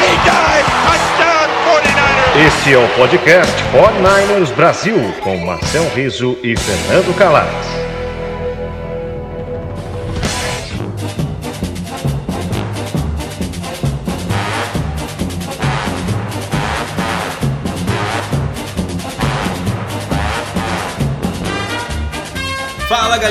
He 0.00 0.16
dives, 0.24 0.68
touchdown 0.84 1.48
49ers. 1.66 2.46
Este 2.46 2.74
é 2.74 2.78
o 2.78 2.88
podcast 2.96 3.52
49ers 3.72 4.54
Brasil, 4.54 4.96
com 5.22 5.36
Marcel 5.38 5.88
Riso 5.94 6.38
e 6.42 6.56
Fernando 6.56 7.14
Calais. 7.16 7.79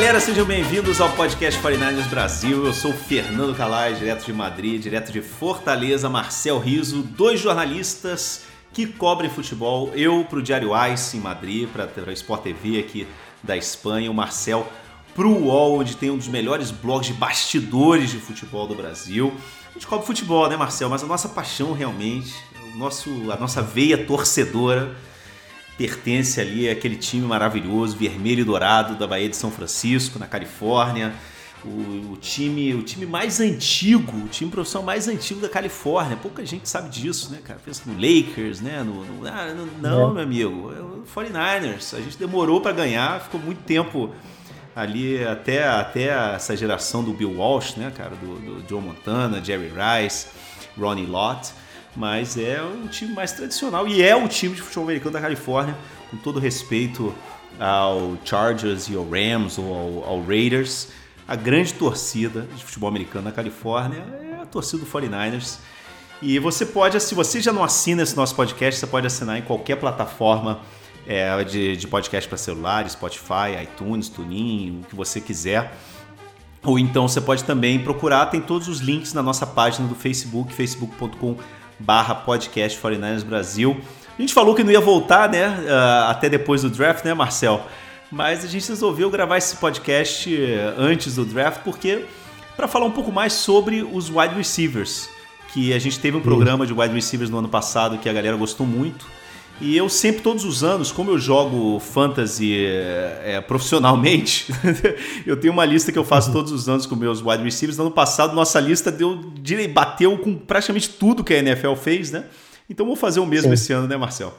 Galera, 0.10 0.26
sejam 0.26 0.44
bem-vindos 0.44 1.00
ao 1.00 1.12
podcast 1.12 1.62
49ers 1.62 2.10
Brasil. 2.10 2.66
Eu 2.66 2.74
sou 2.74 2.90
o 2.90 2.98
Fernando 2.98 3.56
Calais, 3.56 4.00
direto 4.00 4.26
de 4.26 4.34
Madrid, 4.34 4.82
direto 4.82 5.12
de 5.12 5.22
Fortaleza, 5.22 6.10
Marcel 6.10 6.58
Riso, 6.58 7.04
dois 7.04 7.40
jornalistas 7.40 8.42
que 8.74 8.88
cobrem 8.88 9.30
futebol. 9.30 9.92
Eu 9.94 10.26
para 10.28 10.40
o 10.40 10.42
Diário 10.42 10.72
Ice 10.92 11.16
em 11.16 11.20
Madrid, 11.20 11.70
para 11.70 11.88
a 12.08 12.14
Sport 12.14 12.42
TV 12.42 12.80
aqui 12.80 13.08
da 13.44 13.56
Espanha, 13.56 14.10
o 14.10 14.14
Marcel 14.16 14.68
para 15.14 15.28
o 15.28 15.44
UOL, 15.44 15.78
onde 15.78 15.96
tem 15.96 16.10
um 16.10 16.18
dos 16.18 16.28
melhores 16.28 16.72
blogs 16.72 17.06
de 17.06 17.14
bastidores 17.14 18.10
de 18.10 18.18
futebol 18.18 18.66
do 18.66 18.74
Brasil. 18.74 19.32
A 19.70 19.74
gente 19.74 19.86
cobre 19.86 20.08
futebol, 20.08 20.50
né, 20.50 20.58
Marcel? 20.58 20.90
Mas 20.90 21.04
a 21.04 21.06
nossa 21.06 21.30
paixão 21.30 21.72
realmente, 21.72 22.34
o 22.74 22.78
nosso, 22.80 23.12
a 23.32 23.36
nossa 23.36 23.62
veia 23.62 24.08
torcedora 24.08 24.96
pertence 25.80 26.42
ali 26.42 26.70
àquele 26.70 26.98
time 26.98 27.26
maravilhoso, 27.26 27.96
vermelho 27.96 28.42
e 28.42 28.44
dourado 28.44 28.96
da 28.96 29.08
Bahia 29.08 29.30
de 29.30 29.38
São 29.38 29.50
Francisco, 29.50 30.20
na 30.20 30.28
Califórnia. 30.28 31.14
O, 31.64 32.14
o, 32.14 32.18
time, 32.22 32.74
o 32.74 32.84
time 32.84 33.06
mais 33.06 33.40
antigo, 33.40 34.26
o 34.26 34.28
time 34.28 34.50
profissional 34.52 34.86
mais 34.86 35.08
antigo 35.08 35.40
da 35.40 35.48
Califórnia. 35.48 36.18
Pouca 36.18 36.46
gente 36.46 36.68
sabe 36.68 36.90
disso, 36.90 37.32
né, 37.32 37.40
cara? 37.44 37.60
Pensa 37.64 37.84
no 37.86 37.94
Lakers, 37.94 38.62
né? 38.62 38.84
No, 38.84 39.06
no, 39.06 39.28
ah, 39.28 39.54
no 39.54 39.66
não, 39.82 40.12
é. 40.12 40.14
meu 40.14 40.24
amigo, 40.24 40.74
é 40.74 40.82
o 40.82 41.04
49ers. 41.14 41.98
A 41.98 42.02
gente 42.02 42.18
demorou 42.18 42.62
para 42.62 42.74
ganhar, 42.74 43.22
ficou 43.22 43.40
muito 43.40 43.62
tempo 43.64 44.14
ali 44.76 45.26
até, 45.26 45.68
até 45.68 46.36
essa 46.36 46.56
geração 46.56 47.04
do 47.04 47.14
Bill 47.14 47.38
Walsh, 47.38 47.76
né, 47.76 47.92
cara? 47.96 48.16
Do, 48.16 48.36
do 48.36 48.70
Joe 48.70 48.82
Montana, 48.82 49.44
Jerry 49.44 49.70
Rice, 49.70 50.28
Ronnie 50.78 51.06
Lott 51.06 51.54
mas 52.00 52.38
é 52.38 52.62
o 52.64 52.88
time 52.88 53.14
mais 53.14 53.34
tradicional 53.34 53.86
e 53.86 54.02
é 54.02 54.16
o 54.16 54.26
time 54.30 54.56
de 54.56 54.62
futebol 54.62 54.86
americano 54.86 55.12
da 55.12 55.20
Califórnia, 55.20 55.76
com 56.10 56.16
todo 56.16 56.40
respeito 56.40 57.14
ao 57.60 58.18
Chargers 58.24 58.88
e 58.88 58.96
ao 58.96 59.04
Rams 59.04 59.58
ou 59.58 59.74
ao, 59.74 60.14
ao 60.14 60.24
Raiders. 60.24 60.88
A 61.28 61.36
grande 61.36 61.74
torcida 61.74 62.48
de 62.56 62.64
futebol 62.64 62.88
americano 62.88 63.26
na 63.26 63.34
Califórnia 63.34 64.02
é 64.24 64.42
a 64.42 64.46
torcida 64.46 64.82
do 64.82 64.90
49ers. 64.90 65.58
E 66.22 66.40
você 66.40 66.66
pode, 66.66 66.98
se 67.02 67.14
você 67.14 67.42
já 67.42 67.52
não 67.52 67.66
assina 67.66 68.02
esse 68.02 68.16
nosso 68.16 68.34
podcast, 68.34 68.80
você 68.80 68.88
pode 68.88 69.06
assinar 69.06 69.38
em 69.38 69.42
qualquer 69.42 69.76
plataforma 69.76 70.62
é, 71.06 71.44
de, 71.44 71.76
de 71.76 71.86
podcast 71.86 72.30
para 72.30 72.38
celular, 72.38 72.90
Spotify, 72.90 73.62
iTunes, 73.62 74.08
TuneIn, 74.08 74.84
o 74.84 74.88
que 74.88 74.96
você 74.96 75.20
quiser. 75.20 75.76
Ou 76.64 76.80
então 76.80 77.10
você 77.10 77.20
pode 77.20 77.44
também 77.44 77.78
procurar, 77.78 78.28
tem 78.28 78.40
todos 78.40 78.70
os 78.70 78.80
links 78.80 79.14
na 79.14 79.22
nossa 79.22 79.46
página 79.46 79.86
do 79.86 79.96
Facebook, 79.96 80.54
facebook.com 80.54 81.38
barra 81.80 82.14
podcast 82.16 82.80
49ers 82.80 83.24
Brasil. 83.24 83.80
A 84.18 84.22
gente 84.22 84.34
falou 84.34 84.54
que 84.54 84.64
não 84.64 84.72
ia 84.72 84.82
voltar, 84.82 85.30
né, 85.30 85.48
uh, 85.48 86.10
até 86.10 86.28
depois 86.28 86.62
do 86.62 86.70
draft, 86.70 87.06
né, 87.06 87.14
Marcel? 87.14 87.66
Mas 88.12 88.44
a 88.44 88.48
gente 88.48 88.68
resolveu 88.68 89.10
gravar 89.10 89.38
esse 89.38 89.56
podcast 89.58 90.36
eh, 90.36 90.74
antes 90.78 91.16
do 91.16 91.24
draft 91.24 91.62
porque 91.64 92.06
para 92.58 92.68
falar 92.68 92.88
um 92.88 92.92
pouco 92.92 93.12
mais 93.12 93.34
sobre 93.34 93.84
os 93.84 94.10
wide 94.10 94.34
receivers, 94.34 95.08
que 95.54 95.72
a 95.74 95.80
gente 95.80 96.00
teve 96.00 96.18
um 96.18 96.22
programa 96.22 96.66
de 96.66 96.74
wide 96.74 96.94
receivers 96.94 97.30
no 97.30 97.38
ano 97.38 97.48
passado 97.48 98.00
que 98.00 98.10
a 98.10 98.14
galera 98.14 98.36
gostou 98.36 98.66
muito. 98.66 99.06
E 99.62 99.76
eu 99.76 99.90
sempre, 99.90 100.22
todos 100.22 100.46
os 100.46 100.64
anos, 100.64 100.90
como 100.90 101.12
eu 101.12 101.18
jogo 101.18 101.80
fantasy 101.80 102.66
é, 102.66 103.42
profissionalmente, 103.42 104.48
eu 105.28 105.38
tenho 105.38 105.52
uma 105.52 105.66
lista 105.66 105.92
que 105.92 106.00
eu 106.00 106.06
faço 106.06 106.32
todos 106.32 106.52
os 106.54 106.70
anos 106.70 106.86
com 106.86 106.96
meus 106.96 107.22
wide 107.22 107.44
receivers. 107.44 107.78
No 107.78 107.86
ano 107.86 107.94
passado, 107.94 108.34
nossa 108.34 108.60
lista 108.60 108.90
deu, 108.90 109.20
bateu 109.74 110.18
com 110.18 110.36
praticamente 110.36 110.90
tudo 110.90 111.24
que 111.24 111.34
a 111.34 111.40
NFL 111.40 111.74
fez, 111.76 112.10
né? 112.10 112.26
Então 112.70 112.86
vou 112.86 112.96
fazer 112.96 113.20
o 113.20 113.26
mesmo 113.26 113.50
Sim. 113.50 113.54
esse 113.54 113.74
ano, 113.74 113.88
né, 113.88 113.98
Marcel? 113.98 114.34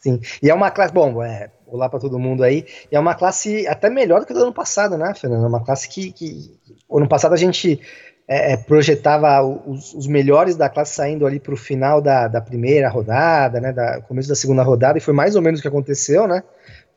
Sim, 0.00 0.20
e 0.42 0.50
é 0.50 0.54
uma 0.54 0.70
classe, 0.70 0.92
bom, 0.92 1.22
é, 1.22 1.50
olá 1.66 1.88
para 1.88 2.00
todo 2.00 2.18
mundo 2.18 2.42
aí, 2.42 2.66
e 2.90 2.96
é 2.96 3.00
uma 3.00 3.14
classe 3.14 3.66
até 3.66 3.88
melhor 3.88 4.20
do 4.20 4.26
que 4.26 4.34
do 4.34 4.42
ano 4.42 4.52
passado, 4.52 4.98
né, 4.98 5.14
Fernando? 5.14 5.44
É 5.44 5.48
uma 5.48 5.64
classe 5.64 5.88
que, 5.88 6.12
que 6.12 6.58
ano 6.90 7.08
passado 7.08 7.32
a 7.32 7.38
gente 7.38 7.80
é, 8.26 8.52
é, 8.52 8.56
projetava 8.56 9.42
os, 9.42 9.92
os, 9.94 10.06
melhores 10.06 10.56
da 10.56 10.68
classe 10.68 10.94
saindo 10.94 11.26
ali 11.26 11.38
para 11.38 11.52
o 11.52 11.56
final 11.56 12.00
da, 12.00 12.26
da, 12.26 12.40
primeira 12.40 12.88
rodada, 12.88 13.60
né, 13.60 13.72
da 13.72 14.00
começo 14.00 14.28
da 14.28 14.34
segunda 14.34 14.62
rodada, 14.62 14.96
e 14.96 15.00
foi 15.00 15.12
mais 15.12 15.36
ou 15.36 15.42
menos 15.42 15.60
o 15.60 15.62
que 15.62 15.68
aconteceu, 15.68 16.26
né? 16.26 16.42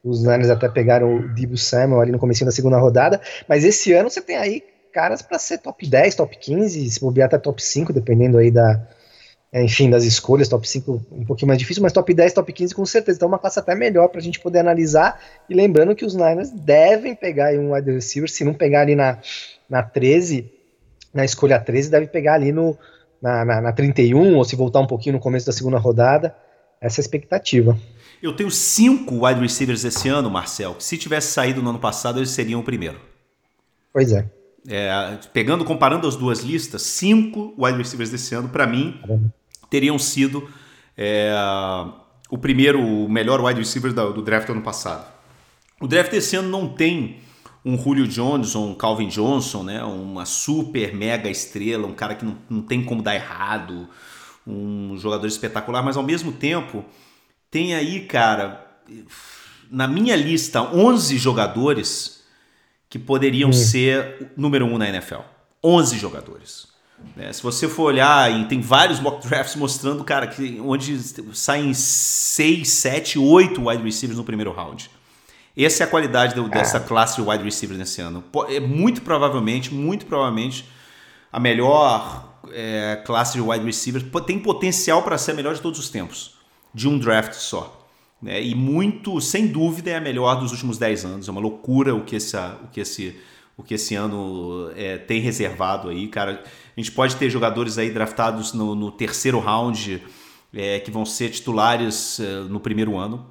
Os 0.04 0.24
Niners 0.24 0.50
até 0.50 0.70
pegaram 0.70 1.16
o 1.16 1.28
Debo 1.34 1.58
Samuel 1.58 2.00
ali 2.00 2.12
no 2.12 2.20
começo 2.20 2.46
da 2.46 2.52
segunda 2.52 2.78
rodada, 2.78 3.20
mas 3.48 3.66
esse 3.66 3.92
ano 3.92 4.10
você 4.10 4.22
tem 4.22 4.38
aí 4.38 4.64
caras 4.94 5.22
para 5.22 5.38
ser 5.38 5.58
top 5.60 5.86
10, 5.86 6.16
top 6.16 6.38
15, 6.38 6.90
se 6.90 7.00
bobear 7.00 7.28
até 7.28 7.38
top 7.38 7.62
5, 7.62 7.92
dependendo 7.92 8.38
aí 8.38 8.50
da, 8.50 8.82
é, 9.52 9.64
enfim, 9.64 9.90
das 9.90 10.04
escolhas, 10.04 10.48
top 10.48 10.68
5 10.68 11.06
um 11.12 11.26
pouquinho 11.26 11.48
mais 11.48 11.60
difícil, 11.60 11.84
mas 11.84 11.94
top 11.94 12.14
10, 12.14 12.34
top 12.34 12.52
15 12.52 12.74
com 12.74 12.86
certeza. 12.86 13.18
Então, 13.18 13.28
uma 13.28 13.40
classe 13.40 13.60
até 13.60 13.76
melhor 13.76 14.08
para 14.08 14.20
a 14.20 14.24
gente 14.24 14.40
poder 14.40 14.60
analisar. 14.60 15.22
E 15.50 15.54
lembrando 15.54 15.96
que 15.96 16.06
os 16.06 16.16
Niners 16.16 16.52
devem 16.52 17.16
pegar 17.16 17.54
um 17.54 17.74
wide 17.74 17.92
receiver, 17.92 18.30
se 18.30 18.44
não 18.44 18.54
pegar 18.54 18.82
ali 18.82 18.96
na, 18.96 19.20
na 19.70 19.84
13, 19.84 20.52
na 21.18 21.26
escolha 21.26 21.60
13, 21.60 21.90
deve 21.90 22.08
pegar 22.08 22.36
ali 22.36 22.52
no, 22.52 22.78
na, 23.22 23.44
na, 23.44 23.62
na 23.62 23.74
31, 23.74 24.36
ou 24.36 24.46
se 24.46 24.56
voltar 24.56 24.80
um 24.80 24.88
pouquinho 24.88 25.16
no 25.16 25.20
começo 25.20 25.48
da 25.48 25.52
segunda 25.52 25.80
rodada. 25.80 26.36
Essa 26.80 27.00
é 27.00 27.02
a 27.02 27.06
expectativa. 27.06 27.78
Eu 28.22 28.36
tenho 28.36 28.52
cinco 28.52 29.26
wide 29.26 29.42
receivers 29.42 29.84
esse 29.84 30.08
ano, 30.08 30.30
Marcel, 30.30 30.76
que 30.76 30.84
se 30.84 30.96
tivesse 30.96 31.34
saído 31.34 31.62
no 31.62 31.72
ano 31.72 31.80
passado, 31.80 32.20
eles 32.20 32.30
seriam 32.30 32.60
o 32.60 32.64
primeiro. 32.64 33.00
Pois 33.92 34.12
é. 34.12 34.30
é 34.70 35.18
pegando, 35.34 35.66
comparando 35.66 36.08
as 36.08 36.16
duas 36.16 36.42
listas, 36.42 36.84
cinco 36.84 37.54
wide 37.58 37.80
receivers 37.80 38.12
desse 38.12 38.36
ano, 38.36 38.50
para 38.50 38.68
mim, 38.68 39.02
teriam 39.72 39.98
sido 39.98 40.48
é, 40.96 41.34
o 42.30 42.38
primeiro, 42.38 42.80
o 42.80 43.10
melhor 43.10 43.42
wide 43.42 43.60
receiver 43.60 43.92
do, 43.92 44.14
do 44.14 44.22
draft 44.22 44.46
do 44.46 44.54
ano 44.54 44.62
passado. 44.62 45.12
O 45.82 45.88
draft 45.88 46.12
desse 46.12 46.36
ano 46.36 46.50
não 46.50 46.70
tem 46.70 47.22
um 47.68 47.78
Julio 47.78 48.08
Jones 48.08 48.56
ou 48.56 48.70
um 48.70 48.74
Calvin 48.74 49.10
Johnson, 49.10 49.62
né? 49.64 49.84
uma 49.84 50.26
super 50.26 50.96
mega 50.96 51.30
estrela, 51.30 51.86
um 51.86 51.94
cara 51.94 52.16
que 52.16 52.24
não, 52.24 52.38
não 52.50 52.62
tem 52.62 52.82
como 52.82 53.02
dar 53.02 53.14
errado, 53.14 53.90
um 54.46 54.98
jogador 54.98 55.28
espetacular, 55.28 55.84
mas 55.84 55.98
ao 55.98 56.04
mesmo 56.04 56.32
tempo 56.32 56.86
tem 57.52 57.76
aí, 57.76 58.06
cara, 58.06 58.66
na 59.70 59.86
minha 59.86 60.16
lista, 60.16 60.62
11 60.62 61.18
jogadores 61.18 62.24
que 62.90 62.98
poderiam 62.98 63.50
hum. 63.50 63.54
ser 63.54 64.32
número 64.38 64.66
um 64.66 64.78
na 64.78 64.88
NFL. 64.88 65.20
11 65.62 65.98
jogadores. 65.98 66.68
Né? 67.18 67.34
Se 67.34 67.44
você 67.44 67.68
for 67.68 67.84
olhar, 67.84 68.32
e 68.32 68.46
tem 68.46 68.62
vários 68.62 69.02
mock 69.02 69.28
drafts 69.28 69.58
mostrando, 69.58 70.06
cara, 70.06 70.26
que 70.26 70.60
onde 70.62 70.98
saem 71.36 71.74
6, 71.74 72.68
7, 72.68 73.20
8 73.20 73.68
wide 73.68 73.84
receivers 73.84 74.18
no 74.18 74.24
primeiro 74.24 74.54
round. 74.54 74.90
Essa 75.58 75.84
é 75.84 75.88
a 75.88 75.90
qualidade 75.90 76.36
do, 76.36 76.48
dessa 76.48 76.80
classe 76.80 77.22
de 77.22 77.28
wide 77.28 77.44
receiver 77.44 77.78
nesse 77.78 78.00
ano. 78.00 78.24
É 78.48 78.60
muito 78.60 79.02
provavelmente, 79.02 79.74
muito 79.74 80.06
provavelmente, 80.06 80.66
a 81.32 81.40
melhor 81.40 82.40
é, 82.52 83.02
classe 83.06 83.34
de 83.34 83.42
wide 83.42 83.66
receivers 83.66 84.06
tem 84.26 84.40
potencial 84.40 85.02
para 85.02 85.18
ser 85.18 85.32
a 85.32 85.34
melhor 85.34 85.56
de 85.56 85.62
todos 85.62 85.80
os 85.80 85.90
tempos, 85.90 86.36
de 86.74 86.88
um 86.88 87.00
draft 87.00 87.34
só. 87.34 87.88
Né? 88.22 88.42
E 88.44 88.56
muito, 88.56 89.20
sem 89.20 89.48
dúvida, 89.48 89.92
é 89.92 89.96
a 89.96 90.02
melhor 90.02 90.40
dos 90.40 90.52
últimos 90.52 90.78
10 90.78 91.06
anos. 91.06 91.28
É 91.28 91.32
uma 91.32 91.42
loucura 91.42 91.96
o 91.96 92.04
que 92.04 92.16
esse, 92.16 92.38
o 92.38 92.68
que 92.72 92.80
esse, 92.80 93.20
o 93.56 93.64
que 93.64 93.74
esse 93.74 93.96
ano 93.96 94.72
é, 94.76 94.98
tem 94.98 95.20
reservado 95.20 95.90
aí, 95.90 96.08
cara. 96.08 96.44
A 96.76 96.80
gente 96.80 96.92
pode 96.92 97.16
ter 97.16 97.30
jogadores 97.30 97.78
aí 97.78 97.90
draftados 97.90 98.54
no, 98.54 98.76
no 98.76 98.92
terceiro 98.92 99.40
round 99.40 100.04
é, 100.54 100.80
que 100.80 100.92
vão 100.92 101.06
ser 101.06 101.30
titulares 101.30 102.20
é, 102.20 102.42
no 102.42 102.60
primeiro 102.60 102.98
ano. 102.98 103.28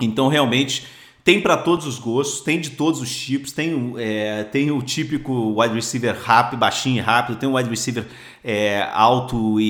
Então, 0.00 0.28
realmente, 0.28 0.86
tem 1.26 1.40
para 1.40 1.56
todos 1.56 1.86
os 1.86 1.98
gostos, 1.98 2.40
tem 2.40 2.60
de 2.60 2.70
todos 2.70 3.00
os 3.00 3.12
tipos. 3.12 3.50
Tem, 3.50 3.94
é, 3.98 4.44
tem 4.44 4.70
o 4.70 4.80
típico 4.80 5.60
wide 5.60 5.74
receiver 5.74 6.16
rápido, 6.16 6.60
baixinho 6.60 6.98
e 6.98 7.00
rápido, 7.00 7.36
tem 7.36 7.48
o 7.48 7.56
wide 7.56 7.68
receiver 7.68 8.06
é, 8.44 8.88
alto 8.92 9.60
e, 9.60 9.64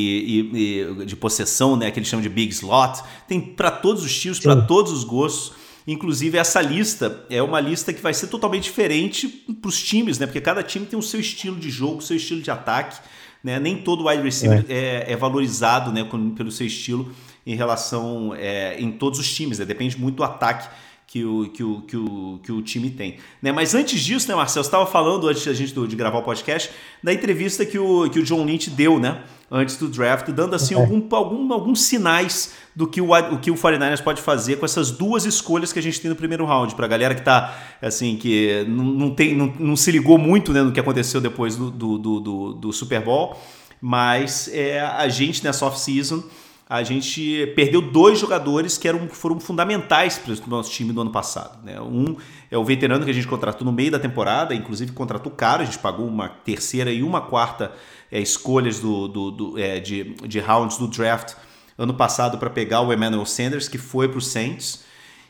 e, 0.53 1.01
e, 1.01 1.07
de 1.07 1.17
possessão, 1.17 1.75
né, 1.75 1.91
que 1.91 1.99
eles 1.99 2.11
chamam 2.11 2.23
de 2.23 2.29
big 2.29 2.53
slot. 2.53 3.03
Tem 3.27 3.41
para 3.41 3.71
todos 3.71 4.05
os 4.05 4.21
tipos, 4.21 4.39
para 4.39 4.55
todos 4.55 4.93
os 4.93 5.03
gostos. 5.03 5.55
Inclusive, 5.87 6.37
essa 6.37 6.61
lista 6.61 7.25
é 7.31 7.43
uma 7.43 7.59
lista 7.59 7.91
que 7.91 8.03
vai 8.03 8.13
ser 8.13 8.27
totalmente 8.27 8.65
diferente 8.65 9.27
para 9.27 9.69
os 9.71 9.83
times, 9.83 10.19
né? 10.19 10.27
Porque 10.27 10.43
cada 10.43 10.63
time 10.63 10.85
tem 10.85 10.99
o 10.99 11.03
seu 11.03 11.21
estilo 11.21 11.57
de 11.57 11.71
jogo, 11.71 12.01
o 12.01 12.03
seu 12.03 12.19
estilo 12.19 12.43
de 12.43 12.51
ataque. 12.51 12.99
Né? 13.43 13.59
Nem 13.59 13.79
todo 13.79 14.07
wide 14.09 14.23
receiver 14.23 14.63
é, 14.69 15.07
é, 15.09 15.13
é 15.13 15.17
valorizado 15.17 15.91
né, 15.91 16.07
pelo 16.37 16.51
seu 16.51 16.67
estilo 16.67 17.11
em 17.47 17.55
relação 17.55 18.35
é, 18.35 18.79
em 18.79 18.93
todos 18.93 19.19
os 19.19 19.33
times. 19.33 19.59
Né? 19.59 19.65
Depende 19.65 19.99
muito 19.99 20.17
do 20.17 20.25
ataque 20.25 20.69
que 21.07 21.25
o, 21.25 21.49
que 21.49 21.63
o, 21.63 21.81
que 21.83 21.97
o, 21.97 22.41
que 22.43 22.53
o 22.53 22.61
time 22.61 22.91
tem. 22.91 23.19
Né? 23.41 23.53
Mas 23.53 23.75
antes 23.75 24.01
disso, 24.01 24.29
né, 24.29 24.35
Marcelo, 24.35 24.65
você 24.65 24.69
estava 24.69 24.87
falando, 24.87 25.29
antes 25.29 25.45
da 25.47 25.53
gente 25.53 25.73
de 25.73 25.97
gravar 25.97 26.19
o 26.19 26.23
podcast, 26.23 26.71
da 27.03 27.13
entrevista 27.13 27.65
que 27.65 27.79
o, 27.79 28.11
que 28.11 28.19
o 28.19 28.25
John 28.25 28.45
Lynch 28.45 28.71
deu, 28.71 28.99
né? 28.99 29.23
Antes 29.49 29.77
do 29.77 29.87
draft, 29.87 30.29
dando 30.31 30.57
assim 30.57 30.75
algum, 30.75 31.07
algum, 31.15 31.53
alguns 31.53 31.83
sinais 31.83 32.55
do 32.75 32.85
que 32.85 33.01
o, 33.01 33.13
o 33.13 33.39
que 33.39 33.49
o 33.49 33.55
49ers 33.55 34.03
pode 34.03 34.21
fazer 34.21 34.57
com 34.57 34.65
essas 34.65 34.91
duas 34.91 35.25
escolhas 35.25 35.73
que 35.73 35.79
a 35.79 35.83
gente 35.83 36.01
tem 36.01 36.09
no 36.09 36.17
primeiro 36.17 36.45
round. 36.45 36.75
Para 36.75 36.87
a 36.87 36.89
galera 36.89 37.15
que 37.15 37.23
tá 37.23 37.57
assim, 37.81 38.17
que 38.17 38.65
não, 38.67 38.85
não, 38.85 39.15
tem, 39.15 39.37
não, 39.37 39.55
não 39.61 39.77
se 39.77 39.93
ligou 39.93 40.19
muito 40.19 40.53
né, 40.53 40.63
no 40.63 40.73
que 40.73 40.81
aconteceu 40.81 41.21
depois 41.21 41.55
do, 41.55 41.71
do, 41.71 41.99
do, 41.99 42.53
do 42.55 42.73
Super 42.73 43.01
Bowl, 43.01 43.41
mas 43.81 44.51
é, 44.53 44.81
a 44.81 45.09
gente 45.09 45.45
nessa 45.45 45.65
off-season 45.65 46.25
a 46.69 46.83
gente 46.83 47.47
perdeu 47.55 47.81
dois 47.81 48.19
jogadores 48.19 48.77
que 48.77 48.89
eram, 48.89 49.09
foram 49.09 49.39
fundamentais 49.39 50.19
para 50.19 50.33
o 50.33 50.51
nosso 50.51 50.71
time 50.71 50.93
do 50.93 51.01
ano 51.01 51.13
passado. 51.13 51.65
Né? 51.65 51.81
Um 51.81 52.17
é 52.51 52.59
o 52.59 52.65
veterano 52.65 53.05
que 53.05 53.11
a 53.11 53.15
gente 53.15 53.29
contratou 53.29 53.65
no 53.65 53.71
meio 53.71 53.93
da 53.93 54.01
temporada, 54.01 54.53
inclusive 54.53 54.91
contratou 54.91 55.31
caro, 55.31 55.63
a 55.63 55.65
gente 55.65 55.79
pagou 55.79 56.07
uma 56.07 56.29
terceira 56.29 56.91
e 56.91 57.05
uma 57.05 57.21
quarta 57.21 57.73
é, 58.11 58.19
escolhas 58.19 58.81
do, 58.81 59.07
do, 59.07 59.31
do 59.31 59.59
é, 59.59 59.79
de, 59.79 60.15
de 60.27 60.41
rounds 60.41 60.77
do 60.77 60.89
draft 60.89 61.35
ano 61.79 61.95
passado 61.95 62.37
para 62.37 62.51
pegar 62.51 62.81
o 62.81 62.93
Emmanuel 62.93 63.27
Sanders, 63.27 63.69
que 63.69 63.79
foi 63.79 64.09
para 64.09 64.19
o 64.19 64.23
Saints. 64.23 64.85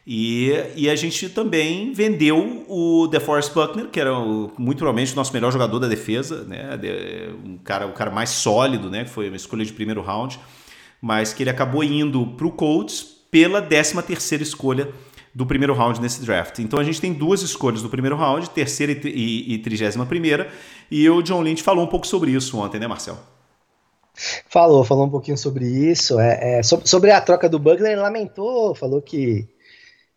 E, 0.06 0.52
e 0.74 0.88
a 0.88 0.94
gente 0.94 1.28
também 1.28 1.92
vendeu 1.92 2.64
o 2.68 3.08
DeForest 3.08 3.52
Buckner, 3.52 3.88
que 3.88 4.00
era 4.00 4.16
o, 4.16 4.52
muito 4.56 4.78
provavelmente 4.78 5.12
o 5.12 5.16
nosso 5.16 5.34
melhor 5.34 5.52
jogador 5.52 5.80
da 5.80 5.88
defesa, 5.88 6.44
né? 6.44 6.78
um 7.44 7.58
cara, 7.58 7.86
o 7.86 7.92
cara 7.92 8.10
mais 8.10 8.30
sólido, 8.30 8.88
né? 8.88 9.04
que 9.04 9.10
foi 9.10 9.28
uma 9.28 9.36
escolha 9.36 9.64
de 9.66 9.72
primeiro 9.72 10.00
round 10.00 10.38
mas 11.06 11.32
que 11.32 11.44
ele 11.44 11.50
acabou 11.50 11.84
indo 11.84 12.26
para 12.26 12.48
o 12.48 12.50
Colts 12.50 13.04
pela 13.30 13.62
13 13.62 14.02
terceira 14.02 14.42
escolha 14.42 14.88
do 15.32 15.46
primeiro 15.46 15.72
round 15.72 16.00
nesse 16.00 16.20
draft. 16.20 16.58
Então 16.58 16.80
a 16.80 16.84
gente 16.84 17.00
tem 17.00 17.12
duas 17.12 17.42
escolhas 17.42 17.80
do 17.80 17.88
primeiro 17.88 18.16
round, 18.16 18.50
terceira 18.50 18.90
e 18.90 19.56
trigésima 19.58 20.04
primeira, 20.04 20.50
e 20.90 21.08
o 21.08 21.22
John 21.22 21.42
Lynch 21.42 21.62
falou 21.62 21.84
um 21.84 21.86
pouco 21.86 22.08
sobre 22.08 22.32
isso 22.32 22.58
ontem, 22.58 22.80
né, 22.80 22.88
Marcel? 22.88 23.16
Falou, 24.48 24.82
falou 24.82 25.06
um 25.06 25.10
pouquinho 25.10 25.38
sobre 25.38 25.64
isso. 25.66 26.18
É, 26.18 26.58
é 26.58 26.62
sobre, 26.62 27.12
a 27.12 27.20
troca 27.20 27.48
do 27.48 27.58
Buckner, 27.58 27.92
ele 27.92 28.00
lamentou, 28.00 28.74
falou 28.74 29.00
que 29.00 29.46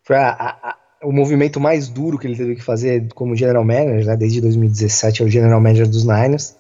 foi 0.01 0.15
a, 0.15 0.31
a, 0.31 0.75
o 1.03 1.11
movimento 1.11 1.59
mais 1.59 1.87
duro 1.87 2.17
que 2.17 2.25
ele 2.25 2.35
teve 2.35 2.55
que 2.55 2.63
fazer 2.63 3.13
como 3.13 3.35
general 3.35 3.63
manager, 3.63 4.07
né, 4.07 4.17
desde 4.17 4.41
2017 4.41 5.21
é 5.21 5.25
o 5.25 5.29
general 5.29 5.61
manager 5.61 5.87
dos 5.87 6.03
Niners, 6.03 6.55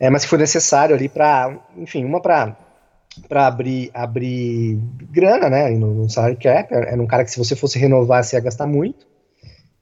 é, 0.00 0.10
mas 0.10 0.24
que 0.24 0.28
foi 0.28 0.38
necessário 0.38 0.96
ali 0.96 1.08
para, 1.08 1.56
enfim, 1.76 2.04
uma 2.04 2.20
para 2.20 2.56
para 3.28 3.46
abrir, 3.46 3.90
abrir 3.94 4.78
grana, 5.10 5.48
né, 5.48 5.70
no, 5.70 5.94
no 5.94 6.10
salary 6.10 6.36
cap, 6.36 6.72
era 6.72 7.00
um 7.00 7.06
cara 7.06 7.24
que 7.24 7.30
se 7.30 7.38
você 7.38 7.54
fosse 7.54 7.78
renovar, 7.78 8.24
você 8.24 8.36
ia 8.36 8.40
gastar 8.40 8.66
muito, 8.66 9.06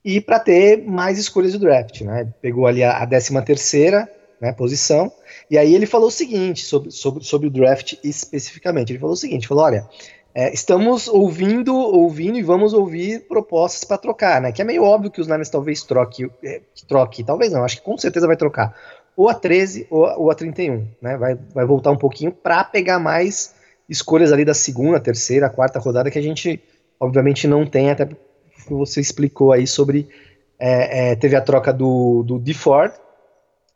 e 0.05 0.21
para 0.21 0.39
ter 0.39 0.85
mais 0.85 1.19
escolhas 1.19 1.53
de 1.53 1.59
draft, 1.59 2.01
né, 2.03 2.29
pegou 2.41 2.67
ali 2.67 2.83
a, 2.83 2.99
a 2.99 3.07
13 3.07 3.43
terceira, 3.43 4.09
né, 4.41 4.53
posição, 4.53 5.11
e 5.51 5.59
aí 5.59 5.75
ele 5.75 5.87
falou 5.87 6.09
o 6.09 6.13
seguinte, 6.13 6.63
sobre, 6.63 6.91
sobre, 6.91 7.25
sobre 7.25 7.49
o 7.49 7.51
draft 7.51 7.95
especificamente, 8.05 8.93
ele 8.93 9.01
falou 9.01 9.15
o 9.15 9.17
seguinte, 9.17 9.49
falou, 9.49 9.65
olha, 9.65 9.89
é, 10.35 10.53
estamos 10.53 11.09
ouvindo, 11.09 11.75
ouvindo 11.75 12.39
e 12.39 12.43
vamos 12.43 12.73
ouvir 12.73 13.27
propostas 13.27 13.83
para 13.83 13.99
trocar, 13.99 14.41
né? 14.41 14.53
Que 14.53 14.63
é 14.63 14.65
meio 14.65 14.85
óbvio 14.85 15.11
que 15.11 15.21
os 15.21 15.27
Niners 15.27 15.49
talvez 15.49 15.83
troque, 15.83 16.31
é, 16.45 16.61
troque, 16.87 17.25
talvez 17.25 17.53
não, 17.53 17.65
acho 17.65 17.79
que 17.79 17.83
com 17.83 17.99
certeza 17.99 18.27
vai 18.27 18.37
trocar 18.37 18.73
ou 19.19 19.29
a 19.29 19.35
13 19.35 19.89
ou, 19.91 20.05
ou 20.17 20.31
a 20.31 20.35
31, 20.37 20.87
né? 21.03 21.17
Vai, 21.17 21.35
vai 21.53 21.67
voltar 21.67 21.91
um 21.91 21.97
pouquinho 21.97 22.31
para 22.31 22.63
pegar 22.63 23.01
mais 23.01 23.53
escolhas 23.89 24.33
ali 24.33 24.45
da 24.45 24.55
segunda, 24.55 25.01
terceira, 25.01 25.51
quarta 25.51 25.81
rodada 25.81 26.09
que 26.09 26.19
a 26.21 26.23
gente 26.23 26.63
obviamente 27.01 27.49
não 27.49 27.67
tem, 27.67 27.91
até 27.91 28.05
porque 28.05 28.23
você 28.69 29.01
explicou 29.01 29.53
aí 29.53 29.67
sobre 29.67 30.09
é, 30.57 31.11
é, 31.11 31.17
teve 31.17 31.35
a 31.35 31.41
troca 31.41 31.73
do, 31.73 32.23
do 32.23 32.39
DeFord, 32.39 32.95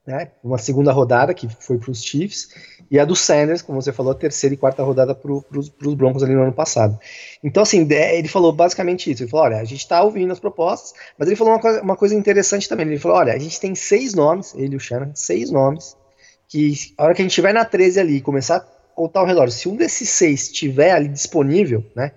né? 0.07 0.33
Uma 0.43 0.59
segunda 0.59 0.93
rodada 0.93 1.33
que 1.33 1.49
foi 1.49 1.79
para 1.79 1.91
os 1.91 2.03
Chiefs 2.03 2.49
e 2.91 2.99
a 2.99 3.05
do 3.05 3.17
Sanders, 3.17 3.63
como 3.63 3.81
você 3.81 3.93
falou, 3.93 4.13
a 4.13 4.15
terceira 4.15 4.55
e 4.55 4.59
quarta 4.59 4.83
rodada 4.83 5.15
para 5.15 5.33
os 5.33 5.95
Broncos 5.95 6.23
ali 6.23 6.35
no 6.35 6.43
ano 6.43 6.53
passado. 6.53 6.99
Então, 7.43 7.63
assim, 7.63 7.89
ele 7.91 8.29
falou 8.29 8.53
basicamente 8.53 9.11
isso. 9.11 9.23
Ele 9.23 9.31
falou: 9.31 9.47
olha, 9.47 9.57
a 9.59 9.65
gente 9.65 9.81
está 9.81 10.03
ouvindo 10.03 10.33
as 10.33 10.41
propostas, 10.41 10.93
mas 11.17 11.29
ele 11.29 11.37
falou 11.37 11.55
uma 11.55 11.61
coisa, 11.61 11.83
uma 11.83 11.97
coisa 11.97 12.15
interessante 12.15 12.69
também. 12.69 12.87
Ele 12.87 12.99
falou: 12.99 13.17
olha, 13.17 13.33
a 13.33 13.39
gente 13.39 13.59
tem 13.59 13.75
seis 13.75 14.13
nomes, 14.13 14.55
ele 14.55 14.75
e 14.75 14.77
o 14.77 14.81
Shannon, 14.81 15.13
seis 15.15 15.51
nomes, 15.51 15.97
que 16.49 16.75
a 16.99 17.05
hora 17.05 17.15
que 17.15 17.23
a 17.23 17.25
gente 17.25 17.31
estiver 17.31 17.55
na 17.55 17.65
13 17.65 18.01
ali 18.01 18.17
e 18.17 18.21
começar 18.21 18.57
a 18.57 18.61
contar 18.95 19.21
ao 19.21 19.27
redor, 19.27 19.51
se 19.51 19.69
um 19.69 19.77
desses 19.77 20.11
seis 20.11 20.43
estiver 20.43 20.91
ali 20.93 21.09
disponível, 21.09 21.83
né? 21.97 22.13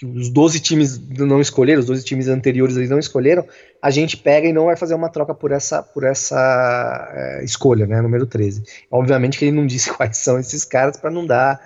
Que 0.00 0.06
os 0.06 0.30
12 0.30 0.60
times 0.60 0.98
não 1.18 1.42
escolheram, 1.42 1.78
os 1.78 1.84
12 1.84 2.02
times 2.04 2.26
anteriores 2.26 2.74
eles 2.74 2.88
não 2.88 2.98
escolheram, 2.98 3.46
a 3.82 3.90
gente 3.90 4.16
pega 4.16 4.48
e 4.48 4.52
não 4.52 4.64
vai 4.64 4.74
fazer 4.74 4.94
uma 4.94 5.10
troca 5.10 5.34
por 5.34 5.52
essa, 5.52 5.82
por 5.82 6.04
essa 6.04 7.12
é, 7.12 7.44
escolha, 7.44 7.86
né, 7.86 8.00
número 8.00 8.24
13. 8.24 8.62
Obviamente 8.90 9.38
que 9.38 9.44
ele 9.44 9.56
não 9.56 9.66
disse 9.68 9.92
quais 9.92 10.16
são 10.16 10.40
esses 10.40 10.64
caras 10.64 10.96
para 10.96 11.10
não 11.10 11.26
dar, 11.26 11.60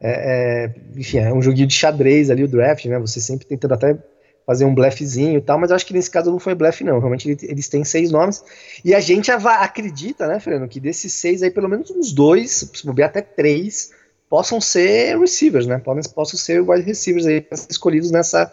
é, 0.00 0.66
é, 0.66 0.74
enfim, 0.96 1.18
é 1.18 1.34
um 1.34 1.42
joguinho 1.42 1.66
de 1.66 1.74
xadrez 1.74 2.30
ali 2.30 2.44
o 2.44 2.48
draft, 2.48 2.84
né, 2.84 3.00
você 3.00 3.20
sempre 3.20 3.46
tentando 3.46 3.74
até 3.74 3.98
fazer 4.46 4.64
um 4.64 4.74
blefezinho 4.76 5.38
e 5.38 5.42
tal, 5.42 5.58
mas 5.58 5.70
eu 5.70 5.76
acho 5.76 5.86
que 5.86 5.92
nesse 5.92 6.10
caso 6.10 6.30
não 6.30 6.38
foi 6.38 6.54
blefe 6.54 6.84
não, 6.84 7.00
realmente 7.00 7.36
eles 7.42 7.68
têm 7.68 7.82
seis 7.82 8.12
nomes, 8.12 8.44
e 8.84 8.94
a 8.94 9.00
gente 9.00 9.32
acredita, 9.32 10.28
né, 10.28 10.38
Fernando, 10.38 10.68
que 10.68 10.78
desses 10.78 11.14
seis 11.14 11.42
aí 11.42 11.50
pelo 11.50 11.68
menos 11.68 11.90
uns 11.90 12.12
dois, 12.12 12.70
se 12.72 12.86
bobear 12.86 13.08
até 13.08 13.22
três, 13.22 13.90
possam 14.32 14.62
ser 14.62 15.18
receivers, 15.18 15.66
né? 15.66 15.76
Podem, 15.76 16.02
possam 16.10 16.38
ser 16.38 16.62
wide 16.62 16.86
receivers 16.86 17.26
aí 17.26 17.46
escolhidos 17.68 18.10
nessa, 18.10 18.50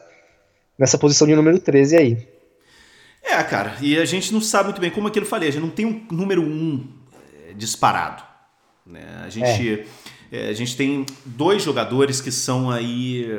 nessa 0.78 0.98
posição 0.98 1.26
de 1.26 1.34
número 1.34 1.58
13 1.58 1.96
aí. 1.96 2.28
É, 3.24 3.42
cara, 3.44 3.78
e 3.80 3.98
a 3.98 4.04
gente 4.04 4.34
não 4.34 4.42
sabe 4.42 4.66
muito 4.66 4.82
bem, 4.82 4.92
como 4.92 5.08
aquilo 5.08 5.26
falei, 5.26 5.48
a 5.48 5.52
gente 5.54 5.62
não 5.62 5.70
tem 5.70 5.86
um 5.86 6.06
número 6.12 6.42
um 6.42 6.86
é, 7.48 7.54
disparado. 7.54 8.22
Né? 8.86 9.06
A, 9.24 9.30
gente, 9.30 9.86
é. 10.30 10.48
É, 10.48 10.50
a 10.50 10.54
gente 10.54 10.76
tem 10.76 11.06
dois 11.24 11.64
jogadores 11.64 12.20
que 12.20 12.30
são 12.30 12.70
aí 12.70 13.32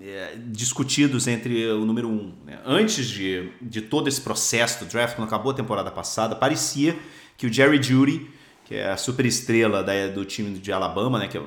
é, 0.00 0.36
discutidos 0.36 1.26
entre 1.26 1.66
o 1.66 1.84
número 1.84 2.08
um. 2.08 2.32
Né? 2.46 2.60
Antes 2.64 3.08
de, 3.08 3.50
de 3.60 3.82
todo 3.82 4.06
esse 4.06 4.20
processo 4.20 4.84
do 4.84 4.88
draft, 4.88 5.16
quando 5.16 5.26
acabou 5.26 5.50
a 5.50 5.54
temporada 5.56 5.90
passada, 5.90 6.36
parecia 6.36 6.96
que 7.36 7.44
o 7.44 7.52
Jerry 7.52 7.82
Judy 7.82 8.30
que 8.72 8.78
é 8.78 8.90
a 8.90 8.96
super 8.96 9.26
estrela 9.26 9.82
da, 9.82 10.06
do 10.08 10.24
time 10.24 10.58
de 10.58 10.72
Alabama, 10.72 11.18
né? 11.18 11.28
Que 11.28 11.36
é, 11.36 11.42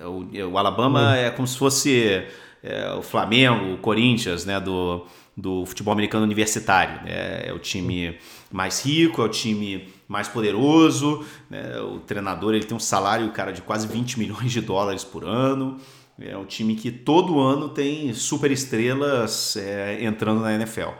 é 0.00 0.06
o, 0.06 0.28
é 0.32 0.44
o, 0.44 0.56
Alabama 0.56 1.16
é 1.16 1.28
como 1.28 1.48
se 1.48 1.58
fosse 1.58 2.24
é, 2.62 2.92
o 2.92 3.02
Flamengo, 3.02 3.74
o 3.74 3.78
Corinthians, 3.78 4.44
né? 4.44 4.60
Do, 4.60 5.04
do 5.36 5.66
futebol 5.66 5.92
americano 5.92 6.22
universitário. 6.22 7.02
Né? 7.02 7.48
É 7.48 7.52
o 7.52 7.58
time 7.58 8.16
mais 8.52 8.86
rico, 8.86 9.22
é 9.22 9.24
o 9.24 9.28
time 9.28 9.88
mais 10.06 10.28
poderoso. 10.28 11.24
Né? 11.50 11.80
O 11.80 11.98
treinador 11.98 12.54
ele 12.54 12.64
tem 12.64 12.76
um 12.76 12.80
salário, 12.80 13.28
cara, 13.32 13.50
de 13.50 13.60
quase 13.60 13.88
20 13.88 14.20
milhões 14.20 14.52
de 14.52 14.60
dólares 14.60 15.02
por 15.02 15.24
ano. 15.24 15.78
É 16.20 16.36
um 16.36 16.44
time 16.44 16.76
que 16.76 16.92
todo 16.92 17.40
ano 17.40 17.70
tem 17.70 18.14
super 18.14 18.52
estrelas 18.52 19.56
é, 19.56 20.04
entrando 20.04 20.42
na 20.42 20.54
NFL. 20.54 20.90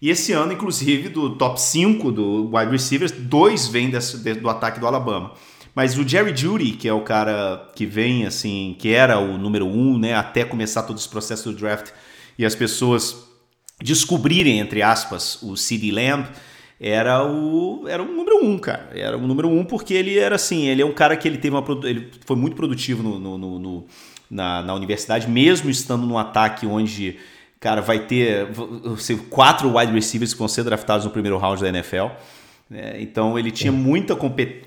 E 0.00 0.08
esse 0.08 0.32
ano, 0.32 0.52
inclusive, 0.52 1.08
do 1.08 1.36
top 1.36 1.60
5 1.60 2.10
do 2.10 2.56
wide 2.56 2.70
receivers, 2.70 3.12
dois 3.12 3.68
vêm 3.68 3.90
desse, 3.90 4.16
do 4.16 4.48
ataque 4.48 4.80
do 4.80 4.86
Alabama. 4.86 5.32
Mas 5.74 5.96
o 5.96 6.06
Jerry 6.06 6.34
Judy, 6.34 6.72
que 6.72 6.88
é 6.88 6.92
o 6.92 7.02
cara 7.02 7.70
que 7.76 7.86
vem, 7.86 8.26
assim, 8.26 8.74
que 8.78 8.92
era 8.92 9.18
o 9.18 9.36
número 9.36 9.66
um, 9.66 9.98
né, 9.98 10.14
até 10.14 10.44
começar 10.44 10.82
todo 10.82 10.98
esse 10.98 11.08
processo 11.08 11.52
do 11.52 11.58
draft 11.58 11.90
e 12.38 12.44
as 12.44 12.54
pessoas 12.54 13.28
descobrirem, 13.80 14.58
entre 14.58 14.82
aspas, 14.82 15.40
o 15.42 15.56
CD 15.56 15.90
Lamb, 15.92 16.26
era 16.80 17.22
o 17.24 17.86
era 17.86 18.02
um 18.02 18.16
número 18.16 18.42
um, 18.42 18.58
cara. 18.58 18.90
Era 18.94 19.16
um 19.18 19.26
número 19.26 19.48
um 19.48 19.64
porque 19.64 19.92
ele 19.92 20.18
era 20.18 20.36
assim, 20.36 20.66
ele 20.66 20.80
é 20.80 20.86
um 20.86 20.92
cara 20.92 21.16
que 21.16 21.28
ele 21.28 21.36
teve 21.36 21.54
uma 21.54 21.64
ele 21.84 22.10
foi 22.24 22.36
muito 22.36 22.56
produtivo 22.56 23.02
no, 23.02 23.18
no, 23.18 23.58
no 23.58 23.86
na, 24.30 24.62
na 24.62 24.74
universidade, 24.74 25.28
mesmo 25.28 25.68
estando 25.68 26.06
num 26.06 26.16
ataque 26.16 26.66
onde 26.66 27.18
cara 27.60 27.82
vai 27.82 28.00
ter 28.00 28.48
quatro 29.28 29.76
wide 29.76 29.92
receivers 29.92 30.32
que 30.32 30.38
vão 30.38 30.48
ser 30.48 30.64
draftados 30.64 31.04
no 31.04 31.12
primeiro 31.12 31.36
round 31.36 31.60
da 31.60 31.68
NFL. 31.68 32.06
É, 32.72 33.00
então 33.00 33.38
ele 33.38 33.50
tinha 33.50 33.72
muita 33.72 34.16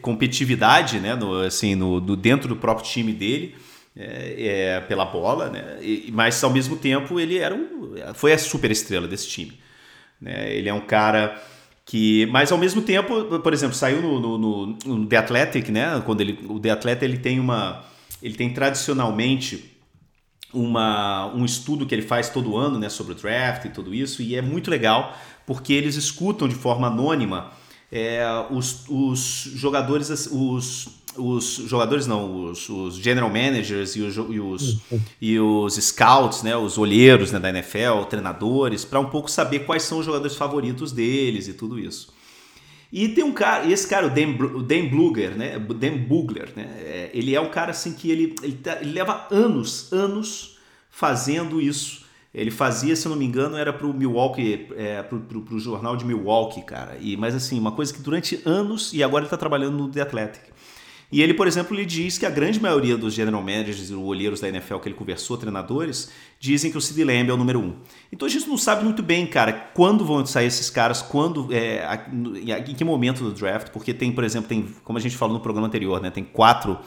competitividade, 0.01 0.99
né, 0.99 1.15
no, 1.15 1.39
assim, 1.39 1.73
no, 1.73 2.01
no, 2.01 2.15
dentro 2.15 2.47
do 2.47 2.55
próprio 2.55 2.85
time 2.85 3.11
dele. 3.11 3.55
É, 3.95 4.47
é, 4.47 4.81
pela 4.81 5.05
bola, 5.05 5.51
né? 5.51 5.77
E, 5.79 6.09
mas 6.11 6.43
ao 6.43 6.49
mesmo 6.49 6.75
tempo 6.75 7.19
ele 7.19 7.37
era 7.37 7.53
um, 7.53 7.93
foi 8.15 8.33
a 8.33 8.39
super 8.39 8.71
estrela 8.71 9.07
desse 9.07 9.27
time. 9.27 9.53
Né? 10.19 10.51
Ele 10.51 10.67
é 10.67 10.73
um 10.73 10.81
cara 10.81 11.39
que, 11.85 12.25
mas 12.31 12.51
ao 12.51 12.57
mesmo 12.57 12.81
tempo, 12.81 13.39
por 13.39 13.53
exemplo, 13.53 13.75
saiu 13.75 14.01
no, 14.01 14.19
no, 14.19 14.77
no, 14.83 15.05
The 15.05 15.17
Athletic, 15.17 15.69
né? 15.69 16.01
Quando 16.03 16.21
ele, 16.21 16.39
o 16.49 16.59
The 16.59 16.71
Athletic 16.71 17.03
ele 17.03 17.17
tem 17.19 17.39
uma, 17.39 17.83
ele 18.19 18.33
tem 18.33 18.51
tradicionalmente 18.51 19.72
uma, 20.53 21.33
um 21.33 21.43
estudo 21.43 21.85
que 21.85 21.95
ele 21.95 22.01
faz 22.01 22.29
todo 22.29 22.57
ano, 22.57 22.77
né? 22.79 22.89
Sobre 22.89 23.13
o 23.13 23.15
draft 23.15 23.65
e 23.65 23.69
tudo 23.69 23.93
isso 23.93 24.21
e 24.21 24.35
é 24.35 24.41
muito 24.41 24.69
legal 24.69 25.17
porque 25.45 25.73
eles 25.73 25.95
escutam 25.95 26.47
de 26.47 26.55
forma 26.55 26.87
anônima 26.87 27.51
é, 27.91 28.23
os, 28.49 28.85
os 28.89 29.19
jogadores, 29.55 30.09
os 30.31 31.03
os 31.17 31.61
jogadores 31.67 32.07
não, 32.07 32.49
os, 32.49 32.69
os 32.69 32.95
general 32.95 33.29
managers 33.29 33.95
e 33.95 34.01
os, 34.01 34.15
e 34.15 34.39
os, 34.39 34.77
e 35.21 35.39
os 35.39 35.75
scouts, 35.75 36.43
né, 36.43 36.55
os 36.55 36.77
olheiros 36.77 37.31
né, 37.31 37.39
da 37.39 37.49
NFL, 37.49 38.03
treinadores, 38.09 38.83
para 38.83 38.99
um 38.99 39.09
pouco 39.09 39.29
saber 39.29 39.59
quais 39.59 39.83
são 39.83 39.99
os 39.99 40.05
jogadores 40.05 40.35
favoritos 40.35 40.91
deles 40.91 41.47
e 41.47 41.53
tudo 41.53 41.79
isso. 41.79 42.12
E 42.95 43.07
tem 43.09 43.23
um 43.23 43.31
cara, 43.31 43.65
esse 43.65 43.87
cara, 43.87 44.05
o 44.05 44.09
Dan, 44.11 44.35
o 44.55 44.61
Dan 44.61 44.87
Bluger, 44.87 45.35
né, 45.35 45.57
Dan 45.57 45.97
Bugler, 45.97 46.53
né, 46.55 46.69
é, 46.77 47.09
ele 47.11 47.33
é 47.33 47.41
um 47.41 47.49
cara 47.49 47.71
assim 47.71 47.91
que 47.91 48.11
ele, 48.11 48.35
ele, 48.43 48.53
tá, 48.53 48.77
ele 48.79 48.91
leva 48.91 49.27
anos, 49.31 49.91
anos 49.91 50.59
fazendo 50.91 51.59
isso. 51.59 52.05
Ele 52.31 52.51
fazia, 52.51 52.95
se 52.95 53.07
eu 53.07 53.09
não 53.09 53.17
me 53.17 53.25
engano, 53.25 53.57
era 53.57 53.73
para 53.73 53.87
o 53.87 53.93
Milwaukee, 53.93 54.67
é, 54.77 55.01
para 55.01 55.17
o 55.17 55.59
jornal 55.59 55.97
de 55.97 56.05
Milwaukee, 56.05 56.61
cara. 56.61 56.95
E, 57.01 57.17
mas 57.17 57.33
assim, 57.33 57.59
uma 57.59 57.71
coisa 57.71 57.91
que 57.91 57.99
durante 57.99 58.39
anos, 58.45 58.93
e 58.93 59.01
agora 59.01 59.23
ele 59.23 59.25
está 59.27 59.37
trabalhando 59.37 59.75
no 59.75 59.89
The 59.89 60.01
Athletic. 60.01 60.43
E 61.13 61.21
ele, 61.21 61.35
por 61.35 61.45
exemplo, 61.45 61.77
lhe 61.77 61.85
diz 61.85 62.17
que 62.17 62.25
a 62.25 62.29
grande 62.31 62.59
maioria 62.59 62.97
dos 62.97 63.13
general 63.13 63.39
managers 63.39 63.91
e 63.91 63.93
olheiros 63.93 64.41
da 64.41 64.49
NFL 64.49 64.77
que 64.77 64.87
ele 64.87 64.95
conversou, 64.95 65.37
treinadores, 65.37 66.11
dizem 66.39 66.71
que 66.71 66.77
o 66.77 66.81
Sid 66.81 67.03
Lamb 67.03 67.29
é 67.29 67.33
o 67.33 67.37
número 67.37 67.59
um. 67.59 67.75
Então 68.11 68.27
a 68.27 68.31
gente 68.31 68.47
não 68.47 68.57
sabe 68.57 68.83
muito 68.83 69.03
bem, 69.03 69.27
cara, 69.27 69.53
quando 69.75 70.03
vão 70.03 70.25
sair 70.25 70.47
esses 70.47 70.71
caras, 70.71 71.03
quando, 71.03 71.53
é, 71.53 71.85
em 72.67 72.73
que 72.73 72.83
momento 72.83 73.23
do 73.23 73.31
draft, 73.31 73.69
porque 73.69 73.93
tem, 73.93 74.11
por 74.11 74.23
exemplo, 74.23 74.49
tem, 74.49 74.67
como 74.83 74.97
a 74.97 75.01
gente 75.01 75.15
falou 75.15 75.35
no 75.35 75.39
programa 75.39 75.67
anterior, 75.67 76.01
né, 76.01 76.09
tem 76.09 76.23
quatro 76.23 76.79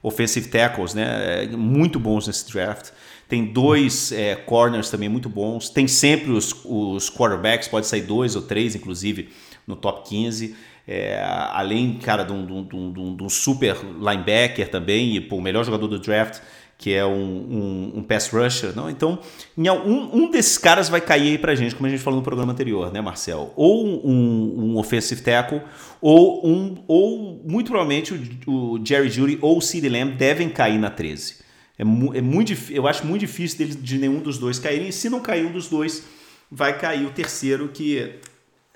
offensive 0.00 0.46
tackles, 0.46 0.94
né, 0.94 1.48
muito 1.48 1.98
bons 1.98 2.28
nesse 2.28 2.48
draft. 2.52 2.90
Tem 3.28 3.46
dois 3.46 4.12
é, 4.12 4.36
corners 4.36 4.90
também 4.90 5.08
muito 5.08 5.28
bons. 5.28 5.70
Tem 5.70 5.88
sempre 5.88 6.30
os, 6.30 6.54
os 6.64 7.10
quarterbacks, 7.10 7.66
pode 7.66 7.88
sair 7.88 8.02
dois 8.02 8.36
ou 8.36 8.42
três, 8.42 8.76
inclusive, 8.76 9.30
no 9.66 9.74
top 9.74 10.08
15. 10.08 10.54
É, 10.86 11.22
além, 11.52 11.94
cara, 11.94 12.24
de 12.24 12.32
um, 12.32 12.64
de, 12.64 12.76
um, 12.76 13.16
de 13.16 13.22
um, 13.22 13.28
super 13.28 13.76
linebacker 14.00 14.68
também, 14.68 15.16
e 15.16 15.20
pô, 15.20 15.36
o 15.36 15.40
melhor 15.40 15.64
jogador 15.64 15.86
do 15.86 15.98
draft, 15.98 16.40
que 16.76 16.92
é 16.92 17.06
um, 17.06 17.92
um, 17.94 18.02
pass 18.02 18.28
rusher. 18.28 18.74
Não? 18.74 18.90
Então, 18.90 19.20
um, 19.56 20.28
desses 20.28 20.58
caras 20.58 20.88
vai 20.88 21.00
cair 21.00 21.28
aí 21.28 21.38
pra 21.38 21.54
gente, 21.54 21.76
como 21.76 21.86
a 21.86 21.90
gente 21.90 22.02
falou 22.02 22.18
no 22.18 22.24
programa 22.24 22.52
anterior, 22.52 22.92
né, 22.92 23.00
Marcel? 23.00 23.52
Ou 23.54 23.86
um, 24.04 24.76
offensive 24.76 25.22
tackle, 25.22 25.62
ou, 26.00 26.44
um, 26.44 26.82
ou 26.88 27.40
muito 27.46 27.70
provavelmente 27.70 28.12
o, 28.12 28.50
o 28.50 28.84
Jerry 28.84 29.08
Judy 29.08 29.38
ou 29.40 29.58
o 29.58 29.62
CeeDee 29.62 29.88
Lamb 29.88 30.16
devem 30.16 30.48
cair 30.48 30.78
na 30.78 30.90
13. 30.90 31.36
É, 31.78 31.82
é 31.82 32.20
muito, 32.20 32.52
eu 32.70 32.88
acho 32.88 33.06
muito 33.06 33.20
difícil 33.20 33.58
deles, 33.58 33.80
de 33.80 33.98
nenhum 33.98 34.18
dos 34.18 34.36
dois 34.36 34.58
caírem. 34.58 34.88
E 34.88 34.92
se 34.92 35.08
não 35.08 35.20
cair 35.20 35.46
um 35.46 35.52
dos 35.52 35.68
dois, 35.68 36.04
vai 36.50 36.76
cair 36.76 37.06
o 37.06 37.10
terceiro, 37.10 37.68
que 37.68 38.18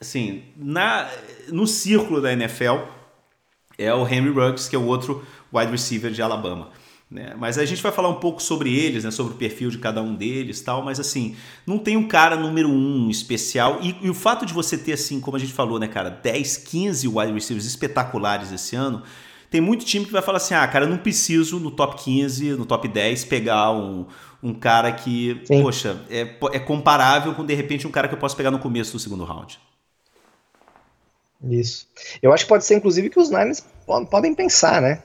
assim, 0.01 0.45
na, 0.57 1.09
no 1.49 1.67
círculo 1.67 2.21
da 2.21 2.33
NFL 2.33 2.79
é 3.79 3.93
o 3.93 4.07
Henry 4.07 4.31
Ruggs, 4.31 4.69
que 4.69 4.77
é 4.77 4.79
o 4.79 4.87
outro 4.87 5.25
wide 5.53 5.71
receiver 5.71 6.11
de 6.11 6.23
Alabama. 6.23 6.71
Né? 7.11 7.35
Mas 7.39 7.57
a 7.57 7.65
gente 7.65 7.81
vai 7.83 7.93
falar 7.93 8.09
um 8.09 8.17
pouco 8.17 8.43
sobre 8.43 8.75
eles, 8.75 9.05
né? 9.05 9.11
sobre 9.11 9.35
o 9.35 9.37
perfil 9.37 9.71
de 9.71 9.79
cada 9.79 10.03
um 10.03 10.15
deles 10.15 10.61
tal, 10.61 10.83
mas 10.83 10.99
assim, 10.99 11.37
não 11.67 11.79
tem 11.79 11.97
um 11.97 12.09
cara 12.09 12.37
número 12.37 12.69
um 12.69 13.09
especial. 13.09 13.79
E, 13.81 13.97
e, 14.03 14.11
o 14.11 14.15
fato 14.15 14.45
de 14.45 14.53
você 14.53 14.77
ter, 14.77 14.95
assim, 14.95 15.21
como 15.21 15.37
a 15.37 15.41
gente 15.41 15.53
falou, 15.53 15.79
né, 15.79 15.87
cara, 15.87 16.11
10, 16.11 16.57
15 16.57 17.07
wide 17.07 17.33
receivers 17.33 17.67
espetaculares 17.67 18.51
esse 18.51 18.75
ano, 18.75 19.03
tem 19.51 19.61
muito 19.61 19.85
time 19.85 20.05
que 20.05 20.13
vai 20.13 20.23
falar 20.23 20.39
assim: 20.39 20.55
ah, 20.55 20.67
cara, 20.67 20.85
eu 20.85 20.89
não 20.89 20.99
preciso 20.99 21.61
no 21.61 21.71
top 21.71 22.03
15, 22.03 22.53
no 22.53 22.67
top 22.67 22.89
10 22.89 23.25
pegar 23.27 23.71
um, 23.71 24.07
um 24.43 24.53
cara 24.53 24.91
que, 24.91 25.41
Sim. 25.45 25.63
poxa, 25.63 26.01
é, 26.11 26.37
é 26.53 26.59
comparável 26.59 27.35
com 27.35 27.45
de 27.45 27.55
repente 27.55 27.87
um 27.87 27.91
cara 27.91 28.09
que 28.09 28.15
eu 28.15 28.19
posso 28.19 28.37
pegar 28.37 28.51
no 28.51 28.59
começo 28.59 28.93
do 28.93 28.99
segundo 28.99 29.23
round. 29.23 29.59
Isso. 31.49 31.87
Eu 32.23 32.33
acho 32.33 32.45
que 32.45 32.49
pode 32.49 32.65
ser, 32.65 32.75
inclusive, 32.75 33.11
que 33.11 33.21
os 33.21 33.31
Niners 33.31 33.65
podem 34.11 34.35
pensar, 34.35 34.81
né? 34.83 35.03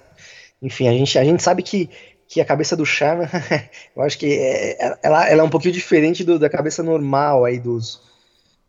Enfim, 0.62 0.88
a 0.88 0.92
gente, 0.92 1.18
a 1.18 1.24
gente 1.24 1.42
sabe 1.42 1.64
que, 1.64 1.90
que 2.28 2.40
a 2.40 2.46
cabeça 2.46 2.76
do 2.76 2.86
Sharma, 2.86 3.30
eu 3.96 4.02
acho 4.04 4.18
que 4.18 4.28
é, 4.28 4.72
é, 4.72 4.98
ela, 5.02 5.30
ela 5.30 5.42
é 5.42 5.46
um 5.46 5.50
pouquinho 5.50 5.74
diferente 5.74 6.24
do, 6.24 6.38
da 6.38 6.50
cabeça 6.50 6.84
normal 6.84 7.46
aí 7.46 7.60
dos, 7.60 8.02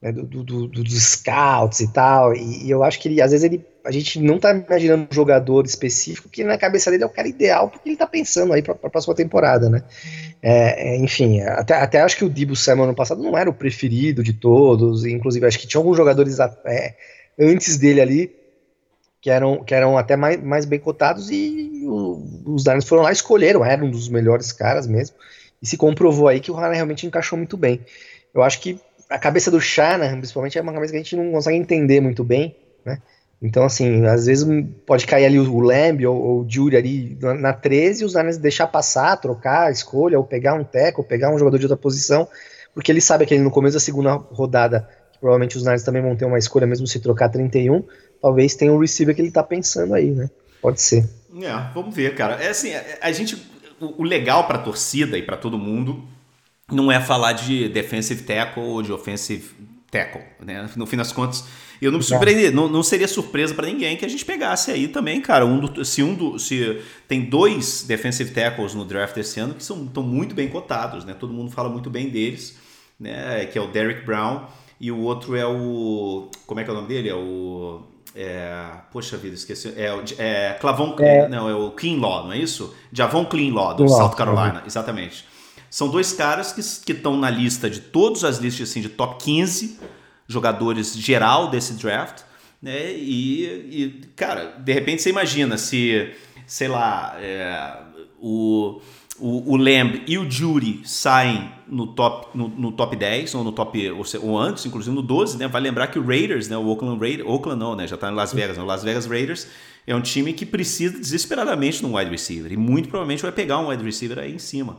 né, 0.00 0.10
do, 0.10 0.24
do, 0.24 0.42
do, 0.42 0.68
dos 0.68 1.02
scouts 1.02 1.80
e 1.80 1.92
tal. 1.92 2.34
E, 2.34 2.66
e, 2.66 2.70
eu 2.70 2.82
acho 2.82 2.98
que 2.98 3.08
ele, 3.08 3.20
às 3.20 3.30
vezes 3.30 3.44
ele, 3.44 3.64
a 3.84 3.90
gente 3.90 4.20
não 4.20 4.38
tá 4.38 4.52
imaginando 4.52 5.06
um 5.10 5.14
jogador 5.14 5.64
específico 5.64 6.28
que 6.28 6.42
na 6.42 6.58
cabeça 6.58 6.90
dele 6.90 7.04
é 7.04 7.06
o 7.06 7.10
cara 7.10 7.28
ideal, 7.28 7.68
porque 7.68 7.88
ele 7.88 7.96
tá 7.96 8.06
pensando 8.06 8.52
aí 8.52 8.62
pra, 8.62 8.74
pra 8.74 8.90
próxima 8.90 9.14
temporada, 9.14 9.70
né? 9.70 9.84
É, 10.42 10.94
é, 10.94 10.96
enfim, 10.96 11.40
até, 11.42 11.74
até 11.74 12.00
acho 12.00 12.16
que 12.16 12.24
o 12.24 12.30
Dibu 12.30 12.56
Samuel 12.56 12.88
ano 12.88 12.96
passado 12.96 13.22
não 13.22 13.38
era 13.38 13.48
o 13.48 13.54
preferido 13.54 14.24
de 14.24 14.32
todos, 14.32 15.04
inclusive 15.04 15.46
acho 15.46 15.58
que 15.58 15.68
tinha 15.68 15.78
alguns 15.78 15.96
jogadores 15.96 16.40
é, 16.64 16.96
antes 17.38 17.76
dele 17.76 18.00
ali, 18.00 18.36
que 19.20 19.30
eram, 19.30 19.62
que 19.62 19.74
eram 19.74 19.96
até 19.96 20.16
mais, 20.16 20.42
mais 20.42 20.64
bem 20.64 20.78
cotados, 20.78 21.30
e 21.30 21.82
o, 21.84 22.22
os 22.46 22.64
Diners 22.64 22.84
foram 22.84 23.02
lá 23.02 23.12
escolheram, 23.12 23.64
era 23.64 23.84
um 23.84 23.90
dos 23.90 24.08
melhores 24.08 24.52
caras 24.52 24.86
mesmo, 24.86 25.16
e 25.62 25.66
se 25.66 25.76
comprovou 25.76 26.28
aí 26.28 26.40
que 26.40 26.50
o 26.50 26.56
Hana 26.56 26.74
realmente 26.74 27.06
encaixou 27.06 27.38
muito 27.38 27.56
bem. 27.56 27.80
Eu 28.34 28.42
acho 28.42 28.60
que 28.60 28.80
a 29.08 29.18
cabeça 29.18 29.50
do 29.50 29.60
Shanahan, 29.60 30.18
principalmente, 30.18 30.58
é 30.58 30.62
uma 30.62 30.72
cabeça 30.72 30.92
que 30.92 30.98
a 30.98 31.02
gente 31.02 31.16
não 31.16 31.30
consegue 31.30 31.56
entender 31.56 32.00
muito 32.00 32.24
bem, 32.24 32.56
né? 32.84 32.98
Então, 33.40 33.64
assim, 33.64 34.06
às 34.06 34.26
vezes 34.26 34.46
pode 34.86 35.04
cair 35.04 35.26
ali 35.26 35.38
o 35.38 35.58
Lamb 35.58 36.06
ou, 36.06 36.16
ou 36.16 36.40
o 36.42 36.46
Jury 36.48 36.76
ali 36.76 37.18
na, 37.20 37.34
na 37.34 37.52
13 37.52 38.02
e 38.02 38.06
os 38.06 38.14
Niners 38.14 38.38
deixar 38.38 38.68
passar, 38.68 39.16
trocar 39.16 39.66
a 39.66 39.70
escolha, 39.70 40.16
ou 40.16 40.24
pegar 40.24 40.54
um 40.54 40.62
teco, 40.62 41.02
ou 41.02 41.06
pegar 41.06 41.34
um 41.34 41.38
jogador 41.38 41.58
de 41.58 41.64
outra 41.64 41.76
posição, 41.76 42.28
porque 42.72 42.90
ele 42.90 43.00
sabe 43.00 43.26
que 43.26 43.34
ele 43.34 43.42
no 43.42 43.50
começo 43.50 43.74
da 43.74 43.80
segunda 43.80 44.12
rodada 44.14 44.88
provavelmente 45.22 45.56
os 45.56 45.62
Niners 45.62 45.84
também 45.84 46.02
vão 46.02 46.16
ter 46.16 46.24
uma 46.24 46.36
escolha 46.36 46.66
mesmo 46.66 46.84
se 46.84 46.98
trocar 46.98 47.28
31, 47.28 47.84
talvez 48.20 48.56
tenha 48.56 48.72
um 48.72 48.78
receiver 48.78 49.14
que 49.14 49.22
ele 49.22 49.30
tá 49.30 49.40
pensando 49.40 49.94
aí, 49.94 50.10
né? 50.10 50.28
Pode 50.60 50.82
ser. 50.82 51.08
É, 51.40 51.72
vamos 51.72 51.94
ver, 51.94 52.16
cara. 52.16 52.42
É 52.42 52.48
assim, 52.48 52.72
a 53.00 53.12
gente 53.12 53.40
o, 53.80 54.02
legal 54.02 54.48
para 54.48 54.58
torcida 54.58 55.16
e 55.16 55.22
para 55.22 55.36
todo 55.36 55.56
mundo 55.56 56.02
não 56.70 56.90
é 56.90 57.00
falar 57.00 57.34
de 57.34 57.68
defensive 57.68 58.24
tackle 58.24 58.64
ou 58.64 58.82
de 58.82 58.92
offensive 58.92 59.48
tackle, 59.92 60.22
né? 60.44 60.68
No 60.74 60.86
fim 60.86 60.96
das 60.96 61.12
contas, 61.12 61.44
eu 61.80 61.92
não 61.92 61.98
me 61.98 62.04
surpreendi, 62.04 62.50
não, 62.50 62.68
não 62.68 62.82
seria 62.82 63.06
surpresa 63.06 63.54
para 63.54 63.66
ninguém 63.68 63.96
que 63.96 64.04
a 64.04 64.08
gente 64.08 64.24
pegasse 64.24 64.72
aí 64.72 64.88
também, 64.88 65.20
cara. 65.20 65.46
Um 65.46 65.60
do, 65.60 65.84
se 65.84 66.02
um 66.02 66.14
do, 66.14 66.36
se 66.36 66.82
tem 67.06 67.20
dois 67.20 67.84
defensive 67.84 68.32
tackles 68.32 68.74
no 68.74 68.84
draft 68.84 69.14
desse 69.14 69.38
ano 69.38 69.54
que 69.54 69.62
são 69.62 69.84
estão 69.84 70.02
muito 70.02 70.34
bem 70.34 70.48
cotados, 70.48 71.04
né? 71.04 71.14
Todo 71.14 71.32
mundo 71.32 71.52
fala 71.52 71.68
muito 71.68 71.88
bem 71.88 72.08
deles, 72.08 72.56
né? 72.98 73.46
Que 73.46 73.56
é 73.56 73.62
o 73.62 73.68
Derrick 73.68 74.04
Brown 74.04 74.46
e 74.82 74.90
o 74.90 74.98
outro 74.98 75.36
é 75.36 75.46
o. 75.46 76.28
Como 76.44 76.58
é 76.58 76.64
que 76.64 76.68
é 76.68 76.72
o 76.72 76.76
nome 76.76 76.88
dele? 76.88 77.08
É 77.08 77.14
o. 77.14 77.82
É, 78.16 78.66
poxa 78.90 79.16
vida, 79.16 79.36
esqueci. 79.36 79.72
É, 79.76 79.94
é 80.18 80.58
Clavon. 80.60 80.96
É. 80.98 81.28
Não, 81.28 81.48
é 81.48 81.54
o 81.54 81.70
Cleanlaw, 81.70 82.24
não 82.24 82.32
é 82.32 82.38
isso? 82.38 82.74
Javon 82.92 83.24
Cleanlaw, 83.24 83.76
do 83.76 83.88
South 83.88 84.16
Carolina, 84.16 84.58
uhum. 84.58 84.66
exatamente. 84.66 85.24
São 85.70 85.88
dois 85.88 86.12
caras 86.12 86.52
que 86.52 86.92
estão 86.92 87.16
na 87.16 87.30
lista 87.30 87.70
de 87.70 87.80
todas 87.80 88.24
as 88.24 88.38
listas 88.38 88.70
assim, 88.70 88.80
de 88.80 88.88
top 88.88 89.22
15 89.24 89.78
jogadores 90.26 90.94
geral 90.94 91.48
desse 91.48 91.74
draft. 91.74 92.24
Né? 92.60 92.92
E, 92.92 93.44
e 93.44 94.00
cara, 94.16 94.56
de 94.58 94.72
repente 94.72 95.00
você 95.00 95.10
imagina 95.10 95.56
se, 95.56 96.12
sei 96.44 96.66
lá, 96.66 97.14
é, 97.20 97.76
o 98.20 98.80
o, 99.22 99.52
o 99.52 99.56
Lamb 99.56 100.02
e 100.06 100.18
o 100.18 100.28
Jury 100.28 100.80
saem 100.84 101.48
no 101.72 101.86
top, 101.86 102.36
no, 102.36 102.48
no, 102.48 102.70
top 102.70 102.94
10, 102.94 103.34
ou 103.34 103.42
no 103.42 103.50
top, 103.50 103.90
ou, 103.90 104.04
ou, 104.20 104.38
antes, 104.38 104.66
inclusive 104.66 104.94
no 104.94 105.00
12, 105.00 105.38
né? 105.38 105.48
Vai 105.48 105.62
lembrar 105.62 105.86
que 105.86 105.98
o 105.98 106.06
Raiders, 106.06 106.46
né? 106.46 106.56
O 106.56 106.66
Oakland 106.66 107.00
Raiders, 107.00 107.26
Oakland 107.26 107.58
não, 107.58 107.74
né? 107.74 107.86
Já 107.86 107.96
tá 107.96 108.10
em 108.10 108.14
Las 108.14 108.34
Vegas, 108.34 108.58
né? 108.58 108.62
O 108.62 108.66
Las 108.66 108.84
Vegas 108.84 109.06
Raiders 109.06 109.48
é 109.86 109.96
um 109.96 110.02
time 110.02 110.34
que 110.34 110.44
precisa 110.44 110.98
desesperadamente 110.98 111.78
de 111.78 111.86
um 111.86 111.96
wide 111.96 112.10
receiver. 112.10 112.52
E 112.52 112.58
muito 112.58 112.90
provavelmente 112.90 113.22
vai 113.22 113.32
pegar 113.32 113.58
um 113.58 113.68
wide 113.68 113.82
receiver 113.82 114.18
aí 114.18 114.34
em 114.34 114.38
cima. 114.38 114.76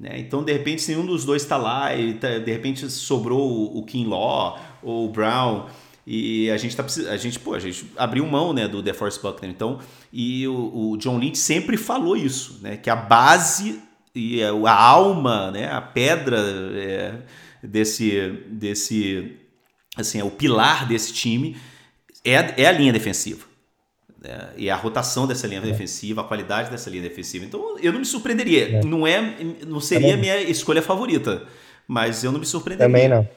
Né? 0.00 0.18
Então, 0.18 0.42
de 0.42 0.52
repente, 0.52 0.82
se 0.82 0.96
um 0.96 1.06
dos 1.06 1.24
dois 1.24 1.42
está 1.42 1.56
lá 1.56 1.94
e 1.94 2.14
tá, 2.14 2.38
de 2.38 2.50
repente 2.50 2.90
sobrou 2.90 3.76
o, 3.78 3.84
King 3.84 4.08
Law 4.08 4.58
ou 4.82 5.06
o 5.06 5.12
Brown 5.12 5.66
E 6.04 6.50
a 6.50 6.56
gente 6.56 6.74
tá 6.74 6.84
a 7.08 7.16
gente, 7.16 7.38
pô, 7.38 7.54
a 7.54 7.60
gente 7.60 7.86
abriu 7.96 8.26
mão, 8.26 8.52
né, 8.52 8.66
do 8.66 8.82
DeForest 8.82 9.22
Buckner. 9.22 9.48
Então, 9.48 9.78
e 10.12 10.48
o, 10.48 10.90
o, 10.90 10.96
John 10.96 11.18
Lynch 11.18 11.38
sempre 11.38 11.76
falou 11.76 12.16
isso, 12.16 12.58
né, 12.60 12.76
que 12.76 12.90
a 12.90 12.96
base 12.96 13.80
e 14.14 14.42
a, 14.42 14.50
a 14.50 14.82
alma, 14.82 15.50
né, 15.50 15.70
a 15.70 15.80
pedra 15.80 16.38
é, 16.74 17.14
desse 17.62 18.30
desse 18.48 19.36
assim, 19.96 20.20
é 20.20 20.24
o 20.24 20.30
pilar 20.30 20.86
desse 20.86 21.12
time 21.12 21.56
é, 22.24 22.62
é 22.62 22.66
a 22.66 22.72
linha 22.72 22.92
defensiva. 22.92 23.44
Né? 24.22 24.50
E 24.56 24.70
a 24.70 24.76
rotação 24.76 25.26
dessa 25.26 25.46
linha 25.46 25.60
é. 25.60 25.64
defensiva, 25.64 26.20
a 26.20 26.24
qualidade 26.24 26.70
dessa 26.70 26.88
linha 26.88 27.02
defensiva. 27.02 27.44
Então, 27.44 27.76
eu 27.80 27.92
não 27.92 27.98
me 27.98 28.06
surpreenderia. 28.06 28.78
É. 28.78 28.84
Não, 28.84 29.06
é, 29.06 29.36
não 29.66 29.80
seria 29.80 30.14
a 30.14 30.16
minha 30.16 30.40
escolha 30.40 30.80
favorita, 30.80 31.46
mas 31.86 32.22
eu 32.22 32.30
não 32.30 32.38
me 32.38 32.46
surpreenderia. 32.46 32.86
Também 32.88 33.08
não. 33.08 33.28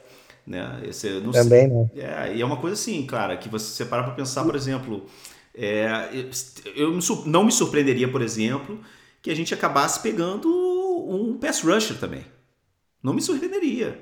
Né? 0.45 0.81
Esse, 0.87 1.09
não 1.21 1.31
Também 1.31 1.67
não. 1.67 1.89
É, 1.95 2.35
e 2.35 2.41
é 2.41 2.45
uma 2.45 2.57
coisa 2.57 2.75
assim, 2.75 3.03
cara, 3.05 3.35
que 3.35 3.49
você 3.49 3.73
separa 3.73 4.03
para 4.03 4.13
pensar, 4.13 4.43
por 4.43 4.55
exemplo, 4.55 5.07
é, 5.55 6.07
eu 6.75 6.97
não 7.25 7.43
me 7.43 7.51
surpreenderia, 7.51 8.07
por 8.07 8.21
exemplo, 8.21 8.79
que 9.25 9.31
a 9.31 9.35
gente 9.35 9.55
acabasse 9.55 10.01
pegando 10.01 10.47
um 11.09 11.35
pass 11.39 11.59
rusher 11.63 11.97
também. 11.97 12.23
Não 13.01 13.11
me 13.11 13.19
surpreenderia. 13.19 13.99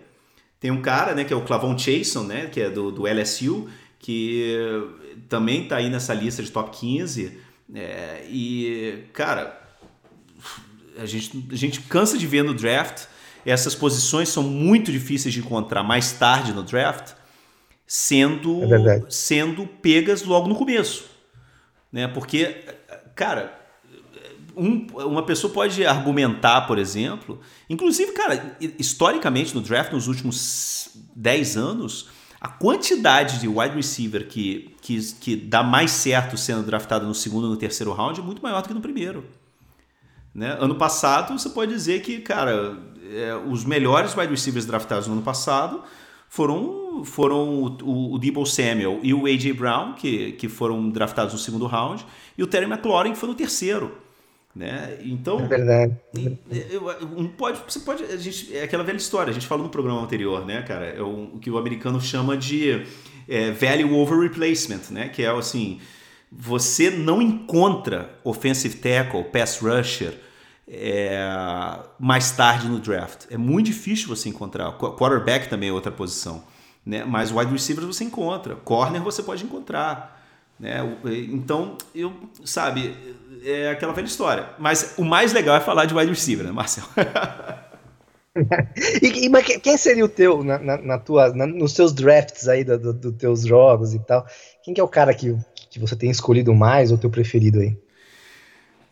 Tem 0.59 0.69
um 0.69 0.81
cara, 0.81 1.15
né, 1.15 1.23
que 1.23 1.31
é 1.31 1.35
o 1.35 1.45
Clavon 1.45 1.77
Chason, 1.77 2.23
né, 2.23 2.47
que 2.47 2.59
é 2.59 2.69
do, 2.69 2.91
do 2.91 3.03
LSU, 3.07 3.69
que 3.99 4.53
também 5.29 5.65
tá 5.65 5.77
aí 5.77 5.89
nessa 5.89 6.13
lista 6.13 6.43
de 6.43 6.51
top 6.51 6.77
15. 6.77 7.39
É, 7.73 8.25
e, 8.29 9.05
cara, 9.13 9.65
a 10.97 11.05
gente, 11.05 11.47
a 11.49 11.55
gente 11.55 11.79
cansa 11.83 12.17
de 12.17 12.27
ver 12.27 12.43
no 12.43 12.53
draft. 12.53 13.05
Essas 13.45 13.73
posições 13.73 14.27
são 14.27 14.43
muito 14.43 14.91
difíceis 14.91 15.33
de 15.33 15.39
encontrar 15.39 15.83
mais 15.83 16.11
tarde 16.11 16.51
no 16.51 16.63
draft, 16.63 17.13
sendo, 17.87 18.61
é 18.65 19.05
sendo 19.09 19.65
pegas 19.65 20.23
logo 20.23 20.49
no 20.49 20.55
começo. 20.55 21.05
Né? 21.93 22.09
Porque, 22.09 22.65
cara, 23.15 23.62
um, 24.55 24.87
uma 24.95 25.23
pessoa 25.23 25.51
pode 25.51 25.85
argumentar, 25.85 26.61
por 26.61 26.77
exemplo, 26.77 27.39
inclusive, 27.69 28.11
cara, 28.11 28.57
historicamente 28.79 29.53
no 29.53 29.61
draft, 29.61 29.91
nos 29.91 30.07
últimos 30.07 30.89
10 31.15 31.57
anos, 31.57 32.09
a 32.39 32.47
quantidade 32.47 33.39
de 33.39 33.47
wide 33.47 33.75
receiver 33.75 34.27
que, 34.27 34.75
que, 34.81 35.01
que 35.13 35.35
dá 35.35 35.63
mais 35.63 35.91
certo 35.91 36.35
sendo 36.35 36.63
draftado 36.63 37.05
no 37.05 37.15
segundo 37.15 37.47
e 37.47 37.49
no 37.49 37.55
terceiro 37.55 37.93
round 37.93 38.19
é 38.19 38.23
muito 38.23 38.43
maior 38.43 38.61
do 38.61 38.67
que 38.67 38.73
no 38.73 38.81
primeiro. 38.81 39.25
Né? 40.35 40.57
Ano 40.59 40.75
passado, 40.75 41.37
você 41.37 41.49
pode 41.49 41.71
dizer 41.71 42.01
que, 42.01 42.19
cara, 42.19 42.77
é, 43.11 43.35
os 43.35 43.63
melhores 43.63 44.15
wide 44.15 44.31
receivers 44.31 44.65
draftados 44.65 45.07
no 45.07 45.13
ano 45.13 45.21
passado 45.21 45.83
foram, 46.27 47.05
foram 47.05 47.47
o, 47.47 47.67
o, 47.83 48.13
o 48.15 48.19
Debo 48.19 48.45
Samuel 48.45 48.99
e 49.03 49.13
o 49.13 49.25
A.J. 49.25 49.53
Brown, 49.53 49.93
que, 49.93 50.33
que 50.33 50.49
foram 50.49 50.89
draftados 50.89 51.31
no 51.31 51.39
segundo 51.39 51.65
round, 51.65 52.05
e 52.37 52.43
o 52.43 52.47
Terry 52.47 52.65
McLaurin, 52.65 53.13
que 53.13 53.17
foi 53.17 53.29
no 53.29 53.35
terceiro. 53.35 54.02
Né? 54.55 54.99
Então, 55.03 55.39
é 55.39 55.47
verdade. 55.47 55.95
Um, 57.17 57.27
pode, 57.27 57.59
você 57.67 57.79
pode, 57.79 58.03
a 58.03 58.17
gente, 58.17 58.55
é 58.55 58.63
aquela 58.63 58.83
velha 58.83 58.97
história, 58.97 59.31
a 59.31 59.33
gente 59.33 59.47
falou 59.47 59.63
no 59.63 59.71
programa 59.71 60.01
anterior, 60.01 60.45
né, 60.45 60.61
cara? 60.61 60.85
É 60.85 61.01
o, 61.01 61.35
o 61.35 61.39
que 61.39 61.49
o 61.49 61.57
americano 61.57 61.99
chama 61.99 62.37
de 62.37 62.85
é, 63.27 63.51
value 63.51 63.95
over 63.95 64.19
replacement, 64.19 64.91
né? 64.91 65.09
Que 65.09 65.23
é 65.23 65.29
assim, 65.31 65.79
você 66.31 66.91
não 66.91 67.21
encontra 67.21 68.19
offensive 68.23 68.75
tackle, 68.75 69.23
pass 69.23 69.59
rusher 69.59 70.13
é, 70.67 71.19
mais 71.99 72.31
tarde 72.31 72.67
no 72.67 72.79
draft. 72.79 73.25
É 73.29 73.37
muito 73.37 73.67
difícil 73.67 74.07
você 74.07 74.29
encontrar. 74.29 74.71
Quarterback 74.73 75.49
também 75.49 75.69
é 75.69 75.73
outra 75.73 75.91
posição, 75.91 76.43
né? 76.85 77.03
Mas 77.03 77.31
wide 77.31 77.51
receivers 77.51 77.87
você 77.87 78.03
encontra, 78.03 78.55
corner 78.55 79.01
você 79.01 79.21
pode 79.23 79.43
encontrar. 79.43 80.22
Né? 80.59 80.79
Então, 81.31 81.77
eu, 81.93 82.13
sabe, 82.45 82.95
é 83.43 83.69
aquela 83.69 83.93
velha 83.93 84.05
história. 84.05 84.49
Mas 84.57 84.95
o 84.97 85.03
mais 85.03 85.33
legal 85.33 85.55
é 85.55 85.59
falar 85.59 85.85
de 85.85 85.93
wide 85.93 86.09
receiver, 86.09 86.45
né, 86.45 86.51
Marcel? 86.51 86.85
e, 89.01 89.29
mas 89.29 89.45
quem 89.45 89.77
seria 89.77 90.05
o 90.05 90.09
teu, 90.09 90.43
na, 90.43 90.57
na 90.59 90.97
tua, 90.97 91.33
na, 91.33 91.45
nos 91.45 91.73
seus 91.73 91.93
drafts 91.93 92.47
aí 92.47 92.63
dos 92.63 92.81
do, 92.81 92.93
do 92.93 93.11
teus 93.11 93.45
jogos 93.45 93.93
e 93.93 93.99
tal? 93.99 94.25
Quem 94.63 94.73
que 94.73 94.81
é 94.81 94.83
o 94.83 94.87
cara 94.87 95.13
que, 95.13 95.35
que 95.69 95.79
você 95.79 95.95
tem 95.95 96.09
escolhido 96.09 96.53
mais 96.53 96.91
ou 96.91 96.97
teu 96.97 97.09
preferido 97.09 97.59
aí? 97.59 97.77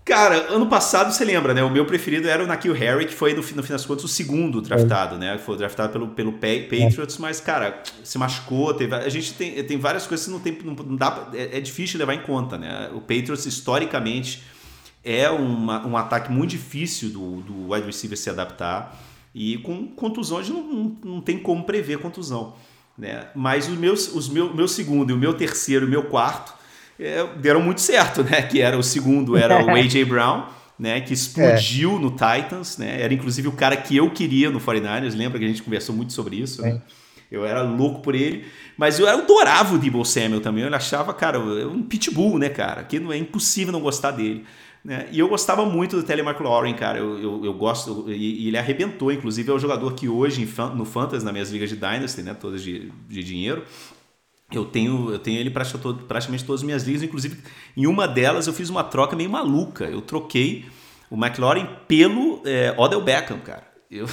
Cara, 0.04 0.52
ano 0.52 0.66
passado 0.66 1.14
você 1.14 1.24
lembra, 1.24 1.54
né? 1.54 1.64
O 1.64 1.70
meu 1.70 1.86
preferido 1.86 2.28
era 2.28 2.44
o 2.44 2.48
Nakil 2.48 2.74
Harry, 2.74 3.06
que 3.06 3.14
foi 3.14 3.34
no, 3.34 3.42
no 3.42 3.64
fim 3.64 3.72
das 3.72 3.86
contas 3.86 4.04
o 4.04 4.08
segundo 4.08 4.60
draftado, 4.60 5.16
é. 5.16 5.18
né? 5.20 5.38
Foi 5.38 5.56
draftado 5.56 5.94
pelo, 5.94 6.08
pelo 6.08 6.34
Patriots, 6.34 7.18
é. 7.18 7.22
mas, 7.22 7.40
cara, 7.40 7.84
se 8.04 8.18
machucou. 8.18 8.74
Teve, 8.74 8.96
a 8.96 9.10
gente 9.10 9.34
tem, 9.36 9.64
tem 9.64 9.78
várias 9.78 10.08
coisas 10.08 10.26
que 10.26 10.32
não, 10.32 10.40
tem, 10.40 10.58
não, 10.64 10.96
dá. 10.96 11.30
É, 11.34 11.58
é, 11.58 11.62
difícil 11.62 12.00
levar 12.00 12.16
em 12.16 12.22
conta, 12.24 12.58
né? 12.58 12.90
O 12.94 13.00
Patriots, 13.00 13.46
historicamente, 13.46 14.42
é 15.04 15.30
uma, 15.30 15.86
um 15.86 15.96
ataque 15.96 16.32
muito 16.32 16.50
difícil 16.50 17.10
do, 17.10 17.42
do 17.42 17.72
wide 17.72 17.86
receiver 17.86 18.18
se 18.18 18.30
adaptar. 18.30 19.00
E 19.36 19.60
com 19.60 19.88
contusão, 19.88 20.40
a 20.40 20.44
gente 20.44 20.54
não, 20.54 20.64
não, 20.64 20.98
não 21.06 21.22
tem 21.22 21.38
como 21.38 21.64
prever 21.64 22.00
contusão. 22.00 22.56
Né? 22.98 23.28
Mas 23.36 23.70
os 23.70 23.78
meus, 23.78 24.14
os 24.14 24.28
meu, 24.28 24.54
meu 24.54 24.68
segundo 24.68 25.12
e 25.12 25.14
o 25.14 25.18
meu 25.18 25.34
terceiro 25.34 25.86
e 25.86 25.88
o 25.88 25.92
meu 25.92 26.04
quarto 26.04 26.54
é, 27.02 27.28
deram 27.38 27.62
muito 27.62 27.82
certo, 27.82 28.24
né? 28.24 28.42
Que 28.42 28.62
era 28.62 28.78
o 28.78 28.84
segundo, 28.84 29.36
era 29.36 29.66
o 29.66 29.70
A.J. 29.76 30.06
Brown, 30.06 30.46
né? 30.78 31.02
Que 31.02 31.14
explodiu 31.14 31.96
é. 31.96 32.00
no 32.00 32.12
Titans, 32.12 32.78
né? 32.78 33.02
Era 33.02 33.14
inclusive 33.14 33.48
o 33.48 33.52
cara 33.52 33.76
que 33.76 33.98
eu 33.98 34.10
queria 34.10 34.50
no 34.50 34.60
49ers, 34.60 35.16
lembra 35.16 35.40
que 35.40 35.46
a 35.46 35.48
gente 35.48 35.64
conversou 35.64 35.96
muito 35.96 36.14
sobre 36.14 36.38
isso, 36.38 36.62
né? 36.62 36.82
Eu 37.32 37.46
era 37.46 37.62
louco 37.62 38.02
por 38.02 38.14
ele, 38.14 38.46
mas 38.78 39.00
eu 39.00 39.08
adorava 39.08 39.74
o 39.74 39.78
Debo 39.78 40.04
Samuel 40.04 40.42
também. 40.42 40.66
Eu 40.66 40.76
achava, 40.76 41.14
cara, 41.14 41.40
um 41.40 41.82
pitbull, 41.82 42.38
né, 42.38 42.50
cara? 42.50 42.84
Que 42.84 43.00
não 43.00 43.14
é 43.14 43.18
impossível 43.18 43.72
não 43.72 43.80
gostar 43.80 44.12
dele. 44.12 44.44
Né? 44.84 45.08
E 45.12 45.20
eu 45.20 45.30
gostava 45.30 45.66
muito 45.66 45.96
do 45.96 46.04
Telly 46.04 46.22
McLaurin, 46.22 46.74
cara. 46.74 46.98
Eu, 46.98 47.20
eu, 47.22 47.46
eu 47.46 47.54
gosto, 47.54 48.06
e, 48.10 48.44
e, 48.44 48.48
ele 48.48 48.58
arrebentou, 48.58 49.12
inclusive 49.12 49.50
é 49.50 49.54
o 49.54 49.60
jogador 49.60 49.94
que 49.94 50.10
hoje 50.10 50.48
no 50.76 50.84
Fantasy, 50.84 51.24
nas 51.24 51.32
minhas 51.32 51.52
ligas 51.52 51.70
de 51.70 51.76
Dynasty, 51.76 52.22
né, 52.22 52.34
todas 52.34 52.62
de, 52.62 52.92
de 53.08 53.24
dinheiro, 53.24 53.64
eu 54.58 54.66
tenho, 54.66 55.12
eu 55.12 55.20
tenho 55.20 55.40
ele 55.40 55.50
praticamente, 55.50 56.46
todas 56.46 56.62
as 56.62 56.64
minhas 56.64 56.84
ligas, 56.84 57.04
inclusive 57.04 57.38
em 57.76 57.88
uma 57.88 58.08
delas 58.08 58.48
eu 58.48 58.54
fiz 58.54 58.70
uma 58.70 58.84
troca 58.84 59.16
meio 59.16 59.30
maluca. 59.30 59.86
Eu 59.86 60.02
troquei 60.02 60.66
o 61.10 61.16
McLaurin 61.16 61.68
pelo 61.88 62.42
é, 62.46 62.74
Odell 62.78 63.02
Beckham, 63.02 63.40
cara. 63.40 63.72
Eu, 63.92 64.06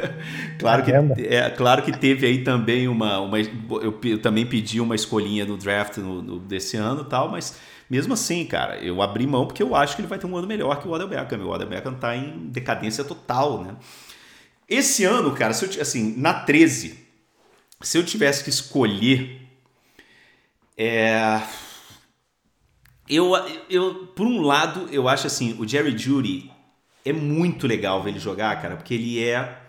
claro, 0.58 0.82
que, 0.82 0.90
é, 1.22 1.50
claro 1.50 1.82
que 1.82 1.92
teve 1.92 2.26
aí 2.26 2.42
também 2.42 2.88
uma. 2.88 3.20
uma 3.20 3.38
eu, 3.38 4.00
eu 4.02 4.22
também 4.22 4.46
pedi 4.46 4.80
uma 4.80 4.94
escolhinha 4.94 5.44
no 5.44 5.58
draft 5.58 5.98
no, 5.98 6.22
no, 6.22 6.38
desse 6.38 6.78
ano 6.78 7.04
tal, 7.04 7.30
mas 7.30 7.58
mesmo 7.90 8.14
assim, 8.14 8.46
cara, 8.46 8.78
eu 8.78 9.02
abri 9.02 9.26
mão 9.26 9.46
porque 9.46 9.62
eu 9.62 9.74
acho 9.74 9.94
que 9.94 10.00
ele 10.00 10.08
vai 10.08 10.18
ter 10.18 10.26
um 10.26 10.34
ano 10.34 10.46
melhor 10.46 10.80
que 10.80 10.88
o 10.88 10.92
Odell 10.92 11.08
Beckham. 11.08 11.40
O 11.40 11.50
Odell 11.50 11.68
Beckham 11.68 11.94
tá 11.94 12.16
em 12.16 12.48
decadência 12.48 13.04
total, 13.04 13.62
né? 13.62 13.76
Esse 14.66 15.04
ano, 15.04 15.32
cara, 15.32 15.52
se 15.52 15.64
eu, 15.64 15.82
assim, 15.82 16.14
na 16.16 16.32
13, 16.32 16.98
se 17.82 17.98
eu 17.98 18.04
tivesse 18.04 18.42
que 18.42 18.50
escolher 18.50 19.37
é... 20.78 21.42
Eu, 23.08 23.32
eu, 23.68 24.06
por 24.14 24.26
um 24.26 24.42
lado, 24.42 24.88
eu 24.92 25.08
acho 25.08 25.26
assim, 25.26 25.56
o 25.58 25.66
Jerry 25.66 25.96
Judy 25.96 26.50
é 27.04 27.12
muito 27.12 27.66
legal 27.66 28.02
ver 28.02 28.10
ele 28.10 28.18
jogar, 28.18 28.60
cara, 28.60 28.76
porque 28.76 28.94
ele 28.94 29.22
é 29.22 29.62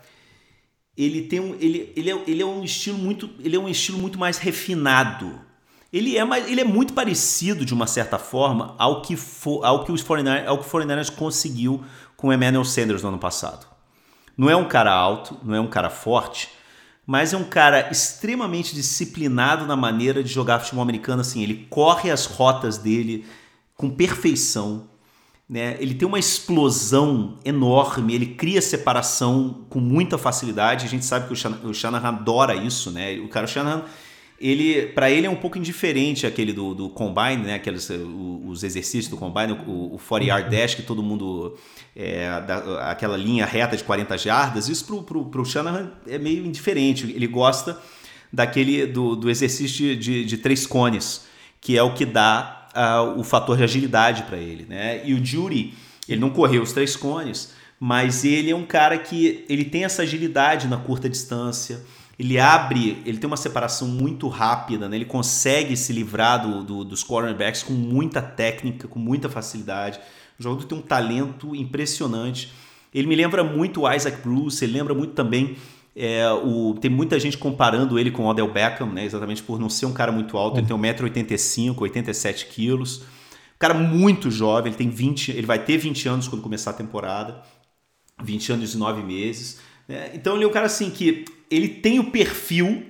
ele 0.97 1.21
tem 1.21 1.39
um 1.39 1.55
ele, 1.55 1.93
ele, 1.95 2.11
é, 2.11 2.23
ele 2.27 2.41
é 2.41 2.45
um 2.45 2.61
estilo 2.61 2.97
muito 2.97 3.29
ele 3.39 3.55
é 3.55 3.59
um 3.59 3.69
estilo 3.69 3.97
muito 3.97 4.19
mais 4.19 4.37
refinado. 4.37 5.39
Ele 5.91 6.17
é 6.17 6.23
mais, 6.23 6.47
ele 6.47 6.61
é 6.61 6.65
muito 6.65 6.93
parecido 6.93 7.65
de 7.65 7.73
uma 7.73 7.87
certa 7.87 8.19
forma 8.19 8.75
ao 8.77 9.01
que 9.01 9.15
for, 9.15 9.65
ao 9.65 9.85
que 9.85 9.91
os 9.91 10.03
49ers, 10.03 10.45
ao 10.45 10.57
que 10.59 10.67
o 10.67 10.69
49ers 10.69 11.09
conseguiu 11.09 11.83
com 12.15 12.27
o 12.27 12.33
Emmanuel 12.33 12.65
Sanders 12.65 13.01
no 13.01 13.09
ano 13.09 13.17
passado. 13.17 13.65
Não 14.37 14.49
é 14.49 14.55
um 14.55 14.67
cara 14.67 14.91
alto, 14.93 15.39
não 15.41 15.55
é 15.55 15.59
um 15.59 15.67
cara 15.67 15.89
forte, 15.89 16.49
mas 17.09 17.33
é 17.33 17.37
um 17.37 17.43
cara 17.43 17.89
extremamente 17.89 18.75
disciplinado 18.75 19.65
na 19.65 19.75
maneira 19.75 20.23
de 20.23 20.31
jogar 20.31 20.59
futebol 20.59 20.83
americano. 20.83 21.21
Assim, 21.21 21.41
ele 21.41 21.65
corre 21.67 22.11
as 22.11 22.27
rotas 22.27 22.77
dele 22.77 23.25
com 23.75 23.89
perfeição. 23.89 24.87
Né? 25.49 25.75
Ele 25.79 25.95
tem 25.95 26.07
uma 26.07 26.19
explosão 26.19 27.39
enorme, 27.43 28.13
ele 28.13 28.27
cria 28.27 28.61
separação 28.61 29.65
com 29.71 29.79
muita 29.79 30.19
facilidade. 30.19 30.85
A 30.85 30.87
gente 30.87 31.03
sabe 31.03 31.25
que 31.25 31.33
o, 31.33 31.35
Shan 31.35 31.59
o 31.63 31.73
Shanahan 31.73 32.09
adora 32.09 32.53
isso, 32.53 32.91
né? 32.91 33.17
O 33.17 33.27
cara 33.27 33.47
o 33.47 33.49
Shanahan 33.49 33.85
ele 34.41 34.87
para 34.87 35.09
ele 35.11 35.27
é 35.27 35.29
um 35.29 35.35
pouco 35.35 35.57
indiferente 35.57 36.25
aquele 36.25 36.53
do, 36.53 36.73
do 36.73 36.89
combine, 36.89 37.43
né? 37.43 37.55
Aqueles 37.55 37.89
os 37.89 38.63
exercícios 38.63 39.07
do 39.07 39.17
combine, 39.17 39.53
o, 39.67 39.95
o 39.95 39.99
40 39.99 40.25
yard 40.25 40.49
dash 40.49 40.75
que 40.75 40.81
todo 40.81 41.03
mundo 41.03 41.57
é, 41.95 42.41
da, 42.41 42.89
aquela 42.89 43.17
linha 43.17 43.45
reta 43.45 43.75
de 43.75 43.83
40 43.83 44.17
jardas. 44.17 44.69
Isso 44.69 44.85
pro, 44.85 45.03
pro, 45.03 45.25
pro 45.25 45.45
Shanahan 45.45 45.91
é 46.07 46.17
meio 46.17 46.45
indiferente. 46.45 47.11
Ele 47.11 47.27
gosta 47.27 47.77
daquele 48.31 48.85
do, 48.85 49.15
do 49.15 49.29
exercício 49.29 49.77
de, 49.77 49.95
de, 49.95 50.25
de 50.25 50.37
três 50.37 50.65
cones, 50.65 51.25
que 51.59 51.77
é 51.77 51.83
o 51.83 51.93
que 51.93 52.05
dá 52.05 52.67
uh, 52.75 53.19
o 53.19 53.23
fator 53.23 53.57
de 53.57 53.63
agilidade 53.63 54.23
para 54.23 54.37
ele, 54.37 54.65
né? 54.67 55.01
E 55.05 55.13
o 55.13 55.23
Jury, 55.23 55.73
ele 56.07 56.21
não 56.21 56.29
correu 56.29 56.61
os 56.61 56.71
três 56.71 56.95
cones, 56.95 57.53
mas 57.79 58.23
ele 58.23 58.51
é 58.51 58.55
um 58.55 58.65
cara 58.65 58.97
que 58.97 59.45
ele 59.49 59.65
tem 59.65 59.83
essa 59.83 60.03
agilidade 60.03 60.67
na 60.67 60.77
curta 60.77 61.09
distância 61.09 61.81
ele 62.19 62.37
abre, 62.37 63.01
ele 63.05 63.17
tem 63.17 63.27
uma 63.27 63.37
separação 63.37 63.87
muito 63.87 64.27
rápida, 64.27 64.89
né? 64.89 64.97
ele 64.97 65.05
consegue 65.05 65.77
se 65.77 65.93
livrar 65.93 66.41
do, 66.41 66.63
do, 66.65 66.83
dos 66.83 67.01
cornerbacks 67.01 67.63
com 67.63 67.71
muita 67.71 68.21
técnica, 68.21 68.89
com 68.89 68.99
muita 68.99 69.29
facilidade. 69.29 70.01
O 70.37 70.43
jogador 70.43 70.65
tem 70.65 70.77
um 70.77 70.81
talento 70.81 71.55
impressionante. 71.55 72.51
Ele 72.93 73.07
me 73.07 73.15
lembra 73.15 73.41
muito 73.41 73.83
o 73.83 73.93
Isaac 73.93 74.21
Bruce, 74.21 74.61
ele 74.61 74.73
lembra 74.73 74.93
muito 74.93 75.13
também. 75.13 75.55
É, 75.95 76.29
o, 76.29 76.75
tem 76.79 76.91
muita 76.91 77.17
gente 77.17 77.37
comparando 77.37 77.97
ele 77.97 78.11
com 78.11 78.23
o 78.23 78.27
Odell 78.27 78.51
Beckham, 78.51 78.91
né? 78.91 79.05
exatamente 79.05 79.41
por 79.41 79.57
não 79.57 79.69
ser 79.69 79.85
um 79.85 79.93
cara 79.93 80.11
muito 80.11 80.37
alto. 80.37 80.59
Ele 80.59 80.67
tem 80.67 80.75
1,85m, 80.75 81.73
87 81.79 82.47
quilos. 82.47 82.99
Um 82.99 83.59
cara 83.59 83.73
muito 83.73 84.29
jovem, 84.29 84.71
ele 84.71 84.77
tem 84.77 84.89
20, 84.89 85.31
ele 85.31 85.47
vai 85.47 85.63
ter 85.63 85.77
20 85.77 86.09
anos 86.09 86.27
quando 86.27 86.41
começar 86.41 86.71
a 86.71 86.73
temporada. 86.73 87.41
20 88.21 88.51
anos 88.51 88.73
e 88.73 88.77
9 88.77 89.03
meses. 89.03 89.61
Né? 89.87 90.11
Então 90.13 90.35
ele 90.35 90.43
é 90.43 90.47
um 90.47 90.51
cara 90.51 90.65
assim 90.65 90.89
que 90.89 91.23
ele 91.49 91.67
tem 91.67 91.99
o 91.99 92.11
perfil 92.11 92.85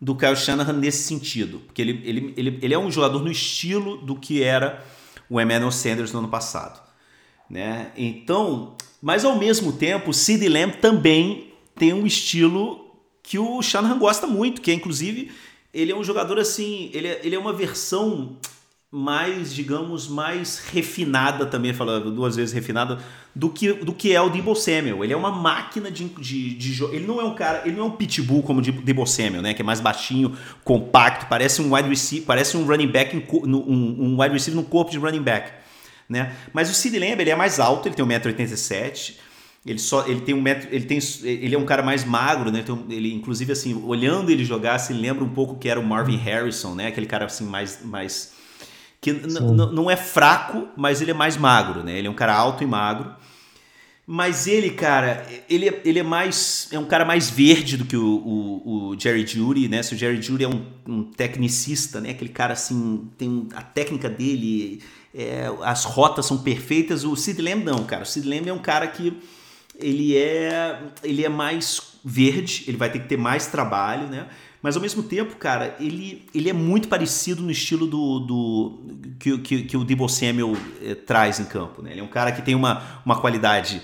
do 0.00 0.16
Kyle 0.16 0.36
Shanahan 0.36 0.72
nesse 0.72 1.04
sentido, 1.04 1.60
porque 1.60 1.80
ele, 1.80 2.02
ele, 2.04 2.34
ele, 2.36 2.58
ele 2.60 2.74
é 2.74 2.78
um 2.78 2.90
jogador 2.90 3.20
no 3.20 3.30
estilo 3.30 3.98
do 3.98 4.16
que 4.16 4.42
era 4.42 4.84
o 5.30 5.40
Emmanuel 5.40 5.70
Sanders 5.70 6.12
no 6.12 6.18
ano 6.18 6.28
passado. 6.28 6.82
Né? 7.48 7.92
Então, 7.96 8.76
mas 9.00 9.24
ao 9.24 9.38
mesmo 9.38 9.72
tempo, 9.72 10.10
o 10.10 10.14
Sid 10.14 10.48
Lamb 10.48 10.78
também 10.78 11.52
tem 11.76 11.92
um 11.92 12.06
estilo 12.06 12.96
que 13.22 13.38
o 13.38 13.62
Shanahan 13.62 13.98
gosta 13.98 14.26
muito, 14.26 14.60
que 14.60 14.70
é 14.70 14.74
inclusive 14.74 15.30
ele 15.72 15.92
é 15.92 15.96
um 15.96 16.04
jogador 16.04 16.38
assim, 16.38 16.90
ele 16.92 17.08
é, 17.08 17.20
ele 17.22 17.34
é 17.34 17.38
uma 17.38 17.52
versão 17.52 18.36
mais, 18.94 19.54
digamos, 19.54 20.06
mais 20.06 20.58
refinada 20.70 21.46
também, 21.46 21.72
falando 21.72 22.10
duas 22.10 22.36
vezes 22.36 22.52
refinada, 22.52 22.98
do 23.34 23.48
que, 23.48 23.72
do 23.72 23.94
que 23.94 24.12
é 24.12 24.20
o 24.20 24.28
Debo 24.28 24.54
Samuel. 24.54 25.02
Ele 25.02 25.14
é 25.14 25.16
uma 25.16 25.30
máquina 25.30 25.90
de, 25.90 26.04
de, 26.04 26.54
de 26.54 26.84
Ele 26.84 27.06
não 27.06 27.18
é 27.18 27.24
um 27.24 27.34
cara, 27.34 27.62
ele 27.64 27.74
não 27.74 27.84
é 27.84 27.86
um 27.86 27.92
pitbull 27.92 28.42
como 28.42 28.60
o 28.60 28.62
Debo 28.62 29.06
Samuel, 29.06 29.40
né? 29.40 29.54
Que 29.54 29.62
é 29.62 29.64
mais 29.64 29.80
baixinho, 29.80 30.36
compacto, 30.62 31.24
parece 31.26 31.62
um 31.62 31.74
wide 31.74 31.88
receiver, 31.88 32.26
parece 32.26 32.54
um 32.54 32.66
running 32.66 32.88
back, 32.88 33.16
um, 33.32 33.56
um 33.56 34.20
wide 34.20 34.34
receiver 34.34 34.60
no 34.60 34.68
corpo 34.68 34.90
de 34.90 34.98
running 34.98 35.22
back, 35.22 35.50
né? 36.06 36.36
Mas 36.52 36.70
o 36.70 36.74
Sid 36.74 36.98
Lamb, 36.98 37.18
ele 37.18 37.30
é 37.30 37.34
mais 37.34 37.58
alto, 37.58 37.88
ele 37.88 37.94
tem 37.94 38.04
1,87m, 38.04 39.14
ele 39.64 39.78
só 39.78 40.06
ele 40.06 40.20
tem 40.20 40.34
um 40.34 40.42
metro, 40.42 40.68
ele 40.70 40.84
tem 40.84 40.98
ele 41.22 41.54
é 41.54 41.58
um 41.58 41.64
cara 41.64 41.82
mais 41.82 42.04
magro, 42.04 42.50
né? 42.50 42.60
Então, 42.60 42.84
ele 42.90 43.14
inclusive 43.14 43.52
assim, 43.52 43.74
olhando 43.86 44.30
ele 44.30 44.44
jogar, 44.44 44.78
se 44.78 44.92
lembra 44.92 45.24
um 45.24 45.30
pouco 45.30 45.56
que 45.56 45.66
era 45.66 45.80
o 45.80 45.82
Marvin 45.82 46.16
Harrison, 46.16 46.74
né? 46.74 46.88
Aquele 46.88 47.06
cara 47.06 47.24
assim 47.24 47.46
mais 47.46 47.82
mais 47.82 48.41
que 49.02 49.12
não 49.12 49.90
é 49.90 49.96
fraco, 49.96 50.68
mas 50.76 51.02
ele 51.02 51.10
é 51.10 51.14
mais 51.14 51.36
magro, 51.36 51.82
né? 51.82 51.98
Ele 51.98 52.06
é 52.06 52.10
um 52.10 52.14
cara 52.14 52.34
alto 52.34 52.62
e 52.62 52.66
magro. 52.66 53.12
Mas 54.06 54.46
ele, 54.46 54.70
cara, 54.70 55.26
ele, 55.50 55.68
é, 55.68 55.82
ele 55.84 55.98
é 55.98 56.02
mais. 56.04 56.68
É 56.70 56.78
um 56.78 56.84
cara 56.84 57.04
mais 57.04 57.28
verde 57.28 57.76
do 57.76 57.84
que 57.84 57.96
o, 57.96 58.06
o, 58.06 58.88
o 58.90 59.00
Jerry 59.00 59.26
Judy, 59.26 59.68
né? 59.68 59.82
Se 59.82 59.94
o 59.94 59.98
Jerry 59.98 60.22
Judy 60.22 60.44
é 60.44 60.48
um, 60.48 60.64
um, 60.86 61.04
tecnicista, 61.04 62.00
né? 62.00 62.10
Aquele 62.10 62.30
cara 62.30 62.52
assim, 62.52 63.08
tem 63.18 63.48
a 63.54 63.62
técnica 63.62 64.08
dele, 64.08 64.80
é, 65.12 65.50
as 65.62 65.84
rotas 65.84 66.24
são 66.24 66.38
perfeitas. 66.38 67.02
O 67.02 67.16
Sid 67.16 67.42
Lamb 67.42 67.64
não, 67.64 67.84
cara. 67.84 68.04
O 68.04 68.06
Sid 68.06 68.28
Lamb 68.28 68.48
é 68.48 68.52
um 68.52 68.58
cara 68.58 68.86
que 68.86 69.16
ele 69.80 70.16
é, 70.16 70.80
ele 71.02 71.24
é 71.24 71.28
mais 71.28 71.98
verde, 72.04 72.64
ele 72.68 72.76
vai 72.76 72.90
ter 72.90 73.00
que 73.00 73.08
ter 73.08 73.16
mais 73.16 73.48
trabalho, 73.48 74.06
né? 74.06 74.28
Mas 74.62 74.76
ao 74.76 74.82
mesmo 74.82 75.02
tempo, 75.02 75.34
cara, 75.36 75.76
ele, 75.80 76.24
ele 76.32 76.48
é 76.48 76.52
muito 76.52 76.86
parecido 76.86 77.42
no 77.42 77.50
estilo 77.50 77.84
do, 77.84 78.20
do 78.20 78.78
que, 79.18 79.38
que, 79.38 79.62
que 79.64 79.76
o 79.76 79.84
Debo 79.84 80.08
Samuel 80.08 80.56
é, 80.80 80.94
traz 80.94 81.40
em 81.40 81.44
campo. 81.44 81.82
Né? 81.82 81.90
Ele 81.90 82.00
é 82.00 82.04
um 82.04 82.08
cara 82.08 82.30
que 82.30 82.40
tem 82.40 82.54
uma, 82.54 82.80
uma 83.04 83.20
qualidade. 83.20 83.82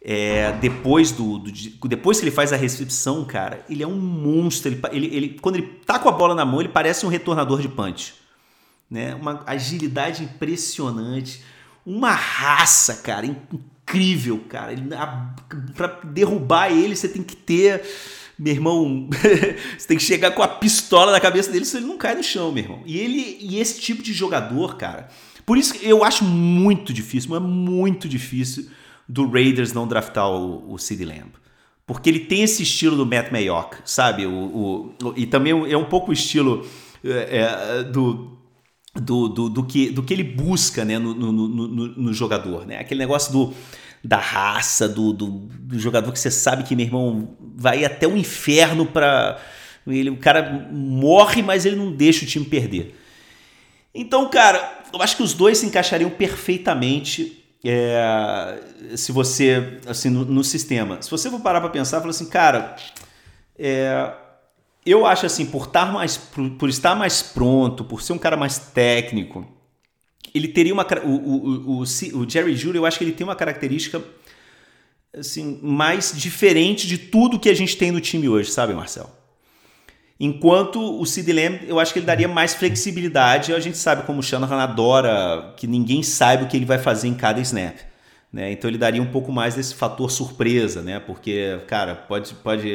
É, 0.00 0.52
depois 0.52 1.10
do, 1.10 1.38
do, 1.38 1.50
depois 1.88 2.18
que 2.18 2.24
ele 2.24 2.30
faz 2.30 2.52
a 2.52 2.56
recepção, 2.56 3.24
cara, 3.24 3.64
ele 3.68 3.82
é 3.82 3.86
um 3.86 3.98
monstro. 3.98 4.70
Ele, 4.70 4.80
ele, 4.92 5.16
ele, 5.16 5.28
quando 5.40 5.56
ele 5.56 5.66
tá 5.84 5.98
com 5.98 6.08
a 6.08 6.12
bola 6.12 6.34
na 6.34 6.44
mão, 6.44 6.60
ele 6.60 6.70
parece 6.70 7.04
um 7.04 7.08
retornador 7.08 7.60
de 7.60 7.68
punch. 7.68 8.14
Né? 8.88 9.16
Uma 9.16 9.42
agilidade 9.46 10.22
impressionante, 10.22 11.42
uma 11.84 12.12
raça, 12.12 12.94
cara, 12.96 13.26
incrível, 13.26 14.44
cara. 14.48 14.74
Para 15.74 15.88
derrubar 16.04 16.70
ele, 16.70 16.94
você 16.94 17.08
tem 17.08 17.22
que 17.22 17.34
ter 17.34 17.82
meu 18.40 18.54
irmão, 18.54 19.10
você 19.76 19.86
tem 19.86 19.98
que 19.98 20.02
chegar 20.02 20.30
com 20.30 20.42
a 20.42 20.48
pistola 20.48 21.12
na 21.12 21.20
cabeça 21.20 21.52
dele, 21.52 21.66
senão 21.66 21.82
ele 21.82 21.92
não 21.92 21.98
cai 21.98 22.14
no 22.14 22.22
chão, 22.22 22.50
meu 22.50 22.64
irmão. 22.64 22.82
E 22.86 22.98
ele 22.98 23.36
e 23.38 23.60
esse 23.60 23.78
tipo 23.78 24.02
de 24.02 24.14
jogador, 24.14 24.76
cara. 24.76 25.08
Por 25.44 25.58
isso 25.58 25.74
que 25.74 25.86
eu 25.86 26.02
acho 26.02 26.24
muito 26.24 26.90
difícil, 26.90 27.30
mas 27.30 27.42
muito 27.42 28.08
difícil 28.08 28.70
do 29.06 29.28
Raiders 29.28 29.74
não 29.74 29.86
draftar 29.86 30.30
o, 30.30 30.72
o 30.72 30.78
CD 30.78 31.04
Lamb. 31.04 31.32
Porque 31.86 32.08
ele 32.08 32.20
tem 32.20 32.42
esse 32.42 32.62
estilo 32.62 32.96
do 32.96 33.04
Matt 33.04 33.30
Mayock, 33.30 33.76
sabe? 33.84 34.24
O, 34.24 34.32
o, 34.32 34.94
o 35.02 35.14
e 35.16 35.26
também 35.26 35.52
é 35.70 35.76
um 35.76 35.84
pouco 35.84 36.10
o 36.10 36.14
estilo 36.14 36.66
é, 37.04 37.80
é, 37.80 37.82
do, 37.82 38.38
do, 38.94 39.28
do, 39.28 39.48
do, 39.50 39.64
que, 39.64 39.90
do 39.90 40.02
que 40.02 40.14
ele 40.14 40.24
busca 40.24 40.82
né, 40.84 40.98
no, 40.98 41.12
no, 41.12 41.32
no, 41.32 41.68
no 41.68 42.12
jogador. 42.14 42.66
Né? 42.66 42.78
Aquele 42.78 43.00
negócio 43.00 43.32
do 43.32 43.52
da 44.02 44.16
raça, 44.16 44.88
do, 44.88 45.12
do, 45.12 45.26
do, 45.26 45.78
jogador 45.78 46.10
que 46.12 46.18
você 46.18 46.30
sabe 46.30 46.64
que, 46.64 46.74
meu 46.74 46.86
irmão, 46.86 47.36
vai 47.56 47.84
até 47.84 48.06
o 48.06 48.16
inferno 48.16 48.86
para 48.86 49.38
ele, 49.86 50.10
o 50.10 50.16
cara 50.16 50.68
morre, 50.72 51.42
mas 51.42 51.66
ele 51.66 51.76
não 51.76 51.92
deixa 51.92 52.24
o 52.24 52.28
time 52.28 52.44
perder. 52.44 52.98
Então, 53.94 54.28
cara, 54.30 54.84
eu 54.92 55.02
acho 55.02 55.16
que 55.16 55.22
os 55.22 55.34
dois 55.34 55.58
se 55.58 55.66
encaixariam 55.66 56.10
perfeitamente 56.10 57.44
é, 57.64 58.58
se 58.96 59.12
você, 59.12 59.78
assim, 59.86 60.08
no, 60.08 60.24
no, 60.24 60.42
sistema. 60.42 61.00
Se 61.02 61.10
você 61.10 61.30
for 61.30 61.40
parar 61.40 61.60
para 61.60 61.70
pensar, 61.70 62.00
falar 62.00 62.10
assim, 62.10 62.28
cara, 62.28 62.76
é, 63.58 64.12
eu 64.86 65.04
acho 65.04 65.26
assim, 65.26 65.44
por 65.44 65.66
estar 65.66 65.92
mais, 65.92 66.16
por, 66.16 66.50
por 66.52 66.68
estar 66.68 66.94
mais 66.94 67.20
pronto, 67.20 67.84
por 67.84 68.00
ser 68.00 68.14
um 68.14 68.18
cara 68.18 68.36
mais 68.36 68.58
técnico, 68.58 69.46
ele 70.34 70.48
teria 70.48 70.72
uma. 70.72 70.86
O, 71.04 71.08
o, 71.08 71.78
o, 71.78 71.82
o 71.82 72.30
Jerry 72.30 72.56
Judy, 72.56 72.78
eu 72.78 72.86
acho 72.86 72.98
que 72.98 73.04
ele 73.04 73.12
tem 73.12 73.26
uma 73.26 73.36
característica 73.36 74.02
assim, 75.16 75.58
mais 75.62 76.12
diferente 76.14 76.86
de 76.86 76.96
tudo 76.96 77.38
que 77.38 77.48
a 77.48 77.54
gente 77.54 77.76
tem 77.76 77.90
no 77.90 78.00
time 78.00 78.28
hoje, 78.28 78.50
sabe, 78.50 78.72
Marcel? 78.72 79.10
Enquanto 80.18 81.00
o 81.00 81.06
Sid 81.06 81.32
Lamb, 81.32 81.60
eu 81.66 81.80
acho 81.80 81.94
que 81.94 81.98
ele 81.98 82.06
daria 82.06 82.28
mais 82.28 82.54
flexibilidade. 82.54 83.54
A 83.54 83.60
gente 83.60 83.78
sabe 83.78 84.02
como 84.02 84.20
o 84.20 84.22
Shanahan 84.22 84.58
adora 84.58 85.54
que 85.56 85.66
ninguém 85.66 86.02
saiba 86.02 86.44
o 86.44 86.46
que 86.46 86.56
ele 86.56 86.66
vai 86.66 86.78
fazer 86.78 87.08
em 87.08 87.14
cada 87.14 87.40
snap. 87.40 87.76
Né? 88.30 88.52
Então 88.52 88.70
ele 88.70 88.76
daria 88.76 89.02
um 89.02 89.06
pouco 89.06 89.32
mais 89.32 89.54
desse 89.54 89.74
fator 89.74 90.10
surpresa, 90.10 90.82
né? 90.82 91.00
Porque, 91.00 91.58
cara, 91.66 91.94
pode, 91.94 92.34
pode 92.34 92.70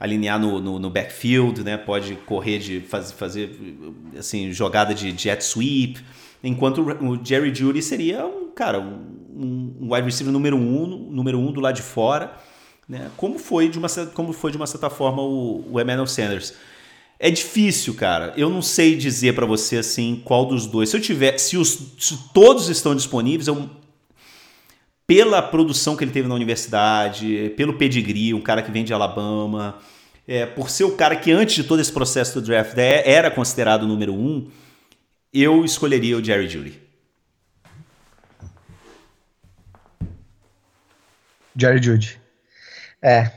alinhar 0.00 0.38
no, 0.38 0.60
no, 0.60 0.78
no 0.80 0.90
backfield, 0.90 1.62
né? 1.62 1.76
Pode 1.76 2.16
correr 2.26 2.58
de 2.58 2.80
fazer, 2.80 3.14
fazer 3.14 3.50
assim, 4.18 4.52
jogada 4.52 4.92
de 4.92 5.16
jet 5.16 5.42
sweep. 5.42 6.00
Enquanto 6.42 6.80
o 6.80 7.22
Jerry 7.22 7.54
Judy 7.54 7.82
seria 7.82 8.26
um, 8.26 8.50
cara, 8.50 8.80
um, 8.80 9.76
um 9.80 9.92
wide 9.92 10.06
receiver 10.06 10.32
número 10.32 10.56
um, 10.56 10.86
número 11.10 11.38
um 11.38 11.52
do 11.52 11.60
lado 11.60 11.76
de 11.76 11.82
fora, 11.82 12.34
né? 12.88 13.10
Como 13.16 13.38
foi 13.38 13.68
de 13.68 13.78
uma, 13.78 13.88
como 14.14 14.32
foi 14.32 14.50
de 14.50 14.56
uma 14.56 14.66
certa 14.66 14.90
forma 14.90 15.22
o, 15.22 15.64
o 15.70 15.80
Emmanuel 15.80 16.06
Sanders. 16.06 16.54
É 17.18 17.30
difícil, 17.30 17.94
cara. 17.94 18.32
Eu 18.36 18.48
não 18.48 18.62
sei 18.62 18.96
dizer 18.96 19.34
para 19.34 19.44
você 19.44 19.76
assim 19.76 20.22
qual 20.24 20.46
dos 20.46 20.66
dois. 20.66 20.88
Se 20.88 20.96
eu 20.96 21.00
tiver, 21.00 21.36
se, 21.38 21.58
os, 21.58 21.78
se 21.98 22.18
todos 22.32 22.70
estão 22.70 22.94
disponíveis, 22.94 23.46
eu, 23.46 23.68
pela 25.06 25.42
produção 25.42 25.96
que 25.96 26.02
ele 26.02 26.12
teve 26.12 26.26
na 26.26 26.34
universidade, 26.34 27.52
pelo 27.56 27.74
pedigree, 27.74 28.32
um 28.32 28.40
cara 28.40 28.62
que 28.62 28.70
vem 28.70 28.84
de 28.84 28.94
Alabama, 28.94 29.76
é, 30.26 30.46
por 30.46 30.70
ser 30.70 30.84
o 30.84 30.92
cara 30.92 31.14
que 31.14 31.30
antes 31.30 31.56
de 31.56 31.64
todo 31.64 31.80
esse 31.80 31.92
processo 31.92 32.40
do 32.40 32.46
draft 32.46 32.78
é, 32.78 33.02
era 33.04 33.30
considerado 33.30 33.86
número 33.86 34.14
um, 34.14 34.48
eu 35.32 35.64
escolheria 35.64 36.16
o 36.16 36.24
Jerry 36.24 36.48
Judy. 36.48 36.80
Jerry 41.56 41.82
Judy. 41.82 42.20
É. 43.02 43.30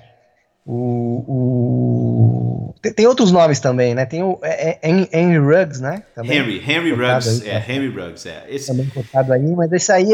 O, 0.65 1.25
o... 1.27 2.75
Tem, 2.81 2.93
tem, 2.93 3.07
outros 3.07 3.31
nomes 3.31 3.59
também, 3.59 3.93
né? 3.93 4.05
Tem 4.05 4.23
o 4.23 4.39
é, 4.41 4.79
é, 4.81 5.19
Henry 5.19 5.37
Ruggs, 5.37 5.81
né? 5.81 6.03
Também 6.15 6.37
Henry, 6.37 6.57
Henry 6.59 6.93
Ruggs, 6.93 7.41
aí, 7.41 7.49
é, 7.49 7.59
tá? 7.59 7.71
Henry 7.71 7.89
Ruggs, 7.89 8.25
é. 8.29 8.45
Esse... 8.47 8.67
Também 8.67 8.87
cotado 8.87 9.33
aí, 9.33 9.55
mas 9.55 9.71
esse 9.73 9.91
aí, 9.91 10.09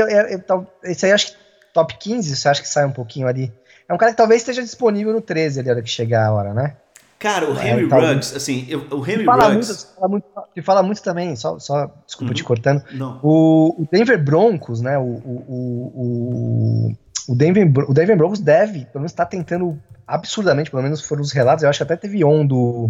esse 0.83 1.05
aí 1.05 1.11
acho 1.11 1.27
que 1.27 1.37
top 1.71 1.97
15, 1.99 2.35
você 2.35 2.49
acha 2.49 2.61
que 2.61 2.67
sai 2.67 2.85
um 2.85 2.91
pouquinho 2.91 3.27
ali? 3.27 3.51
É 3.87 3.93
um 3.93 3.97
cara 3.97 4.11
que 4.11 4.17
talvez 4.17 4.41
esteja 4.41 4.63
disponível 4.63 5.13
no 5.13 5.21
13 5.21 5.59
ali, 5.59 5.69
a 5.69 5.73
hora 5.73 5.81
que 5.81 5.89
chegar 5.89 6.25
a 6.25 6.33
hora, 6.33 6.53
né? 6.53 6.77
Cara, 7.19 7.51
o 7.51 7.59
é, 7.59 7.69
Henry 7.69 7.83
é, 7.83 7.93
Ruggs, 7.93 8.35
assim, 8.35 8.65
eu, 8.69 8.87
o 8.91 9.05
Henry 9.05 9.25
fala 9.25 9.49
Ruggs... 9.49 9.67
Muito, 9.67 9.93
fala 9.93 10.07
muito, 10.07 10.63
fala 10.63 10.83
muito 10.83 11.03
também, 11.03 11.35
só, 11.35 11.59
só 11.59 11.93
desculpa 12.05 12.31
uhum. 12.31 12.35
te 12.35 12.43
cortando. 12.45 12.81
Não. 12.93 13.19
O, 13.21 13.81
o, 13.81 13.87
Denver 13.91 14.23
Broncos, 14.23 14.79
né, 14.79 14.97
o, 14.97 15.03
o, 15.03 16.95
o, 17.27 17.35
Denver, 17.35 17.89
o 17.89 17.93
Denver 17.93 18.15
Broncos 18.15 18.39
deve, 18.39 18.85
pelo 18.85 19.01
menos 19.01 19.11
está 19.11 19.25
tentando 19.25 19.77
absurdamente, 20.07 20.71
pelo 20.71 20.81
menos 20.81 21.01
foram 21.01 21.21
os 21.21 21.33
relatos, 21.33 21.61
eu 21.61 21.69
acho 21.69 21.79
que 21.79 21.83
até 21.83 21.97
teve 21.97 22.23
on 22.23 22.45
do... 22.45 22.89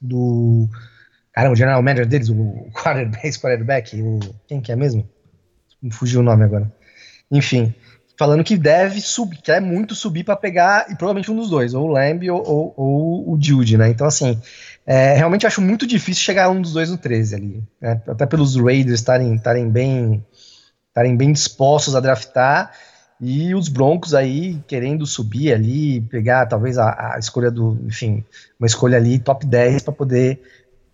do 0.00 0.66
Caramba, 1.30 1.52
o 1.52 1.56
general 1.56 1.82
manager 1.82 2.06
deles, 2.06 2.30
o 2.30 2.70
quarterback, 2.72 3.36
quarterback 3.38 4.02
o, 4.02 4.18
quem 4.48 4.62
que 4.62 4.72
é 4.72 4.76
mesmo? 4.76 5.06
Me 5.82 5.92
fugiu 5.92 6.20
o 6.20 6.24
nome 6.24 6.44
agora. 6.44 6.72
Enfim, 7.30 7.74
falando 8.20 8.44
que 8.44 8.58
deve 8.58 9.00
subir, 9.00 9.38
quer 9.38 9.62
muito 9.62 9.94
subir 9.94 10.24
para 10.24 10.36
pegar, 10.36 10.84
e 10.90 10.94
provavelmente 10.94 11.30
um 11.30 11.36
dos 11.36 11.48
dois, 11.48 11.72
ou 11.72 11.88
o 11.88 11.92
Lamb 11.92 12.30
ou, 12.30 12.46
ou, 12.46 12.74
ou 12.76 13.32
o 13.32 13.38
Jude, 13.40 13.78
né? 13.78 13.88
Então, 13.88 14.06
assim, 14.06 14.38
é, 14.84 15.14
realmente 15.14 15.46
acho 15.46 15.62
muito 15.62 15.86
difícil 15.86 16.22
chegar 16.22 16.44
a 16.44 16.50
um 16.50 16.60
dos 16.60 16.74
dois 16.74 16.90
no 16.90 16.98
13 16.98 17.34
ali. 17.34 17.64
Né? 17.80 18.02
Até 18.06 18.26
pelos 18.26 18.56
Raiders 18.56 19.00
estarem 19.00 19.70
bem, 19.70 20.22
bem 21.16 21.32
dispostos 21.32 21.96
a 21.96 22.00
draftar. 22.00 22.72
E 23.18 23.54
os 23.54 23.70
Broncos 23.70 24.14
aí 24.14 24.62
querendo 24.68 25.06
subir 25.06 25.54
ali, 25.54 26.02
pegar 26.02 26.44
talvez 26.44 26.76
a, 26.76 27.14
a 27.14 27.18
escolha 27.18 27.50
do, 27.50 27.78
enfim, 27.86 28.22
uma 28.58 28.66
escolha 28.66 28.98
ali 28.98 29.18
top 29.18 29.46
10 29.46 29.82
para 29.82 29.94
poder 29.94 30.42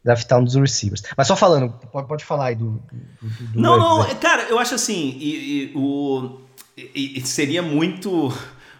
draftar 0.04 0.38
um 0.38 0.44
dos 0.44 0.54
receivers. 0.54 1.02
Mas 1.16 1.26
só 1.26 1.34
falando, 1.34 1.72
pode, 1.90 2.06
pode 2.06 2.24
falar 2.24 2.46
aí 2.46 2.54
do. 2.54 2.80
do, 3.20 3.28
do 3.50 3.60
não, 3.60 3.76
não, 3.76 4.14
cara, 4.14 4.44
eu 4.44 4.60
acho 4.60 4.76
assim, 4.76 5.16
e, 5.18 5.72
e 5.72 5.72
o, 5.74 6.45
e, 6.76 7.18
e 7.18 7.20
seria 7.26 7.62
muito 7.62 8.32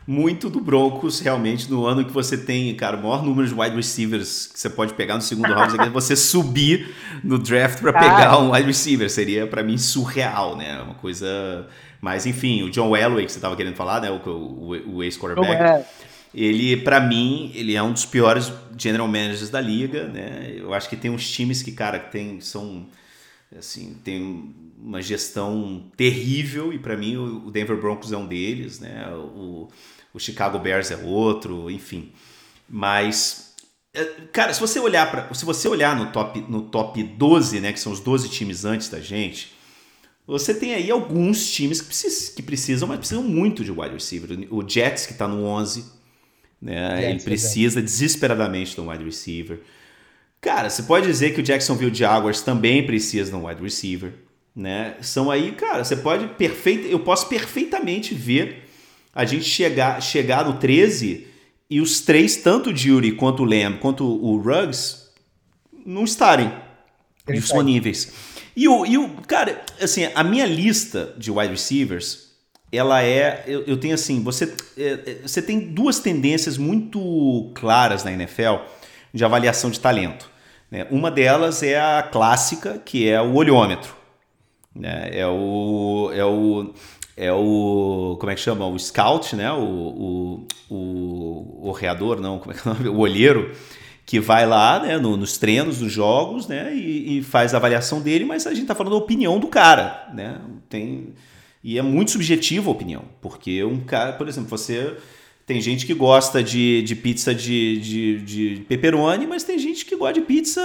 muito 0.07 0.49
do 0.49 0.61
Broncos 0.61 1.19
realmente 1.19 1.69
no 1.69 1.85
ano 1.85 2.05
que 2.05 2.13
você 2.13 2.39
tem, 2.39 2.73
cara, 2.77 2.97
o 2.97 3.03
maior 3.03 3.25
número 3.25 3.49
de 3.49 3.53
wide 3.53 3.75
receivers 3.75 4.47
que 4.47 4.61
você 4.61 4.71
pode 4.71 4.95
pegar 4.95 5.17
no 5.17 5.21
segundo 5.21 5.53
round, 5.53 5.81
é 5.81 5.91
você 5.91 6.15
subir 6.15 6.95
no 7.25 7.39
draft 7.39 7.81
para 7.81 7.93
pegar 7.93 8.39
um 8.39 8.53
wide 8.53 8.69
receiver. 8.69 9.11
Seria 9.11 9.47
para 9.49 9.65
mim 9.65 9.77
surreal, 9.77 10.57
né? 10.57 10.81
Uma 10.81 10.95
coisa. 10.95 11.67
Mas 12.01 12.25
enfim, 12.25 12.63
o 12.63 12.71
John 12.71 12.97
Elway 12.97 13.27
que 13.27 13.33
você 13.33 13.39
estava 13.39 13.57
querendo 13.57 13.75
falar, 13.75 14.01
né? 14.01 14.11
O, 14.11 14.21
o, 14.29 14.97
o 14.97 15.03
ex-quarterback. 15.03 15.85
Ele, 16.33 16.77
para 16.77 17.01
mim, 17.01 17.51
ele 17.55 17.75
é 17.75 17.83
um 17.83 17.93
dos 17.93 18.05
piores 18.05 18.53
general 18.79 19.09
managers 19.09 19.49
da 19.49 19.61
liga, 19.61 20.07
né? 20.07 20.55
Eu 20.55 20.73
acho 20.75 20.89
que 20.89 20.97
tem 20.97 21.11
uns 21.11 21.29
times 21.29 21.63
que, 21.63 21.73
cara, 21.73 21.99
tem, 21.99 22.41
são 22.41 22.87
assim, 23.59 23.97
tem 24.05 24.55
uma 24.79 25.01
gestão 25.01 25.91
terrível 25.97 26.73
e 26.73 26.79
para 26.79 26.97
mim 26.97 27.17
o 27.17 27.51
Denver 27.51 27.81
Broncos 27.81 28.12
é 28.12 28.17
um 28.17 28.27
deles, 28.27 28.81
né? 28.81 29.09
O, 29.15 29.69
o 30.12 30.19
Chicago 30.19 30.59
Bears 30.59 30.91
é 30.91 30.97
outro, 30.97 31.71
enfim. 31.71 32.12
Mas 32.69 33.55
é, 33.97 34.05
cara, 34.31 34.53
se 34.53 34.61
você 34.61 34.79
olhar 34.79 35.11
para, 35.11 35.33
se 35.33 35.45
você 35.45 35.67
olhar 35.69 35.97
no 35.97 36.12
top 36.12 36.45
no 36.49 36.62
top 36.62 37.03
12, 37.03 37.61
né, 37.61 37.73
que 37.73 37.81
são 37.81 37.93
os 37.93 38.01
12 38.01 38.29
times 38.29 38.65
antes 38.67 38.91
da 38.91 39.01
gente, 39.01 39.55
você 40.27 40.53
tem 40.53 40.75
aí 40.75 40.91
alguns 40.91 41.51
times 41.51 41.81
que, 41.81 41.87
precis, 41.87 42.29
que 42.29 42.43
precisam, 42.43 42.87
mas 42.87 42.99
precisam 42.99 43.23
muito 43.23 43.65
de 43.65 43.71
wide 43.71 43.95
receiver. 43.95 44.47
O 44.51 44.69
Jets 44.69 45.07
que 45.07 45.12
está 45.12 45.27
no 45.27 45.45
11, 45.45 45.85
né? 46.61 47.01
Jets, 47.01 47.11
ele 47.11 47.21
precisa 47.23 47.81
desesperadamente 47.81 48.75
de 48.75 48.81
um 48.81 48.91
wide 48.91 49.05
receiver. 49.05 49.61
Cara, 50.41 50.69
você 50.69 50.83
pode 50.83 51.07
dizer 51.07 51.33
que 51.35 51.41
o 51.41 51.43
Jacksonville 51.43 51.95
Jaguars 51.95 52.43
também 52.43 52.85
precisa 52.85 53.31
de 53.31 53.37
um 53.37 53.47
wide 53.47 53.62
receiver, 53.62 54.12
né? 54.57 54.95
São 55.03 55.31
aí, 55.31 55.53
cara, 55.53 55.85
você 55.85 55.95
pode 55.95 56.27
perfeito, 56.29 56.87
eu 56.87 57.01
posso 57.01 57.29
perfeitamente 57.29 58.14
ver 58.14 58.64
a 59.14 59.25
gente 59.27 59.45
chegar, 59.45 60.01
chegar 60.01 60.47
no 60.47 60.55
13 60.55 61.27
e 61.69 61.81
os 61.81 62.01
três, 62.01 62.37
tanto 62.37 62.71
o 62.71 62.77
Jury 62.77 63.12
quanto 63.12 63.42
o 63.42 63.47
Lamb 63.47 63.79
quanto 63.79 64.05
o 64.05 64.38
Ruggs, 64.38 65.11
não 65.85 66.05
estarem 66.05 66.51
disponíveis. 67.29 68.12
E 68.57 68.66
o, 68.66 68.87
e 68.87 68.97
o, 68.97 69.11
cara, 69.27 69.62
assim, 69.81 70.09
a 70.14 70.25
minha 70.25 70.47
lista 70.47 71.14
de 71.19 71.31
wide 71.31 71.51
receivers, 71.51 72.31
ela 72.73 73.03
é, 73.03 73.45
eu, 73.47 73.62
eu 73.64 73.77
tenho 73.77 73.95
assim, 73.95 74.23
você, 74.23 74.55
é, 74.79 74.88
é 75.07 75.19
você 75.23 75.42
tem 75.42 75.61
duas 75.61 75.99
tendências 75.99 76.57
muito 76.57 77.53
claras 77.55 78.03
na 78.03 78.12
NFL 78.12 78.57
de 79.12 79.25
avaliação 79.25 79.71
de 79.71 79.79
talento. 79.79 80.31
Né? 80.71 80.87
Uma 80.90 81.11
delas 81.11 81.62
é 81.62 81.79
a 81.79 82.03
clássica, 82.03 82.81
que 82.83 83.09
é 83.09 83.21
o 83.21 83.35
olhômetro. 83.35 84.06
Né? 84.79 85.11
É 85.12 85.27
o, 85.27 86.11
é 86.12 86.25
o 86.25 86.73
é 87.17 87.33
o. 87.33 88.17
Como 88.21 88.31
é 88.31 88.35
que 88.35 88.41
chama? 88.41 88.67
O 88.67 88.79
scout, 88.79 89.35
né? 89.35 89.51
O, 89.51 89.59
o, 89.59 90.47
o, 90.69 91.69
o 91.69 91.73
reador, 91.73 92.21
não, 92.21 92.39
como 92.39 92.53
é 92.53 92.59
que 92.59 92.69
é 92.69 92.71
o 92.71 92.75
nome? 92.75 92.89
O 92.95 92.99
olheiro, 92.99 93.53
que 94.05 94.21
vai 94.21 94.47
lá 94.47 94.79
né, 94.81 94.99
no, 94.99 95.17
nos 95.17 95.39
treinos, 95.39 95.81
nos 95.81 95.91
jogos, 95.91 96.47
né? 96.47 96.75
E, 96.75 97.19
e, 97.19 97.23
faz 97.23 97.55
a 97.55 97.57
avaliação 97.57 98.03
dele, 98.03 98.27
mas 98.27 98.47
a 98.47 98.51
gente 98.51 98.62
está 98.62 98.75
falando 98.75 98.93
da 98.93 98.99
opinião 98.99 99.41
do 99.41 99.49
cara, 99.49 100.09
né? 100.12 100.39
Tem, 100.69 101.15
e 101.65 101.79
é 101.79 101.83
muito 101.83 102.11
subjetiva 102.11 102.69
a 102.69 102.73
opinião, 102.73 103.05
porque 103.21 103.65
um 103.65 103.81
cara, 103.81 104.12
por 104.12 104.29
exemplo, 104.29 104.51
você. 104.51 104.95
Tem 105.47 105.61
gente 105.61 105.87
que 105.87 105.95
gosta 105.95 106.43
de, 106.43 106.83
de 106.83 106.97
pizza 106.97 107.33
de, 107.33 107.79
de, 107.79 108.21
de 108.21 108.65
pepperoni, 108.69 109.29
mas 109.29 109.45
tem 109.45 109.57
gente 109.61 109.85
que 109.85 109.95
gosta 109.95 110.15
de 110.15 110.27
pizza 110.27 110.61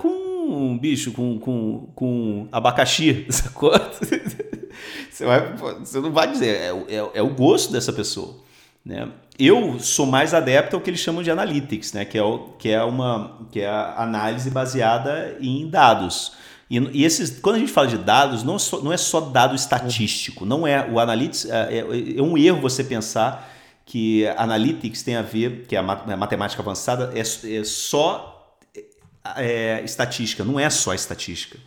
com 0.00 0.31
bicho, 0.78 1.12
com, 1.12 1.38
com, 1.38 1.88
com 1.94 2.48
abacaxi, 2.50 3.26
sacou? 3.30 3.72
Você, 5.10 5.24
vai, 5.24 5.52
você 5.78 6.00
não 6.00 6.12
vai 6.12 6.30
dizer, 6.30 6.56
é, 6.56 6.96
é, 6.96 7.10
é 7.14 7.22
o 7.22 7.28
gosto 7.28 7.72
dessa 7.72 7.92
pessoa. 7.92 8.36
Né? 8.84 9.08
Eu 9.38 9.78
sou 9.78 10.06
mais 10.06 10.34
adepto 10.34 10.76
ao 10.76 10.82
que 10.82 10.90
eles 10.90 11.00
chamam 11.00 11.22
de 11.22 11.30
analytics, 11.30 11.92
né? 11.92 12.04
que, 12.04 12.18
é 12.18 12.22
o, 12.22 12.50
que, 12.58 12.68
é 12.70 12.82
uma, 12.82 13.38
que 13.50 13.60
é 13.60 13.68
a 13.68 14.02
análise 14.02 14.50
baseada 14.50 15.36
em 15.40 15.68
dados. 15.68 16.32
E, 16.70 17.04
esses, 17.04 17.38
quando 17.38 17.56
a 17.56 17.58
gente 17.58 17.70
fala 17.70 17.86
de 17.86 17.98
dados, 17.98 18.42
não, 18.42 18.58
só, 18.58 18.80
não 18.80 18.92
é 18.92 18.96
só 18.96 19.20
dado 19.20 19.54
estatístico, 19.54 20.46
não 20.46 20.66
é 20.66 20.88
o 20.90 20.98
analytics, 20.98 21.44
é, 21.44 21.78
é, 21.78 22.18
é 22.18 22.22
um 22.22 22.38
erro 22.38 22.62
você 22.62 22.82
pensar 22.82 23.50
que 23.84 24.26
analytics 24.38 25.02
tem 25.02 25.16
a 25.16 25.22
ver, 25.22 25.66
que 25.68 25.76
é 25.76 25.78
a 25.78 25.82
matemática 25.82 26.62
avançada, 26.62 27.12
é, 27.14 27.20
é 27.20 27.64
só 27.64 28.31
é, 29.36 29.82
estatística, 29.84 30.44
não 30.44 30.58
é 30.58 30.68
só 30.70 30.94
estatística 30.94 31.58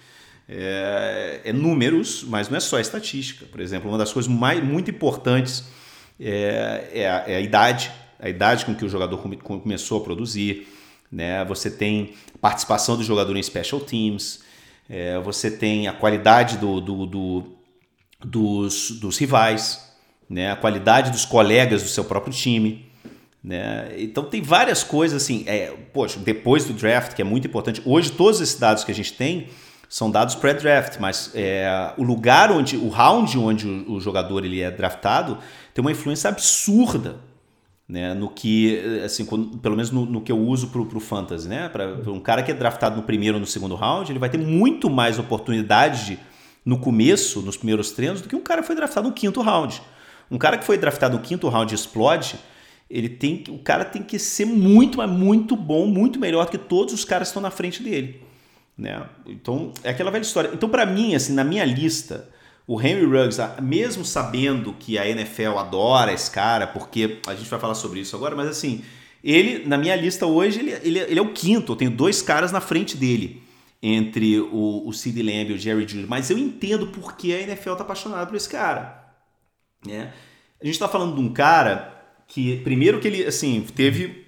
é, 0.48 1.42
é, 1.44 1.54
números, 1.54 2.24
mas 2.24 2.50
não 2.50 2.58
é 2.58 2.60
só 2.60 2.80
estatística. 2.80 3.46
Por 3.46 3.60
exemplo, 3.60 3.90
uma 3.90 3.98
das 3.98 4.14
coisas 4.14 4.32
mais, 4.32 4.64
muito 4.64 4.92
importantes 4.92 5.66
é, 6.20 6.90
é, 6.94 7.10
a, 7.10 7.24
é 7.28 7.36
a 7.38 7.42
idade, 7.42 7.92
a 8.20 8.30
idade 8.30 8.66
com 8.66 8.76
que 8.76 8.86
o 8.86 8.90
jogador 8.90 9.18
come, 9.18 9.38
começou 9.38 10.02
a 10.02 10.04
produzir. 10.04 10.68
Né? 11.12 11.44
Você 11.46 11.70
tem 11.70 12.14
participação 12.40 12.96
do 12.96 13.04
jogador 13.04 13.36
em 13.36 13.44
special 13.44 13.82
teams, 13.82 14.44
é, 14.90 15.18
você 15.20 15.50
tem 15.50 15.88
a 15.88 15.94
qualidade 15.94 16.58
do, 16.58 16.80
do, 16.80 17.06
do, 17.06 17.44
dos, 18.20 18.92
dos 18.92 19.18
rivais, 19.18 19.92
né? 20.30 20.52
a 20.52 20.56
qualidade 20.56 21.12
dos 21.12 21.26
colegas 21.26 21.82
do 21.82 21.90
seu 21.90 22.06
próprio 22.06 22.34
time. 22.34 22.86
Né? 23.46 23.94
Então 24.00 24.24
tem 24.24 24.42
várias 24.42 24.84
coisas 24.84 25.22
assim. 25.22 25.44
É, 25.46 25.72
poxa, 25.94 26.20
depois 26.20 26.66
do 26.66 26.74
draft, 26.74 27.14
que 27.14 27.22
é 27.22 27.26
muito 27.26 27.46
importante. 27.46 27.80
Hoje, 27.86 28.12
todos 28.12 28.42
esses 28.42 28.60
dados 28.60 28.84
que 28.84 28.92
a 28.92 28.96
gente 28.96 29.14
tem 29.14 29.50
são 29.88 30.10
dados 30.10 30.34
pré-draft, 30.34 30.98
mas 31.00 31.30
é, 31.36 31.94
o 31.96 32.02
lugar 32.02 32.52
onde, 32.52 32.76
o 32.76 32.90
round 32.90 33.38
onde 33.38 33.68
o, 33.68 33.94
o, 33.94 34.02
jogador 34.02 34.44
ele 34.44 34.62
é 34.62 34.72
draftado 34.72 35.38
tem 35.76 35.82
uma 35.84 35.92
influência 35.92 36.28
absurda, 36.28 37.18
né, 37.88 38.16
no 38.16 38.30
que, 38.30 38.82
assim, 39.06 39.24
quando, 39.24 39.60
pelo 39.60 39.76
menos 39.76 39.92
no, 39.92 40.08
no, 40.08 40.22
que 40.22 40.32
eu 40.32 40.40
uso 40.40 40.70
para 40.70 40.82
o 40.82 41.00
fantasy, 41.00 41.48
né, 41.48 41.70
para 41.70 42.12
um 42.12 42.20
cara 42.20 42.42
que 42.42 42.52
é 42.52 42.56
draftado 42.56 42.96
no 42.96 43.04
primeiro 43.04 43.36
ou 43.36 43.40
no 43.40 43.46
segundo 43.46 43.76
round, 43.76 44.12
ele 44.12 44.18
vai 44.18 44.28
ter 44.28 44.40
muito 44.40 44.90
mais 44.90 45.20
oportunidade 45.20 46.20
no 46.66 46.80
começo, 46.80 47.44
nos 47.44 47.56
primeiros 47.56 47.92
treinos, 47.92 48.22
do 48.22 48.28
que 48.28 48.36
um 48.36 48.42
cara 48.42 48.62
que 48.62 48.68
foi 48.68 48.76
draftado 48.76 49.08
no 49.08 49.14
quinto 49.14 49.40
round. 49.40 49.84
Um 50.32 50.40
cara 50.40 50.58
que 50.58 50.66
foi 50.66 50.80
draftado 50.80 51.16
no 51.16 51.22
quinto 51.22 51.48
round 51.48 51.72
e 51.72 51.76
explode, 51.76 52.40
ele 52.90 53.10
tem, 53.10 53.44
o 53.50 53.60
cara 53.60 53.84
tem 53.84 54.04
que 54.04 54.20
ser 54.20 54.46
muito, 54.46 54.98
mas 54.98 55.10
muito 55.10 55.56
bom, 55.56 55.88
muito 55.88 56.20
melhor 56.20 56.46
do 56.46 56.52
que 56.52 56.58
todos 56.58 56.94
os 56.94 57.04
caras 57.04 57.28
que 57.28 57.32
estão 57.32 57.42
na 57.42 57.52
frente 57.52 57.82
dele. 57.82 58.22
Né? 58.78 59.04
Então, 59.26 59.74
é 59.84 59.90
aquela 59.90 60.12
velha 60.12 60.22
história. 60.22 60.52
Então, 60.54 60.70
para 60.70 60.86
mim, 60.86 61.16
assim, 61.16 61.34
na 61.34 61.44
minha 61.44 61.66
lista, 61.66 62.30
o 62.68 62.80
Henry 62.80 63.06
Ruggs, 63.06 63.40
mesmo 63.62 64.04
sabendo 64.06 64.74
que 64.74 64.98
a 64.98 65.08
NFL 65.08 65.58
adora 65.58 66.14
esse 66.14 66.30
cara, 66.30 66.68
porque 66.68 67.20
a 67.28 67.34
gente 67.34 67.50
vai 67.50 67.60
falar 67.60 67.76
sobre 67.76 68.00
isso 68.02 68.16
agora, 68.16 68.36
mas 68.36 68.48
assim, 68.50 68.84
ele, 69.24 69.66
na 69.68 69.78
minha 69.78 69.96
lista 69.96 70.28
hoje, 70.28 70.60
ele, 70.60 70.72
ele, 70.84 71.00
ele 71.00 71.20
é 71.20 71.22
o 71.22 71.34
quinto. 71.34 71.72
Eu 71.72 71.76
tenho 71.76 71.92
dois 71.92 72.22
caras 72.22 72.52
na 72.52 72.62
frente 72.62 72.98
dele, 72.98 73.42
entre 73.82 74.40
o, 74.40 74.84
o 74.86 74.94
Sid 74.94 75.22
Lamb 75.22 75.52
e 75.52 75.54
o 75.54 75.58
Jerry 75.58 75.88
Judy. 75.88 76.06
Mas 76.08 76.30
eu 76.30 76.38
entendo 76.38 76.88
porque 76.88 77.34
a 77.34 77.42
NFL 77.42 77.74
tá 77.74 77.84
apaixonada 77.84 78.28
por 78.28 78.36
esse 78.36 78.50
cara. 78.50 79.04
Né? 79.86 80.14
A 80.62 80.66
gente 80.66 80.78
tá 80.78 80.88
falando 80.88 81.16
de 81.16 81.22
um 81.22 81.34
cara 81.34 81.95
que, 82.28 82.58
primeiro 82.58 83.00
que 83.00 83.08
ele, 83.08 83.26
assim, 83.26 83.66
teve... 83.76 84.26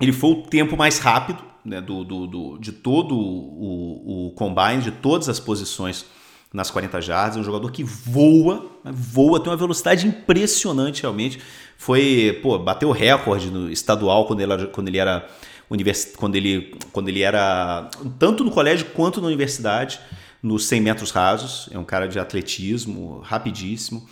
Ele 0.00 0.12
foi 0.12 0.30
o 0.30 0.42
tempo 0.42 0.76
mais 0.76 0.98
rápido 0.98 1.42
né, 1.64 1.80
do, 1.80 2.04
do, 2.04 2.26
do, 2.26 2.58
de 2.58 2.70
todo 2.70 3.16
o, 3.16 4.28
o 4.28 4.30
combine, 4.32 4.82
de 4.82 4.90
todas 4.90 5.28
as 5.28 5.40
posições 5.40 6.06
nas 6.52 6.70
40 6.70 7.00
jardas. 7.00 7.36
É 7.36 7.40
um 7.40 7.44
jogador 7.44 7.70
que 7.70 7.82
voa, 7.82 8.70
voa, 8.84 9.40
tem 9.40 9.50
uma 9.50 9.56
velocidade 9.56 10.06
impressionante 10.06 11.02
realmente. 11.02 11.40
Foi, 11.76 12.38
pô, 12.42 12.58
bateu 12.58 12.90
recorde 12.90 13.50
no 13.50 13.70
estadual 13.70 14.26
quando 14.26 14.40
ele, 14.40 14.66
quando 14.68 14.88
ele 14.88 14.98
era 14.98 15.28
univers, 15.68 16.12
quando 16.16 16.36
ele, 16.36 16.74
quando 16.92 17.08
ele 17.08 17.22
era 17.22 17.90
tanto 18.18 18.44
no 18.44 18.50
colégio 18.50 18.86
quanto 18.94 19.20
na 19.20 19.26
universidade, 19.26 20.00
nos 20.42 20.66
100 20.66 20.80
metros 20.80 21.10
rasos. 21.10 21.68
É 21.72 21.78
um 21.78 21.84
cara 21.84 22.06
de 22.06 22.18
atletismo, 22.18 23.20
rapidíssimo. 23.20 24.08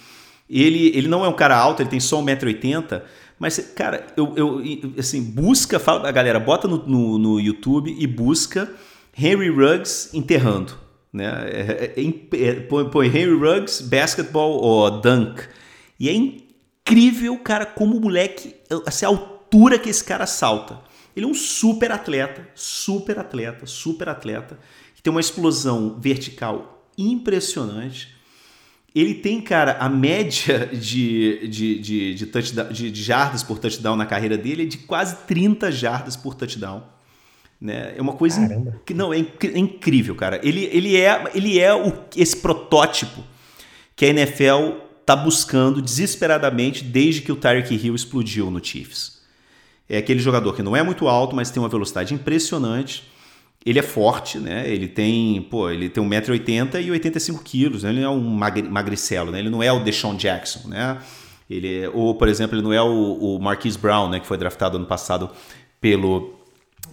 Ele, 0.57 0.97
ele 0.97 1.09
não 1.09 1.25
é 1.25 1.29
um 1.29 1.33
cara 1.33 1.57
alto, 1.57 1.83
ele 1.83 1.89
tem 1.89 1.99
só 1.99 2.23
1,80m, 2.23 3.03
mas, 3.37 3.59
cara, 3.75 4.07
eu, 4.17 4.33
eu 4.37 4.63
assim, 4.97 5.21
busca, 5.21 5.81
fala, 5.81 6.13
galera, 6.13 6.39
bota 6.39 6.69
no, 6.69 6.87
no, 6.87 7.19
no 7.19 7.41
YouTube 7.41 7.93
e 7.99 8.07
busca 8.07 8.71
Henry 9.19 9.51
Ruggs 9.51 10.11
enterrando. 10.15 10.79
Né? 11.13 11.27
É, 11.27 11.93
é, 11.97 12.01
é, 12.01 12.49
é 12.49 12.55
põe, 12.61 12.89
põe 12.89 13.07
Henry 13.09 13.35
Ruggs, 13.35 13.83
basketball 13.83 14.53
ou 14.53 15.01
dunk. 15.01 15.43
E 15.99 16.09
é 16.09 16.13
incrível, 16.13 17.37
cara, 17.39 17.67
como 17.67 17.97
o 17.97 18.01
moleque, 18.01 18.55
assim, 18.87 19.05
a 19.05 19.09
altura 19.09 19.77
que 19.77 19.91
esse 19.91 20.05
cara 20.05 20.27
salta. 20.27 20.79
Ele 21.17 21.27
é 21.27 21.29
um 21.29 21.35
super 21.35 21.91
atleta, 21.91 22.49
super 22.55 23.19
atleta, 23.19 23.67
super 23.67 24.09
atleta, 24.09 24.59
que 24.95 25.03
tem 25.03 25.11
uma 25.11 25.21
explosão 25.21 25.99
vertical 25.99 26.89
impressionante. 26.97 28.14
Ele 28.95 29.15
tem, 29.15 29.41
cara, 29.41 29.77
a 29.81 29.89
média 29.89 30.71
de, 30.73 31.49
de, 31.49 31.79
de, 31.81 32.15
de, 32.15 32.27
touchdown, 32.27 32.69
de, 32.69 32.91
de 32.91 33.03
jardas 33.03 33.43
por 33.43 33.59
touchdown 33.59 33.97
na 33.97 34.07
carreira 34.07 34.39
dele 34.39 34.63
é 34.63 34.67
de 34.67 34.79
quase 34.79 35.17
30 35.27 35.73
jardas 35.73 36.17
por 36.17 36.35
touchdown. 36.35 36.85
Né? 37.61 37.95
É 37.97 38.01
uma 38.03 38.13
coisa 38.13 38.41
que 38.87 38.95
não 38.95 39.13
é, 39.13 39.19
inc 39.19 39.45
é, 39.45 39.59
incrível, 39.59 40.15
cara. 40.15 40.41
Ele, 40.45 40.65
ele 40.73 40.97
é, 40.97 41.25
ele 41.35 41.59
é 41.59 41.75
o, 41.75 41.93
esse 42.17 42.37
protótipo 42.37 43.25
que 43.97 44.05
a 44.05 44.09
NFL 44.09 44.79
tá 45.05 45.17
buscando 45.17 45.83
desesperadamente 45.83 46.85
desde 46.85 47.21
que 47.21 47.33
o 47.33 47.37
Tyreek 47.37 47.75
Hill 47.75 47.95
explodiu 47.95 48.51
no 48.51 48.65
Chiefs. 48.65 49.23
É 49.89 49.99
aquele 49.99 50.21
jogador 50.21 50.55
que 50.55 50.63
não 50.63 50.77
é 50.77 50.83
muito 50.83 51.09
alto, 51.09 51.35
mas 51.35 51.51
tem 51.51 51.63
uma 51.63 51.69
velocidade 51.69 52.15
impressionante. 52.15 53.05
Ele 53.65 53.79
é 53.79 53.83
forte, 53.83 54.39
né? 54.39 54.69
Ele 54.69 54.87
tem, 54.87 55.41
pô, 55.43 55.71
ele 55.71 55.89
tem 55.89 56.05
1,80m 56.05 56.85
e 56.85 56.91
85 56.91 57.43
quilos, 57.43 57.83
né? 57.83 57.91
Ele 57.91 58.01
não 58.01 58.07
é 58.07 58.11
um 58.11 58.21
magricelo, 58.71 59.31
né? 59.31 59.39
Ele 59.39 59.49
não 59.49 59.63
é 59.63 59.73
o 59.73 59.83
Deshaun 59.83 60.17
Jackson, 60.17 60.69
né? 60.69 60.99
Ele 61.49 61.83
é, 61.83 61.89
ou, 61.89 62.15
por 62.15 62.29
exemplo, 62.29 62.57
ele 62.57 62.63
não 62.63 62.73
é 62.73 62.83
o, 62.83 63.37
o 63.37 63.39
Marquise 63.41 63.79
Brown, 63.79 64.11
né? 64.11 64.21
Que 64.21 64.27
foi 64.27 64.37
draftado 64.37 64.77
ano 64.77 64.87
passado 64.87 65.31
pelo, 65.81 66.35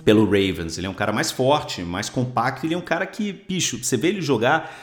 pelo 0.05 0.23
Ravens. 0.25 0.77
Ele 0.77 0.87
é 0.87 0.89
um 0.89 0.93
cara 0.93 1.11
mais 1.11 1.31
forte, 1.31 1.81
mais 1.81 2.09
compacto. 2.09 2.65
Ele 2.65 2.73
é 2.73 2.77
um 2.77 2.81
cara 2.81 3.05
que, 3.05 3.33
bicho, 3.33 3.83
você 3.83 3.97
vê 3.97 4.09
ele 4.09 4.21
jogar 4.21 4.73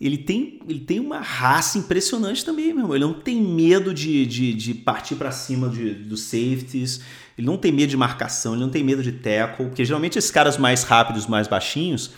ele 0.00 0.18
tem, 0.18 0.60
ele 0.68 0.80
tem 0.80 1.00
uma 1.00 1.20
raça 1.20 1.78
impressionante 1.78 2.44
também, 2.44 2.66
meu 2.66 2.78
irmão. 2.78 2.94
Ele 2.94 3.04
não 3.04 3.14
tem 3.14 3.42
medo 3.42 3.92
de, 3.92 4.24
de, 4.26 4.54
de 4.54 4.74
partir 4.74 5.16
para 5.16 5.32
cima 5.32 5.68
de, 5.68 5.92
dos 5.94 6.22
safeties, 6.22 7.00
ele 7.36 7.46
não 7.46 7.56
tem 7.56 7.72
medo 7.72 7.90
de 7.90 7.96
marcação, 7.96 8.52
ele 8.54 8.62
não 8.62 8.70
tem 8.70 8.84
medo 8.84 9.02
de 9.02 9.12
tackle, 9.12 9.66
porque 9.66 9.84
geralmente 9.84 10.18
esses 10.18 10.30
caras 10.30 10.56
mais 10.56 10.84
rápidos, 10.84 11.26
mais 11.26 11.48
baixinhos, 11.48 12.12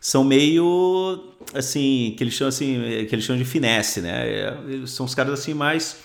são 0.00 0.24
meio 0.24 1.34
assim, 1.54 2.14
que 2.16 2.24
eles 2.24 2.34
chamam 2.34 2.48
assim, 2.48 3.06
que 3.08 3.14
eles 3.14 3.24
chamam 3.24 3.42
de 3.42 3.48
finesse, 3.48 4.00
né? 4.00 4.28
É, 4.28 4.86
são 4.86 5.04
os 5.04 5.14
caras 5.14 5.40
assim 5.40 5.52
mais 5.52 5.96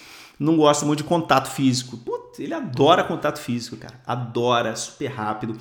não 0.41 0.57
gostam 0.57 0.87
muito 0.87 1.03
de 1.03 1.03
contato 1.03 1.51
físico. 1.51 1.97
Putz, 1.97 2.39
ele 2.39 2.53
adora 2.53 3.03
contato 3.03 3.39
físico, 3.39 3.77
cara. 3.77 4.01
Adora, 4.07 4.75
super 4.75 5.07
rápido. 5.07 5.55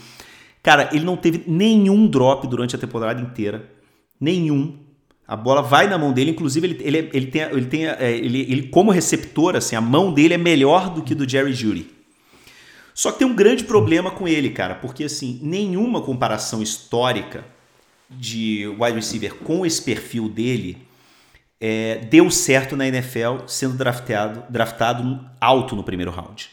Cara, 0.62 0.88
ele 0.92 1.04
não 1.04 1.18
teve 1.18 1.44
nenhum 1.46 2.08
drop 2.08 2.46
durante 2.48 2.74
a 2.74 2.78
temporada 2.78 3.20
inteira. 3.20 3.70
Nenhum 4.18 4.78
a 5.30 5.36
bola 5.36 5.62
vai 5.62 5.86
na 5.86 5.96
mão 5.96 6.12
dele, 6.12 6.32
inclusive 6.32 6.66
ele, 6.66 6.78
ele, 6.82 7.10
ele 7.12 7.26
tem, 7.28 7.42
ele, 7.42 7.66
tem 7.66 7.86
é, 7.86 8.10
ele, 8.10 8.40
ele 8.40 8.62
como 8.64 8.90
receptor, 8.90 9.54
assim, 9.54 9.76
a 9.76 9.80
mão 9.80 10.12
dele 10.12 10.34
é 10.34 10.36
melhor 10.36 10.92
do 10.92 11.04
que 11.04 11.14
do 11.14 11.28
Jerry 11.28 11.52
Judy. 11.52 11.88
Só 12.92 13.12
que 13.12 13.20
tem 13.20 13.28
um 13.28 13.34
grande 13.36 13.62
problema 13.62 14.10
com 14.10 14.26
ele, 14.26 14.50
cara, 14.50 14.74
porque 14.74 15.04
assim, 15.04 15.38
nenhuma 15.40 16.02
comparação 16.02 16.60
histórica 16.60 17.44
de 18.10 18.66
wide 18.76 18.96
receiver 18.96 19.36
com 19.36 19.64
esse 19.64 19.80
perfil 19.80 20.28
dele 20.28 20.78
é, 21.60 21.98
deu 22.10 22.28
certo 22.28 22.76
na 22.76 22.88
NFL 22.88 23.46
sendo 23.46 23.76
draftado, 23.76 24.42
draftado 24.50 25.24
alto 25.40 25.76
no 25.76 25.84
primeiro 25.84 26.10
round. 26.10 26.50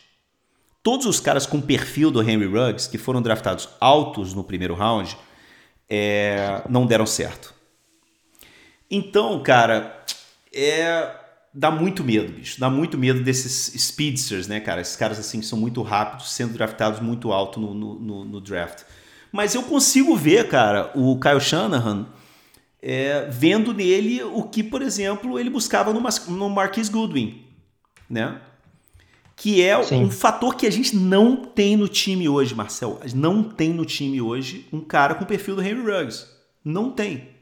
Todos 0.84 1.08
os 1.08 1.20
caras 1.20 1.48
com 1.48 1.60
perfil 1.60 2.12
do 2.12 2.22
Henry 2.22 2.46
Ruggs 2.46 2.88
que 2.88 3.00
foram 3.00 3.24
draftados 3.24 3.68
altos 3.82 4.36
no 4.36 4.44
primeiro 4.44 4.76
round 4.76 5.18
é, 5.90 6.62
não 6.70 6.86
deram 6.86 7.08
certo. 7.08 7.57
Então, 8.90 9.42
cara, 9.44 10.04
é 10.54 11.12
dá 11.58 11.72
muito 11.72 12.04
medo, 12.04 12.32
bicho. 12.32 12.60
Dá 12.60 12.70
muito 12.70 12.98
medo 12.98 13.24
desses 13.24 13.74
speedsters, 13.82 14.48
né, 14.48 14.60
cara? 14.60 14.80
Esses 14.80 14.96
caras 14.96 15.18
assim 15.18 15.40
que 15.40 15.46
são 15.46 15.58
muito 15.58 15.82
rápidos, 15.82 16.32
sendo 16.32 16.54
draftados 16.54 17.00
muito 17.00 17.32
alto 17.32 17.60
no, 17.60 17.74
no, 17.74 18.26
no 18.26 18.40
draft. 18.40 18.84
Mas 19.32 19.56
eu 19.56 19.64
consigo 19.64 20.16
ver, 20.16 20.48
cara, 20.48 20.92
o 20.96 21.20
Kyle 21.20 21.42
Shanahan 21.42 22.06
é, 22.82 23.28
vendo 23.30 23.74
nele 23.74 24.22
o 24.24 24.44
que, 24.44 24.64
por 24.64 24.84
exemplo, 24.84 25.40
ele 25.40 25.50
buscava 25.50 25.92
no, 25.92 26.02
no 26.30 26.50
Marquis 26.50 26.90
Goodwin, 26.90 27.44
né? 28.08 28.40
Que 29.36 29.62
é 29.62 29.82
Sim. 29.84 30.06
um 30.06 30.12
fator 30.12 30.56
que 30.56 30.66
a 30.66 30.72
gente 30.72 30.96
não 30.96 31.36
tem 31.36 31.76
no 31.76 31.88
time 31.88 32.30
hoje, 32.30 32.56
Marcel. 32.56 33.00
Não 33.14 33.44
tem 33.44 33.72
no 33.72 33.86
time 33.86 34.22
hoje 34.22 34.68
um 34.72 34.80
cara 34.80 35.16
com 35.16 35.24
o 35.24 35.28
perfil 35.28 35.56
do 35.56 35.62
Henry 35.62 35.82
Ruggs. 35.82 36.26
Não 36.64 36.92
tem. 36.92 37.37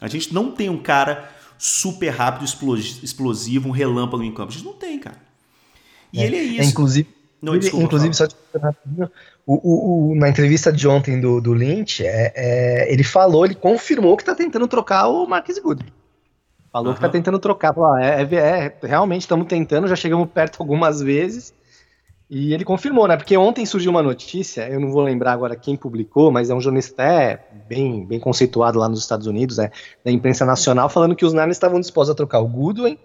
A 0.00 0.08
gente 0.08 0.32
não 0.32 0.50
tem 0.50 0.68
um 0.68 0.78
cara 0.78 1.30
super 1.58 2.10
rápido, 2.10 2.44
explosivo, 2.44 3.68
um 3.68 3.72
relâmpago 3.72 4.22
em 4.22 4.32
campo. 4.32 4.50
A 4.50 4.54
gente 4.54 4.64
não 4.64 4.74
tem, 4.74 4.98
cara. 4.98 5.16
E 6.12 6.20
é, 6.20 6.26
ele 6.26 6.36
é 6.36 6.42
isso. 6.42 6.62
É, 6.62 6.64
inclusive, 6.64 7.08
não, 7.40 7.58
desculpa, 7.58 7.84
inclusive 7.84 8.14
só 8.14 8.26
o, 9.46 9.54
o, 9.54 10.10
o, 10.10 10.14
na 10.14 10.28
entrevista 10.28 10.72
de 10.72 10.86
ontem 10.86 11.20
do, 11.20 11.40
do 11.40 11.54
Lynch, 11.54 12.04
é, 12.04 12.32
é, 12.34 12.92
ele 12.92 13.02
falou, 13.02 13.44
ele 13.44 13.54
confirmou 13.54 14.16
que 14.16 14.22
está 14.22 14.34
tentando 14.34 14.68
trocar 14.68 15.08
o 15.08 15.26
Marquis 15.26 15.58
Goodwin. 15.58 15.88
Falou 16.70 16.88
uhum. 16.88 16.92
que 16.92 16.98
está 16.98 17.08
tentando 17.08 17.38
trocar. 17.38 17.72
Falou, 17.72 17.94
ah, 17.94 18.02
é, 18.02 18.22
é, 18.22 18.36
é, 18.36 18.86
realmente 18.86 19.22
estamos 19.22 19.46
tentando, 19.46 19.88
já 19.88 19.96
chegamos 19.96 20.28
perto 20.30 20.60
algumas 20.60 21.00
vezes. 21.00 21.54
E 22.30 22.52
ele 22.52 22.64
confirmou, 22.64 23.08
né? 23.08 23.16
Porque 23.16 23.36
ontem 23.38 23.64
surgiu 23.64 23.90
uma 23.90 24.02
notícia, 24.02 24.68
eu 24.68 24.78
não 24.78 24.90
vou 24.90 25.02
lembrar 25.02 25.32
agora 25.32 25.56
quem 25.56 25.76
publicou, 25.76 26.30
mas 26.30 26.50
é 26.50 26.54
um 26.54 26.60
jornalista 26.60 26.92
até 26.92 27.46
bem, 27.66 28.04
bem 28.04 28.20
conceituado 28.20 28.78
lá 28.78 28.86
nos 28.86 29.00
Estados 29.00 29.26
Unidos, 29.26 29.58
é, 29.58 29.70
da 30.04 30.10
imprensa 30.10 30.44
nacional, 30.44 30.90
falando 30.90 31.16
que 31.16 31.24
os 31.24 31.32
Niners 31.32 31.56
estavam 31.56 31.80
dispostos 31.80 32.12
a 32.12 32.14
trocar 32.14 32.40
o 32.40 32.46
Goodwin, 32.46 32.98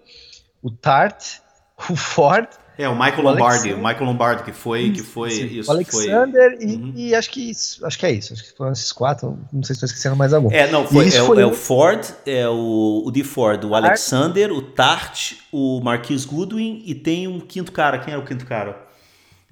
o 0.62 0.70
Tart, 0.70 1.38
o 1.88 1.96
Ford. 1.96 2.48
É, 2.76 2.86
o 2.88 2.92
Michael 2.92 3.20
o 3.20 3.22
Lombardi, 3.22 3.72
o 3.72 3.76
Michael 3.78 4.04
Lombardi, 4.04 4.42
que 4.42 4.52
foi. 4.52 4.90
Que 4.90 5.00
foi 5.00 5.32
isso, 5.32 5.70
o 5.70 5.72
Alexander 5.72 6.56
foi... 6.56 6.66
E, 6.66 6.74
uhum. 6.74 6.92
e, 6.96 7.14
acho 7.14 7.30
que 7.30 7.52
acho 7.84 7.98
que 7.98 8.04
é 8.04 8.10
isso. 8.10 8.32
Acho 8.32 8.42
que 8.42 8.56
foram 8.56 8.72
esses 8.72 8.90
quatro. 8.90 9.38
Não 9.52 9.62
sei 9.62 9.74
se 9.74 9.84
estou 9.84 9.86
esquecendo 9.86 10.16
mais 10.16 10.34
algum. 10.34 10.50
É, 10.50 10.68
não, 10.68 10.84
foi, 10.84 11.06
é, 11.06 11.10
foi 11.12 11.40
é, 11.40 11.46
o 11.46 11.52
Ford, 11.52 12.04
é 12.26 12.48
o, 12.48 13.04
o 13.06 13.10
de 13.12 13.22
Ford, 13.22 13.64
o 13.64 13.76
Alexander, 13.76 14.52
o 14.52 14.60
Tart, 14.60 15.34
o 15.52 15.80
Marquis 15.82 16.24
Goodwin 16.24 16.82
e 16.84 16.96
tem 16.96 17.28
um 17.28 17.38
quinto 17.38 17.70
cara. 17.70 17.96
Quem 18.00 18.12
era 18.12 18.20
o 18.20 18.26
quinto 18.26 18.44
cara? 18.44 18.84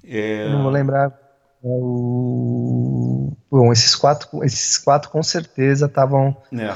É... 0.05 0.49
Não 0.49 0.63
vou 0.63 0.71
lembrar. 0.71 1.09
É 1.63 1.67
o... 1.67 3.31
Bom, 3.49 3.71
esses 3.71 3.95
quatro, 3.95 4.43
esses 4.43 4.77
quatro 4.77 5.09
com 5.09 5.23
certeza 5.23 5.85
estavam 5.85 6.35
é. 6.51 6.73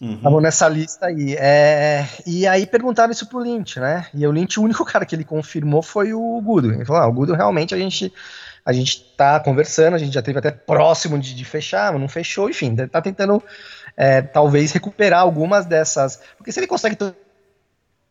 uhum. 0.00 0.40
nessa 0.40 0.68
lista 0.68 1.06
aí. 1.06 1.36
É... 1.38 2.06
E 2.26 2.46
aí 2.46 2.66
perguntaram 2.66 3.12
isso 3.12 3.28
pro 3.28 3.38
Lynch, 3.38 3.78
né? 3.78 4.06
E 4.12 4.26
o 4.26 4.32
Lynch, 4.32 4.58
o 4.58 4.62
único 4.62 4.84
cara 4.86 5.06
que 5.06 5.14
ele 5.14 5.24
confirmou 5.24 5.82
foi 5.82 6.12
o 6.12 6.40
Goodwin. 6.40 6.76
Ele 6.76 6.84
falou: 6.84 7.02
ah, 7.02 7.06
o 7.06 7.12
Goodwin 7.12 7.36
realmente 7.36 7.74
a 7.74 7.78
gente 7.78 8.12
a 8.64 8.72
gente 8.72 9.14
tá 9.16 9.38
conversando, 9.40 9.94
a 9.94 9.98
gente 9.98 10.14
já 10.14 10.22
teve 10.22 10.38
até 10.38 10.50
próximo 10.50 11.18
de, 11.18 11.34
de 11.34 11.44
fechar, 11.44 11.92
mas 11.92 12.00
não 12.00 12.08
fechou, 12.08 12.48
enfim, 12.48 12.74
tá 12.74 13.02
tentando 13.02 13.42
é, 13.94 14.22
talvez 14.22 14.72
recuperar 14.72 15.20
algumas 15.20 15.66
dessas. 15.66 16.18
Porque 16.38 16.50
se 16.50 16.60
ele 16.60 16.66
consegue 16.66 16.96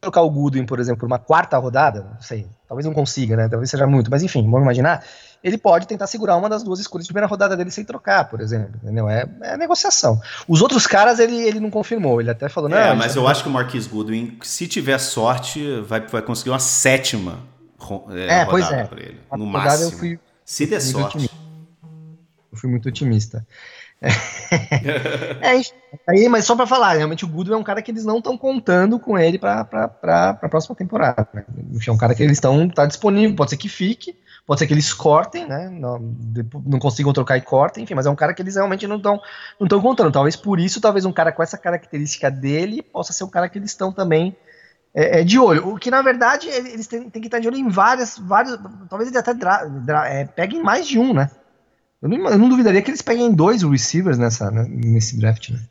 trocar 0.03 0.21
o 0.21 0.29
Goodwin, 0.29 0.65
por 0.65 0.79
exemplo, 0.79 0.99
por 0.99 1.05
uma 1.07 1.19
quarta 1.19 1.57
rodada, 1.57 2.01
não 2.13 2.21
sei, 2.21 2.47
talvez 2.67 2.85
não 2.85 2.93
consiga, 2.93 3.35
né? 3.35 3.47
Talvez 3.49 3.69
seja 3.69 3.87
muito, 3.87 4.11
mas 4.11 4.21
enfim, 4.21 4.43
vamos 4.43 4.61
imaginar. 4.61 5.03
Ele 5.43 5.57
pode 5.57 5.87
tentar 5.87 6.07
segurar 6.07 6.37
uma 6.37 6.47
das 6.47 6.63
duas 6.63 6.79
escolhas 6.79 7.05
de 7.05 7.11
primeira 7.11 7.27
rodada 7.27 7.57
dele 7.57 7.69
sem 7.69 7.83
trocar, 7.83 8.29
por 8.29 8.39
exemplo. 8.39 8.79
Entendeu? 8.81 9.09
É, 9.09 9.27
é 9.41 9.57
negociação. 9.57 10.21
Os 10.47 10.61
outros 10.61 10.87
caras 10.87 11.19
ele, 11.19 11.35
ele 11.35 11.59
não 11.59 11.69
confirmou, 11.69 12.21
ele 12.21 12.29
até 12.29 12.47
falou, 12.47 12.69
não. 12.69 12.77
É, 12.77 12.93
mas 12.93 13.15
eu 13.15 13.27
acho 13.27 13.43
que 13.43 13.49
o 13.49 13.51
Marquis 13.51 13.87
Goodwin, 13.87 14.37
se 14.41 14.67
tiver 14.67 14.97
sorte, 14.99 15.81
vai, 15.81 15.99
vai 15.99 16.21
conseguir 16.21 16.51
uma 16.51 16.59
sétima 16.59 17.39
é, 18.11 18.41
é 18.41 18.45
pois 18.45 18.71
é. 18.71 18.87
ele. 18.95 19.19
No 19.31 19.45
máximo. 19.45 19.91
Fui, 19.91 20.19
se 20.45 20.65
der 20.65 20.79
sorte. 20.79 21.17
Otimista. 21.17 21.35
Eu 22.51 22.57
fui 22.57 22.69
muito 22.69 22.87
otimista. 22.87 23.45
é, 25.41 25.61
aí, 26.07 26.27
mas 26.27 26.45
só 26.45 26.55
para 26.55 26.67
falar, 26.67 26.93
realmente 26.93 27.23
o 27.23 27.27
Goodwin 27.27 27.55
é 27.55 27.57
um 27.57 27.63
cara 27.63 27.81
que 27.81 27.89
eles 27.89 28.03
não 28.03 28.17
estão 28.17 28.37
contando 28.37 28.99
com 28.99 29.17
ele 29.17 29.39
para 29.39 29.61
a 29.61 30.49
próxima 30.49 30.75
temporada. 30.75 31.27
Né? 31.33 31.45
É 31.87 31.91
um 31.91 31.97
cara 31.97 32.13
que 32.13 32.21
eles 32.21 32.37
estão 32.37 32.67
tá 32.69 32.85
disponível, 32.85 33.35
pode 33.35 33.51
ser 33.51 33.57
que 33.57 33.69
fique, 33.69 34.15
pode 34.45 34.59
ser 34.59 34.67
que 34.67 34.73
eles 34.73 34.93
cortem, 34.93 35.47
né? 35.47 35.69
Não, 35.69 35.99
não 36.65 36.79
consigam 36.79 37.13
trocar 37.13 37.37
e 37.37 37.41
cortem, 37.41 37.83
enfim, 37.83 37.95
mas 37.95 38.05
é 38.05 38.09
um 38.09 38.15
cara 38.15 38.33
que 38.33 38.41
eles 38.41 38.55
realmente 38.55 38.85
não 38.87 38.97
estão 38.97 39.21
não 39.59 39.65
estão 39.65 39.81
contando. 39.81 40.11
Talvez 40.11 40.35
por 40.35 40.59
isso, 40.59 40.81
talvez 40.81 41.05
um 41.05 41.13
cara 41.13 41.31
com 41.31 41.41
essa 41.41 41.57
característica 41.57 42.29
dele 42.29 42.81
possa 42.81 43.13
ser 43.13 43.23
um 43.23 43.29
cara 43.29 43.47
que 43.47 43.57
eles 43.57 43.71
estão 43.71 43.91
também 43.91 44.35
é, 44.93 45.21
é, 45.21 45.23
de 45.23 45.39
olho. 45.39 45.69
O 45.69 45.77
que 45.77 45.89
na 45.89 46.01
verdade 46.01 46.49
eles 46.49 46.87
têm, 46.87 47.09
têm, 47.09 47.21
que 47.21 47.27
estar 47.27 47.39
de 47.39 47.47
olho 47.47 47.57
em 47.57 47.69
várias, 47.69 48.17
vários, 48.17 48.59
talvez 48.89 49.09
eles 49.09 49.15
até 49.15 49.33
dra, 49.33 49.65
dra, 49.65 50.07
é, 50.07 50.25
peguem 50.25 50.61
mais 50.61 50.85
de 50.85 50.99
um, 50.99 51.13
né? 51.13 51.29
Eu 52.03 52.09
não, 52.09 52.29
eu 52.29 52.37
não, 52.37 52.49
duvidaria 52.49 52.81
que 52.81 52.91
eles 52.91 53.01
peguem 53.01 53.31
dois 53.31 53.63
receivers 53.63 54.17
nessa, 54.17 54.51
né, 54.51 54.67
nesse 54.69 55.17
draft, 55.17 55.51
né? 55.51 55.61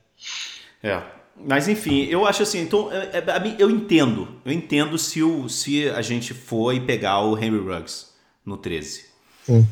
É. 0.82 1.02
Mas 1.46 1.68
enfim, 1.68 2.04
eu 2.04 2.26
acho 2.26 2.42
assim, 2.42 2.62
então 2.62 2.90
é, 2.90 3.18
é, 3.18 3.56
eu 3.58 3.68
entendo, 3.68 4.40
eu 4.42 4.50
entendo 4.50 4.96
se, 4.96 5.22
o, 5.22 5.46
se 5.48 5.90
a 5.90 6.00
gente 6.00 6.32
for 6.32 6.72
e 6.72 6.80
pegar 6.80 7.20
o 7.20 7.36
Henry 7.36 7.58
Ruggs 7.58 8.06
no 8.46 8.56
13. 8.56 9.04
Sim. 9.44 9.68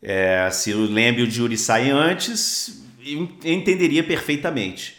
É, 0.00 0.48
se 0.52 0.72
o 0.72 0.82
Lamb 0.82 1.18
e 1.18 1.22
o 1.22 1.30
Jury 1.30 1.58
saem 1.58 1.90
antes, 1.90 2.84
eu 3.04 3.28
entenderia 3.44 4.04
perfeitamente. 4.04 4.98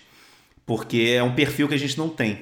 Porque 0.65 1.13
é 1.15 1.23
um 1.23 1.33
perfil 1.33 1.69
que 1.69 1.75
a 1.75 1.79
gente 1.79 1.97
não 1.97 2.09
tem. 2.09 2.41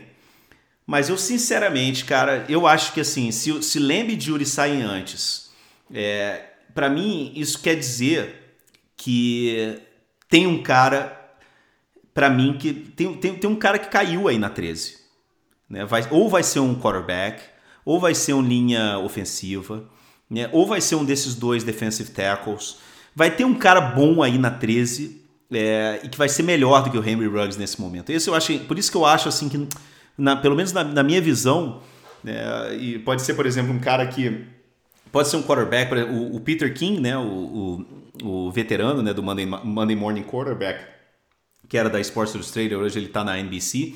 Mas 0.87 1.09
eu, 1.09 1.17
sinceramente, 1.17 2.03
cara, 2.05 2.45
eu 2.49 2.65
acho 2.65 2.93
que 2.93 3.01
assim, 3.01 3.31
se, 3.31 3.61
se 3.61 3.77
Lamb 3.77 4.11
e 4.11 4.19
Jury 4.19 4.45
saem 4.45 4.81
antes, 4.81 5.51
é, 5.93 6.41
para 6.73 6.89
mim 6.89 7.31
isso 7.35 7.59
quer 7.59 7.75
dizer 7.75 8.44
que 8.95 9.79
tem 10.29 10.47
um 10.47 10.61
cara, 10.61 11.35
para 12.13 12.29
mim, 12.29 12.57
que 12.57 12.73
tem, 12.73 13.13
tem, 13.15 13.35
tem 13.35 13.49
um 13.49 13.55
cara 13.55 13.77
que 13.77 13.89
caiu 13.89 14.27
aí 14.27 14.37
na 14.37 14.49
13. 14.49 14.97
Né? 15.69 15.85
Vai, 15.85 16.07
ou 16.11 16.29
vai 16.29 16.43
ser 16.43 16.59
um 16.59 16.75
quarterback, 16.79 17.41
ou 17.83 17.99
vai 17.99 18.15
ser 18.15 18.33
um 18.33 18.41
linha 18.41 18.97
ofensiva, 18.99 19.83
né? 20.29 20.49
ou 20.51 20.65
vai 20.65 20.81
ser 20.81 20.95
um 20.95 21.05
desses 21.05 21.35
dois 21.35 21.63
defensive 21.63 22.11
tackles. 22.11 22.77
Vai 23.15 23.31
ter 23.31 23.45
um 23.45 23.55
cara 23.55 23.79
bom 23.79 24.21
aí 24.21 24.37
na 24.37 24.51
13 24.51 25.21
é, 25.51 26.01
e 26.03 26.09
que 26.09 26.17
vai 26.17 26.27
ser 26.27 26.43
melhor 26.43 26.83
do 26.83 26.91
que 26.91 26.97
o 26.97 27.07
Henry 27.07 27.27
Ruggs 27.27 27.57
nesse 27.57 27.79
momento. 27.79 28.09
Esse 28.09 28.29
eu 28.29 28.35
acho, 28.35 28.57
por 28.59 28.77
isso 28.77 28.91
que 28.91 28.97
eu 28.97 29.05
acho 29.05 29.29
assim 29.29 29.47
que 29.47 29.67
na, 30.17 30.35
pelo 30.35 30.55
menos 30.55 30.71
na, 30.73 30.83
na 30.83 31.03
minha 31.03 31.21
visão, 31.21 31.81
né, 32.23 32.75
e 32.75 32.99
pode 32.99 33.21
ser, 33.21 33.33
por 33.35 33.45
exemplo, 33.45 33.73
um 33.73 33.79
cara 33.79 34.07
que 34.07 34.45
pode 35.11 35.27
ser 35.27 35.37
um 35.37 35.43
quarterback, 35.43 35.93
o, 35.93 36.35
o 36.35 36.39
Peter 36.39 36.73
King, 36.73 36.99
né, 36.99 37.17
o, 37.17 37.85
o, 38.23 38.51
veterano 38.51 39.01
né, 39.01 39.13
do 39.13 39.23
Monday, 39.23 39.45
Monday 39.45 39.95
Morning 39.95 40.23
Quarterback, 40.23 40.85
que 41.67 41.77
era 41.77 41.89
da 41.89 41.99
Sports 41.99 42.33
Illustrated, 42.35 42.75
hoje 42.75 42.99
ele 42.99 43.07
está 43.07 43.23
na 43.23 43.39
NBC. 43.39 43.95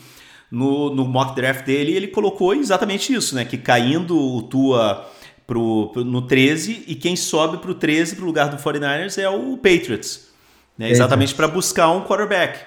No, 0.51 0.93
no 0.93 1.05
mock 1.05 1.35
draft 1.35 1.63
dele, 1.63 1.93
ele 1.95 2.07
colocou 2.07 2.55
exatamente 2.55 3.13
isso, 3.13 3.35
né, 3.35 3.45
que 3.45 3.57
caindo 3.57 4.17
o 4.17 4.41
Tua 4.43 5.07
pro, 5.45 5.89
pro, 5.93 6.03
no 6.03 6.23
13 6.23 6.85
e 6.87 6.95
quem 6.95 7.15
sobe 7.15 7.57
para 7.57 7.69
o 7.69 7.75
13 7.75 8.15
para 8.15 8.23
o 8.23 8.27
lugar 8.27 8.49
do 8.49 8.57
49ers 8.57 9.21
é 9.21 9.29
o 9.29 9.57
Patriots, 9.57 10.29
né, 10.77 10.89
exatamente 10.89 11.35
para 11.35 11.47
buscar 11.47 11.91
um 11.91 12.03
quarterback. 12.03 12.59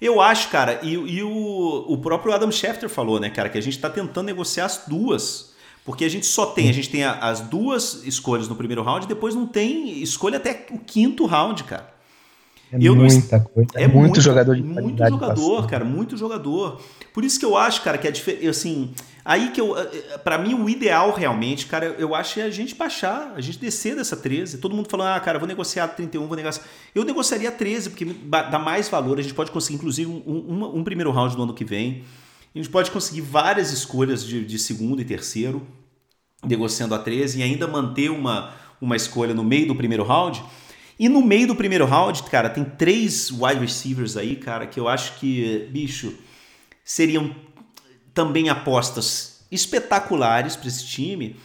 Eu 0.00 0.20
acho, 0.20 0.48
cara, 0.48 0.80
e, 0.82 0.94
e 0.94 1.22
o, 1.22 1.84
o 1.88 1.98
próprio 1.98 2.32
Adam 2.32 2.50
Schefter 2.50 2.88
falou, 2.88 3.20
né, 3.20 3.28
cara, 3.28 3.48
que 3.48 3.58
a 3.58 3.60
gente 3.60 3.76
está 3.76 3.90
tentando 3.90 4.26
negociar 4.26 4.64
as 4.64 4.84
duas. 4.88 5.49
Porque 5.84 6.04
a 6.04 6.10
gente 6.10 6.26
só 6.26 6.46
tem, 6.46 6.68
a 6.68 6.72
gente 6.72 6.90
tem 6.90 7.04
as 7.04 7.40
duas 7.40 8.02
escolhas 8.04 8.48
no 8.48 8.54
primeiro 8.54 8.82
round, 8.82 9.06
e 9.06 9.08
depois 9.08 9.34
não 9.34 9.46
tem 9.46 10.02
escolha 10.02 10.36
até 10.36 10.66
o 10.70 10.78
quinto 10.78 11.26
round, 11.26 11.64
cara. 11.64 11.90
É 12.72 12.78
eu 12.80 12.94
muita 12.94 13.38
não... 13.38 13.44
coisa. 13.44 13.70
É, 13.74 13.82
é 13.82 13.88
muito, 13.88 13.98
muito, 13.98 14.20
jogador 14.20 14.54
de 14.54 14.62
Muito 14.62 14.98
jogador, 14.98 15.34
passando. 15.34 15.68
cara, 15.68 15.84
muito 15.84 16.16
jogador. 16.16 16.80
Por 17.12 17.24
isso 17.24 17.38
que 17.38 17.44
eu 17.44 17.56
acho, 17.56 17.82
cara, 17.82 17.98
que 17.98 18.06
é 18.06 18.10
diferente. 18.10 18.46
Assim, 18.46 18.92
aí 19.24 19.50
que 19.50 19.60
eu. 19.60 19.76
Eh, 19.76 19.90
eh, 19.92 20.18
para 20.18 20.38
mim, 20.38 20.54
o 20.54 20.68
ideal 20.68 21.12
realmente, 21.12 21.66
cara, 21.66 21.96
eu 21.98 22.14
acho 22.14 22.38
é 22.38 22.44
a 22.44 22.50
gente 22.50 22.76
baixar, 22.76 23.32
a 23.34 23.40
gente 23.40 23.58
descer 23.58 23.96
dessa 23.96 24.16
13. 24.16 24.58
Todo 24.58 24.74
mundo 24.74 24.88
falando, 24.88 25.16
ah, 25.16 25.20
cara, 25.20 25.38
vou 25.38 25.48
negociar 25.48 25.88
31, 25.88 26.28
vou 26.28 26.36
negociar. 26.36 26.64
Eu 26.94 27.04
negociaria 27.04 27.50
13, 27.50 27.90
porque 27.90 28.04
dá 28.04 28.58
mais 28.58 28.88
valor. 28.88 29.18
A 29.18 29.22
gente 29.22 29.34
pode 29.34 29.50
conseguir, 29.50 29.76
inclusive, 29.76 30.08
um, 30.08 30.22
um, 30.24 30.78
um 30.78 30.84
primeiro 30.84 31.10
round 31.10 31.36
no 31.36 31.42
ano 31.42 31.54
que 31.54 31.64
vem. 31.64 32.04
A 32.54 32.58
gente 32.58 32.68
pode 32.68 32.90
conseguir 32.90 33.20
várias 33.20 33.72
escolhas 33.72 34.24
de, 34.24 34.44
de 34.44 34.58
segundo 34.58 35.00
e 35.00 35.04
terceiro, 35.04 35.66
negociando 36.44 36.94
a 36.94 36.98
13, 36.98 37.38
e 37.38 37.42
ainda 37.42 37.68
manter 37.68 38.10
uma, 38.10 38.54
uma 38.80 38.96
escolha 38.96 39.32
no 39.32 39.44
meio 39.44 39.68
do 39.68 39.76
primeiro 39.76 40.02
round. 40.02 40.42
E 40.98 41.08
no 41.08 41.22
meio 41.22 41.46
do 41.46 41.54
primeiro 41.54 41.86
round, 41.86 42.22
cara, 42.24 42.50
tem 42.50 42.64
três 42.64 43.30
wide 43.30 43.60
receivers 43.60 44.16
aí, 44.16 44.36
cara, 44.36 44.66
que 44.66 44.80
eu 44.80 44.88
acho 44.88 45.18
que, 45.18 45.68
bicho, 45.70 46.14
seriam 46.84 47.34
também 48.12 48.48
apostas 48.48 49.46
espetaculares 49.50 50.56
para 50.56 50.68
esse 50.68 50.84
time 50.86 51.36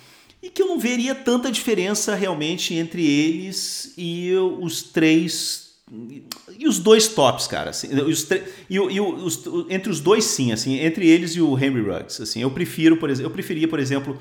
e 0.42 0.50
que 0.50 0.62
eu 0.62 0.68
não 0.68 0.80
veria 0.80 1.16
tanta 1.16 1.52
diferença 1.52 2.16
realmente 2.16 2.74
entre 2.74 3.06
eles 3.06 3.94
e 3.98 4.32
os 4.60 4.84
três 4.84 5.65
e 5.92 6.68
os 6.68 6.80
dois 6.80 7.08
tops, 7.08 7.46
cara. 7.46 7.70
Assim, 7.70 7.88
os 8.02 8.28
e, 8.70 8.76
e 8.76 9.00
os, 9.00 9.44
entre 9.70 9.90
os 9.92 10.00
dois, 10.00 10.26
sim, 10.26 10.52
assim, 10.52 10.80
entre 10.80 11.08
eles 11.08 11.36
e 11.36 11.42
o 11.42 11.58
Henry 11.58 11.82
Ruggs. 11.82 12.22
Assim, 12.22 12.42
eu 12.42 12.50
prefiro, 12.50 12.98
por 12.98 13.10
exemplo, 13.10 13.30
eu 13.30 13.34
preferia, 13.34 13.68
por 13.68 13.80
exemplo, 13.80 14.18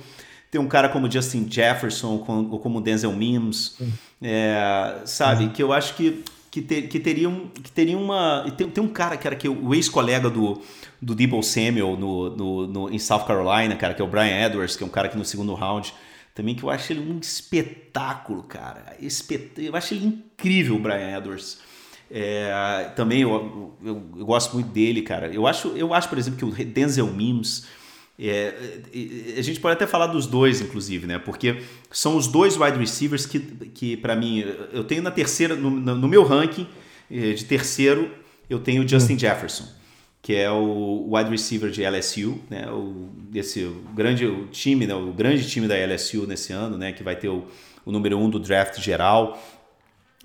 ter 0.51 0.59
um 0.59 0.69
cara 0.69 0.91
como 0.91 1.11
Justin 1.11 1.47
Jefferson 1.51 2.23
ou 2.51 2.59
como 2.59 2.81
Denzel 2.83 3.13
Mims, 3.13 3.79
é, 4.23 5.01
sabe? 5.07 5.49
Que 5.51 5.63
eu 5.63 5.73
acho 5.73 5.95
que, 5.95 6.23
que, 6.51 6.61
ter, 6.61 6.83
que, 6.83 7.01
teriam, 7.01 7.49
que 7.55 7.73
teria 7.73 7.97
uma. 7.97 8.45
Tem, 8.57 8.69
tem 8.69 8.85
um 8.85 8.89
cara 8.89 9.17
que 9.17 9.27
era 9.27 9.35
que 9.35 9.49
o 9.49 9.75
ex-colega 9.75 10.29
do, 10.29 10.61
do 11.01 11.15
Debo 11.15 11.43
Samuel 11.43 11.97
no, 11.97 12.37
no, 12.37 12.67
no, 12.67 12.91
em 12.91 12.99
South 12.99 13.25
Carolina, 13.25 13.75
cara, 13.75 13.95
que 13.95 14.03
é 14.03 14.05
o 14.05 14.09
Brian 14.09 14.47
Edwards, 14.47 14.77
que 14.77 14.85
é 14.85 14.87
um 14.87 14.91
cara 14.91 15.09
que 15.09 15.17
no 15.17 15.25
segundo 15.25 15.55
round 15.55 15.95
também 16.35 16.55
que 16.55 16.63
eu 16.63 16.71
acho 16.71 16.93
ele 16.93 17.01
um 17.01 17.19
espetáculo, 17.19 18.43
cara. 18.43 18.97
Espet... 19.01 19.53
Eu 19.57 19.77
acho 19.77 19.95
ele 19.95 20.07
incrível, 20.07 20.77
o 20.77 20.79
Brian 20.79 21.17
Edwards. 21.17 21.59
É, 22.11 22.91
também 22.97 23.23
eu, 23.23 23.75
eu, 23.83 24.03
eu, 24.17 24.27
gosto 24.27 24.55
muito 24.55 24.69
dele, 24.69 25.03
cara. 25.03 25.33
Eu 25.33 25.47
acho, 25.47 25.69
eu 25.69 25.95
acho, 25.95 26.09
por 26.09 26.19
exemplo, 26.19 26.39
que 26.39 26.63
o 26.63 26.65
Denzel 26.67 27.07
Mims 27.07 27.67
é, 28.19 28.55
a 29.37 29.43
gente 29.43 29.59
pode 29.59 29.75
até 29.75 29.87
falar 29.87 30.07
dos 30.07 30.27
dois, 30.27 30.61
inclusive, 30.61 31.07
né? 31.07 31.19
Porque 31.19 31.63
são 31.91 32.17
os 32.17 32.29
dois 32.29 32.57
wide 32.57 32.79
receivers 32.79 33.27
que, 33.27 33.41
que 33.41 33.97
para 33.97 34.15
mim, 34.15 34.45
eu 34.73 34.85
tenho 34.85 35.03
na 35.03 35.11
terceira, 35.11 35.57
no, 35.57 35.71
no, 35.71 36.09
meu 36.09 36.23
ranking 36.23 36.67
é, 37.11 37.33
de 37.33 37.45
terceiro, 37.45 38.11
eu 38.49 38.61
tenho 38.61 38.85
o 38.85 38.89
Justin 38.89 39.15
hum. 39.15 39.19
Jefferson, 39.19 39.67
que 40.25 40.35
é 40.35 40.51
o 40.51 41.07
wide 41.11 41.29
receiver 41.29 41.71
de 41.71 41.83
LSU, 41.87 42.41
né? 42.49 42.67
O, 42.71 43.11
esse 43.35 43.71
grande 43.95 44.27
time, 44.51 44.87
né? 44.87 44.95
o 44.95 45.13
grande 45.13 45.47
time 45.47 45.69
da 45.69 45.75
LSU 45.75 46.27
nesse 46.27 46.51
ano, 46.51 46.79
né? 46.79 46.95
Que 46.95 47.03
vai 47.03 47.15
ter 47.15 47.29
o, 47.29 47.47
o 47.85 47.93
número 47.93 48.19
um 48.19 48.31
do 48.31 48.41
draft 48.41 48.81
geral, 48.81 49.39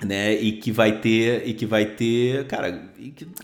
né? 0.01 0.33
E 0.35 0.53
que 0.53 0.71
vai 0.71 1.01
ter, 1.01 1.45
e 1.45 1.53
que 1.53 1.65
vai 1.65 1.85
ter, 1.85 2.47
cara, 2.47 2.89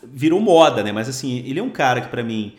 virou 0.01 0.39
moda, 0.39 0.81
né? 0.81 0.93
Mas 0.93 1.09
assim, 1.09 1.39
ele 1.45 1.59
é 1.59 1.61
um 1.61 1.69
cara 1.69 1.99
que 1.99 2.07
para 2.07 2.23
mim 2.23 2.55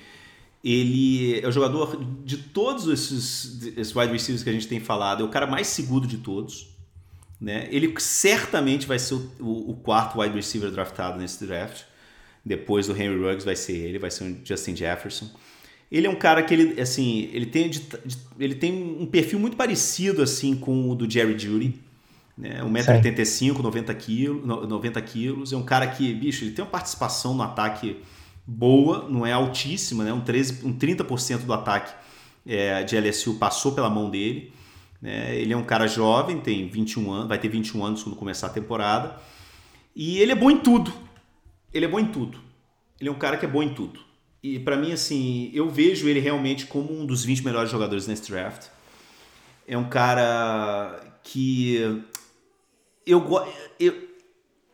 ele 0.62 1.40
é 1.40 1.48
o 1.48 1.50
jogador 1.50 1.98
de 2.22 2.36
todos 2.36 2.88
esses, 2.88 3.62
esses 3.78 3.96
wide 3.96 4.12
receivers 4.12 4.42
que 4.42 4.50
a 4.50 4.52
gente 4.52 4.68
tem 4.68 4.78
falado, 4.78 5.22
é 5.22 5.26
o 5.26 5.30
cara 5.30 5.46
mais 5.46 5.68
seguro 5.68 6.06
de 6.06 6.18
todos. 6.18 6.68
Né? 7.40 7.66
Ele 7.70 7.94
certamente 7.98 8.86
vai 8.86 8.98
ser 8.98 9.14
o, 9.14 9.70
o, 9.70 9.74
quarto 9.74 10.20
wide 10.20 10.34
receiver 10.34 10.70
draftado 10.70 11.18
nesse 11.18 11.46
draft. 11.46 11.84
Depois 12.46 12.86
do 12.86 12.92
Henry 12.92 13.20
Ruggs 13.20 13.44
vai 13.44 13.56
ser 13.56 13.72
ele, 13.72 13.98
vai 13.98 14.08
ser 14.08 14.22
o 14.22 14.36
Justin 14.44 14.76
Jefferson. 14.76 15.28
Ele 15.90 16.06
é 16.06 16.10
um 16.10 16.14
cara 16.14 16.44
que 16.44 16.54
ele, 16.54 16.80
assim, 16.80 17.28
ele 17.32 17.46
tem, 17.46 17.68
ele 18.38 18.54
tem 18.54 18.72
um 19.00 19.04
perfil 19.04 19.40
muito 19.40 19.56
parecido 19.56 20.22
assim 20.22 20.54
com 20.54 20.88
o 20.88 20.94
do 20.94 21.10
Jerry 21.10 21.36
Judy. 21.36 21.74
Né? 22.38 22.60
1,85m, 22.62 23.58
90 23.58 23.94
quilos, 23.94 24.46
90 24.46 25.02
quilos. 25.02 25.52
É 25.52 25.56
um 25.56 25.64
cara 25.64 25.88
que, 25.88 26.14
bicho, 26.14 26.44
ele 26.44 26.52
tem 26.52 26.64
uma 26.64 26.70
participação 26.70 27.34
no 27.34 27.42
ataque 27.42 27.96
boa, 28.46 29.08
não 29.08 29.26
é 29.26 29.32
altíssima, 29.32 30.04
né? 30.04 30.12
um, 30.12 30.20
13, 30.20 30.64
um 30.64 30.72
30% 30.72 31.38
do 31.38 31.52
ataque 31.52 31.92
é, 32.46 32.84
de 32.84 32.96
LSU 32.96 33.34
passou 33.34 33.72
pela 33.72 33.90
mão 33.90 34.08
dele. 34.08 34.52
Né? 35.02 35.34
Ele 35.34 35.52
é 35.52 35.56
um 35.56 35.64
cara 35.64 35.88
jovem, 35.88 36.38
tem 36.38 36.68
21 36.68 37.10
anos, 37.10 37.28
vai 37.28 37.38
ter 37.38 37.48
21 37.48 37.84
anos 37.84 38.04
quando 38.04 38.14
começar 38.14 38.46
a 38.46 38.50
temporada. 38.50 39.16
E 39.96 40.18
ele 40.18 40.30
é 40.30 40.36
bom 40.36 40.50
em 40.50 40.58
tudo. 40.58 40.92
Ele 41.76 41.84
é 41.84 41.88
bom 41.88 42.00
em 42.00 42.10
tudo. 42.10 42.40
Ele 42.98 43.08
é 43.10 43.12
um 43.12 43.18
cara 43.18 43.36
que 43.36 43.44
é 43.44 43.48
bom 43.48 43.62
em 43.62 43.74
tudo. 43.74 44.00
E 44.42 44.58
para 44.58 44.76
mim, 44.76 44.92
assim, 44.92 45.50
eu 45.52 45.68
vejo 45.68 46.08
ele 46.08 46.20
realmente 46.20 46.66
como 46.66 46.92
um 46.92 47.04
dos 47.04 47.24
20 47.24 47.44
melhores 47.44 47.70
jogadores 47.70 48.06
nesse 48.06 48.30
draft. 48.30 48.68
É 49.68 49.76
um 49.76 49.88
cara 49.88 51.00
que 51.22 52.02
eu, 53.04 53.24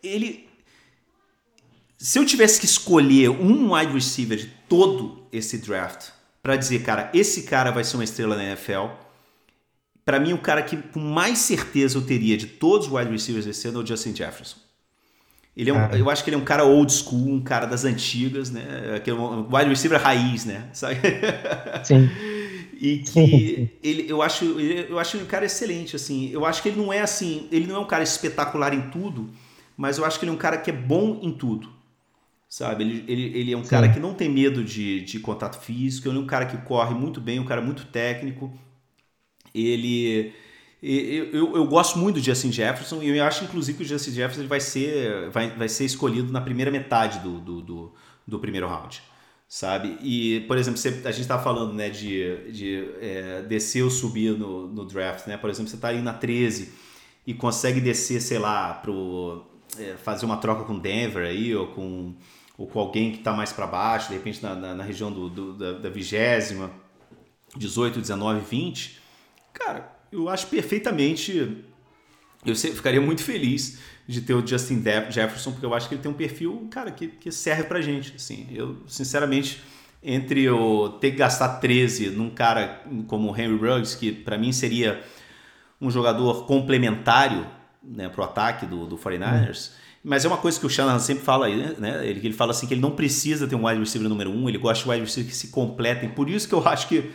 ele 0.03 0.49
se 1.99 2.19
eu 2.19 2.27
tivesse 2.27 2.59
que 2.59 2.67
escolher 2.67 3.31
um 3.31 3.75
wide 3.75 3.93
receiver 3.93 4.37
de 4.37 4.49
todo 4.69 5.25
esse 5.33 5.59
draft 5.59 6.11
para 6.43 6.57
dizer, 6.57 6.83
cara, 6.83 7.11
esse 7.15 7.45
cara 7.45 7.71
vai 7.71 7.85
ser 7.85 7.97
uma 7.97 8.05
estrela 8.05 8.37
na 8.37 8.43
NFL, 8.43 8.89
para 10.05 10.19
mim 10.19 10.33
o 10.33 10.39
cara 10.39 10.63
que 10.63 10.77
com 10.77 10.99
mais 10.99 11.39
certeza 11.39 11.97
eu 11.97 12.03
teria 12.03 12.37
de 12.37 12.47
todos 12.47 12.89
os 12.89 12.93
wide 12.93 13.11
receivers 13.11 13.47
desse 13.47 13.69
ano 13.69 13.81
é 13.81 13.85
o 13.85 13.87
Justin 13.87 14.15
Jefferson. 14.15 14.62
Ele 15.57 15.71
é 15.71 15.75
um, 15.75 15.87
eu 15.93 16.09
acho 16.11 16.25
que 16.25 16.31
ele 16.31 16.37
é 16.37 16.39
um 16.39 16.45
cara 16.45 16.65
old 16.65 16.91
school, 16.93 17.29
um 17.35 17.43
cara 17.43 17.67
das 17.67 17.85
antigas, 17.85 18.51
né? 18.51 18.95
Aquele 18.97 19.17
um 19.19 19.47
wide 19.55 19.69
receiver 19.69 20.01
raiz, 20.01 20.45
né? 20.47 20.69
Sabe? 20.73 20.97
Sim. 21.83 22.21
e 22.81 22.99
que 22.99 23.69
ele, 23.83 24.07
eu 24.11 24.23
acho, 24.23 24.45
eu 24.61 24.99
acho 24.99 25.17
ele 25.17 25.25
um 25.25 25.27
cara 25.27 25.45
excelente, 25.45 25.97
assim. 25.97 26.31
Eu 26.31 26.45
acho 26.47 26.63
que 26.63 26.69
ele 26.71 26.79
não 26.81 26.93
é 26.93 27.01
assim, 27.01 27.49
ele 27.53 27.67
não 27.67 27.77
é 27.77 27.79
um 27.79 27.87
cara 27.87 28.03
espetacular 28.03 28.73
em 28.75 28.91
tudo, 28.91 29.31
mas 29.77 29.99
eu 29.99 30.05
acho 30.05 30.19
que 30.19 30.25
ele 30.25 30.33
é 30.33 30.35
um 30.35 30.39
cara 30.39 30.59
que 30.59 30.71
é 30.71 30.75
bom 30.75 31.21
em 31.23 31.33
tudo 31.33 31.71
sabe? 32.49 32.85
Ele, 32.85 33.05
ele, 33.09 33.39
ele 33.39 33.53
é 33.53 33.57
um 33.57 33.65
Sim. 33.65 33.69
cara 33.69 33.89
que 33.89 33.99
não 34.01 34.15
tem 34.15 34.29
medo 34.29 34.63
de, 34.65 35.01
de 35.03 35.19
contato 35.21 35.59
físico, 35.61 36.09
ele 36.09 36.19
é 36.19 36.21
um 36.21 36.27
cara 36.27 36.47
que 36.47 36.57
corre 36.59 36.95
muito 36.95 37.21
bem, 37.21 37.41
um 37.41 37.47
cara 37.47 37.63
muito 37.63 37.87
técnico. 37.87 38.53
Ele. 39.55 40.33
Eu, 40.83 41.25
eu, 41.27 41.57
eu 41.57 41.67
gosto 41.67 41.99
muito 41.99 42.17
do 42.17 42.25
Justin 42.25 42.51
Jefferson 42.51 43.03
e 43.03 43.17
eu 43.17 43.25
acho, 43.25 43.45
inclusive, 43.45 43.79
que 43.79 43.85
o 43.85 43.87
Justin 43.87 44.11
Jefferson 44.11 44.49
vai 44.49 44.61
ser, 44.61 45.31
vai, 45.31 45.51
vai 45.51 45.69
ser 45.69 45.85
escolhido 45.85 46.33
na 46.33 46.41
primeira 46.41 46.71
metade 46.71 47.21
do, 47.21 47.39
do, 47.39 47.61
do, 47.61 47.93
do 48.27 48.39
primeiro 48.39 48.67
round 48.67 49.03
sabe? 49.53 49.99
E, 50.01 50.41
por 50.49 50.57
exemplo, 50.57 50.79
você, 50.79 50.89
a 51.05 51.11
gente 51.11 51.21
está 51.21 51.39
falando 51.39 51.75
né, 51.75 51.91
de, 51.91 52.51
de 52.51 52.89
é, 53.03 53.43
descer 53.43 53.83
ou 53.83 53.91
subir 53.91 54.33
no, 54.33 54.67
no 54.67 54.87
draft, 54.87 55.27
né? 55.27 55.37
Por 55.37 55.51
exemplo, 55.51 55.69
você 55.69 55.77
está 55.77 55.89
aí 55.89 56.01
na 56.01 56.15
13 56.15 56.73
e 57.27 57.35
consegue 57.35 57.79
descer, 57.79 58.23
sei 58.23 58.39
lá, 58.39 58.73
pro, 58.73 59.45
é, 59.79 59.95
fazer 59.99 60.25
uma 60.25 60.39
troca 60.39 60.65
com 60.65 60.79
Denver 60.79 61.27
aí, 61.27 61.55
ou 61.55 61.67
com 61.67 62.15
ou 62.57 62.67
com 62.67 62.79
alguém 62.79 63.13
que 63.13 63.19
está 63.19 63.33
mais 63.33 63.53
para 63.53 63.67
baixo, 63.67 64.09
de 64.09 64.15
repente 64.15 64.43
na, 64.43 64.55
na, 64.55 64.75
na 64.75 64.85
região 64.85 65.11
do, 65.11 65.29
do, 65.29 65.53
da, 65.55 65.73
da 65.73 65.91
vigésima, 65.91 66.71
18, 67.57 68.01
19, 68.01 68.41
20, 68.41 69.01
cara, 69.53 69.91
eu 70.13 70.29
acho 70.29 70.47
perfeitamente. 70.47 71.65
Eu 72.45 72.55
ficaria 72.55 73.01
muito 73.01 73.23
feliz 73.23 73.79
de 74.07 74.21
ter 74.21 74.35
o 74.35 74.47
Justin 74.47 74.83
Jefferson, 75.11 75.53
porque 75.53 75.65
eu 75.65 75.73
acho 75.73 75.89
que 75.89 75.95
ele 75.95 76.03
tem 76.03 76.11
um 76.11 76.15
perfil, 76.15 76.69
cara, 76.71 76.91
que, 76.91 77.09
que 77.09 77.31
serve 77.31 77.65
pra 77.65 77.81
gente. 77.81 78.15
Assim, 78.17 78.49
eu, 78.51 78.79
sinceramente, 78.87 79.63
entre 80.03 80.43
eu 80.43 80.99
ter 81.01 81.13
que 81.13 81.17
gastar 81.19 81.61
13 81.61 82.11
num 82.11 82.31
cara 82.31 82.83
como 83.07 83.31
o 83.31 83.37
Henry 83.37 83.57
Ruggs, 83.57 83.97
que 83.97 84.11
para 84.13 84.37
mim 84.37 84.53
seria 84.53 85.03
um 85.81 85.91
jogador 85.91 86.47
complementário 86.47 87.47
né, 87.83 88.09
pro 88.09 88.23
ataque 88.23 88.67
do, 88.67 88.87
do 88.87 88.99
49ers. 88.99 89.71
Hum. 89.71 89.73
Mas 90.05 90.25
é 90.25 90.29
uma 90.29 90.37
coisa 90.37 90.59
que 90.59 90.67
o 90.67 90.69
Shanahan 90.69 90.99
sempre 90.99 91.23
fala 91.23 91.47
aí, 91.47 91.57
né? 91.79 92.01
Ele, 92.05 92.27
ele 92.27 92.33
fala 92.33 92.51
assim 92.51 92.67
que 92.67 92.75
ele 92.75 92.81
não 92.81 92.91
precisa 92.91 93.47
ter 93.47 93.55
um 93.55 93.67
wide 93.67 93.79
receiver 93.79 94.09
número 94.09 94.31
um, 94.31 94.49
ele 94.49 94.59
gosta 94.59 94.83
de 94.83 94.91
wide 94.91 95.05
receiver 95.05 95.31
que 95.31 95.37
se 95.37 95.49
completem. 95.49 96.09
Por 96.09 96.29
isso 96.29 96.49
que 96.49 96.55
eu 96.55 96.67
acho 96.67 96.89
que 96.89 97.13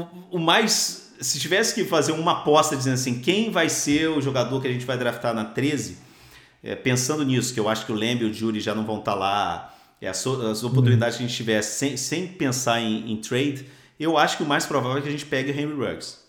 o, 0.00 0.36
o 0.36 0.38
mais 0.38 1.06
se 1.20 1.38
tivesse 1.38 1.74
que 1.74 1.84
fazer 1.84 2.12
uma 2.12 2.32
aposta 2.40 2.76
dizendo 2.76 2.94
assim, 2.94 3.18
quem 3.20 3.50
vai 3.50 3.68
ser 3.68 4.08
o 4.08 4.20
jogador 4.20 4.60
que 4.60 4.68
a 4.68 4.72
gente 4.72 4.84
vai 4.84 4.98
draftar 4.98 5.34
na 5.34 5.44
13, 5.44 5.98
é, 6.62 6.74
pensando 6.74 7.24
nisso, 7.24 7.54
que 7.54 7.60
eu 7.60 7.68
acho 7.68 7.86
que 7.86 7.92
o 7.92 7.94
Lamb 7.94 8.22
e 8.22 8.24
o 8.24 8.32
Jury 8.32 8.60
já 8.60 8.74
não 8.74 8.84
vão 8.84 8.98
estar 8.98 9.12
tá 9.12 9.18
lá, 9.18 9.74
é, 10.00 10.08
as, 10.08 10.26
as, 10.26 10.64
oportunidades 10.64 11.16
que 11.16 11.24
a 11.24 11.26
gente 11.26 11.36
tiver 11.36 11.62
sem, 11.62 11.96
sem 11.96 12.26
pensar 12.26 12.80
em, 12.80 13.12
em, 13.12 13.16
trade, 13.16 13.66
eu 13.98 14.18
acho 14.18 14.36
que 14.36 14.42
o 14.42 14.46
mais 14.46 14.66
provável 14.66 14.98
é 14.98 15.02
que 15.02 15.08
a 15.08 15.12
gente 15.12 15.26
pegue 15.26 15.50
o 15.50 15.54
Henry 15.54 15.72
Ruggs. 15.72 16.26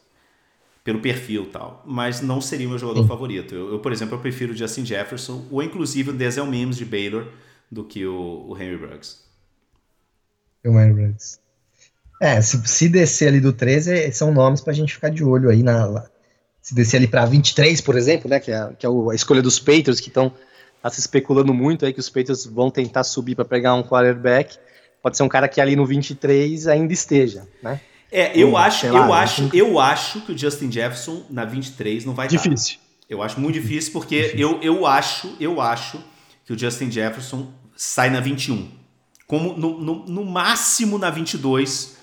Pelo 0.83 1.01
perfil 1.01 1.43
e 1.43 1.47
tal. 1.47 1.83
Mas 1.85 2.21
não 2.21 2.39
seria 2.39 2.65
o 2.65 2.69
meu 2.69 2.79
jogador 2.79 3.01
Sim. 3.01 3.07
favorito. 3.09 3.53
Eu, 3.53 3.73
eu, 3.73 3.79
por 3.79 3.91
exemplo, 3.91 4.15
eu 4.15 4.21
prefiro 4.21 4.53
o 4.53 4.55
Justin 4.55 4.85
Jefferson 4.85 5.45
ou 5.51 5.61
inclusive 5.61 6.11
o 6.11 6.13
Denzel 6.13 6.45
Mims 6.45 6.77
de 6.77 6.85
Baylor 6.85 7.27
do 7.69 7.83
que 7.83 8.05
o, 8.05 8.45
o 8.47 8.57
Henry 8.57 8.77
Ruggs. 8.77 9.17
O 10.65 10.79
Henry 10.79 11.07
Ruggs. 11.07 11.41
É, 12.19 12.41
se, 12.41 12.61
se 12.67 12.89
descer 12.89 13.27
ali 13.27 13.39
do 13.39 13.53
13, 13.53 14.11
são 14.11 14.33
nomes 14.33 14.61
pra 14.61 14.73
gente 14.73 14.93
ficar 14.93 15.09
de 15.09 15.23
olho 15.23 15.49
aí 15.49 15.61
na. 15.61 16.05
Se 16.61 16.75
descer 16.75 16.97
ali 16.97 17.07
pra 17.07 17.25
23, 17.25 17.79
por 17.81 17.95
exemplo, 17.95 18.29
né? 18.29 18.39
Que 18.39 18.51
é, 18.51 18.69
que 18.77 18.85
é 18.85 18.89
a 18.89 19.15
escolha 19.15 19.41
dos 19.41 19.59
Patriots, 19.59 19.99
que 19.99 20.09
estão 20.09 20.33
tá 20.81 20.89
se 20.89 20.99
especulando 20.99 21.53
muito 21.53 21.85
aí 21.85 21.93
que 21.93 21.99
os 21.99 22.09
Patriots 22.09 22.45
vão 22.45 22.69
tentar 22.69 23.03
subir 23.03 23.35
para 23.35 23.45
pegar 23.45 23.73
um 23.73 23.83
quarterback. 23.83 24.57
Pode 25.01 25.15
ser 25.15 25.23
um 25.23 25.29
cara 25.29 25.47
que 25.47 25.61
ali 25.61 25.75
no 25.75 25.85
23 25.85 26.67
ainda 26.67 26.91
esteja, 26.91 27.47
né? 27.61 27.79
É, 28.11 28.37
eu 28.37 28.51
Ou, 28.51 28.57
acho, 28.57 28.87
lá, 28.87 28.99
eu 28.99 29.05
né? 29.07 29.13
acho, 29.13 29.49
eu 29.53 29.79
acho 29.79 30.21
que 30.21 30.31
o 30.31 30.37
Justin 30.37 30.71
Jefferson 30.71 31.25
na 31.29 31.43
23 31.43 32.05
não 32.05 32.13
vai 32.13 32.27
Difícil. 32.27 32.77
Eu 33.09 33.21
acho 33.21 33.39
muito 33.39 33.59
difícil 33.59 33.93
porque 33.93 34.23
difícil. 34.23 34.39
Eu, 34.39 34.61
eu 34.61 34.85
acho, 34.85 35.35
eu 35.39 35.61
acho 35.61 36.01
que 36.45 36.53
o 36.53 36.59
Justin 36.59 36.89
Jefferson 36.89 37.51
sai 37.75 38.09
na 38.09 38.19
21. 38.19 38.69
Como 39.25 39.53
no, 39.57 39.79
no, 39.79 40.05
no 40.05 40.25
máximo 40.25 40.97
na 40.97 41.09
22 41.09 41.96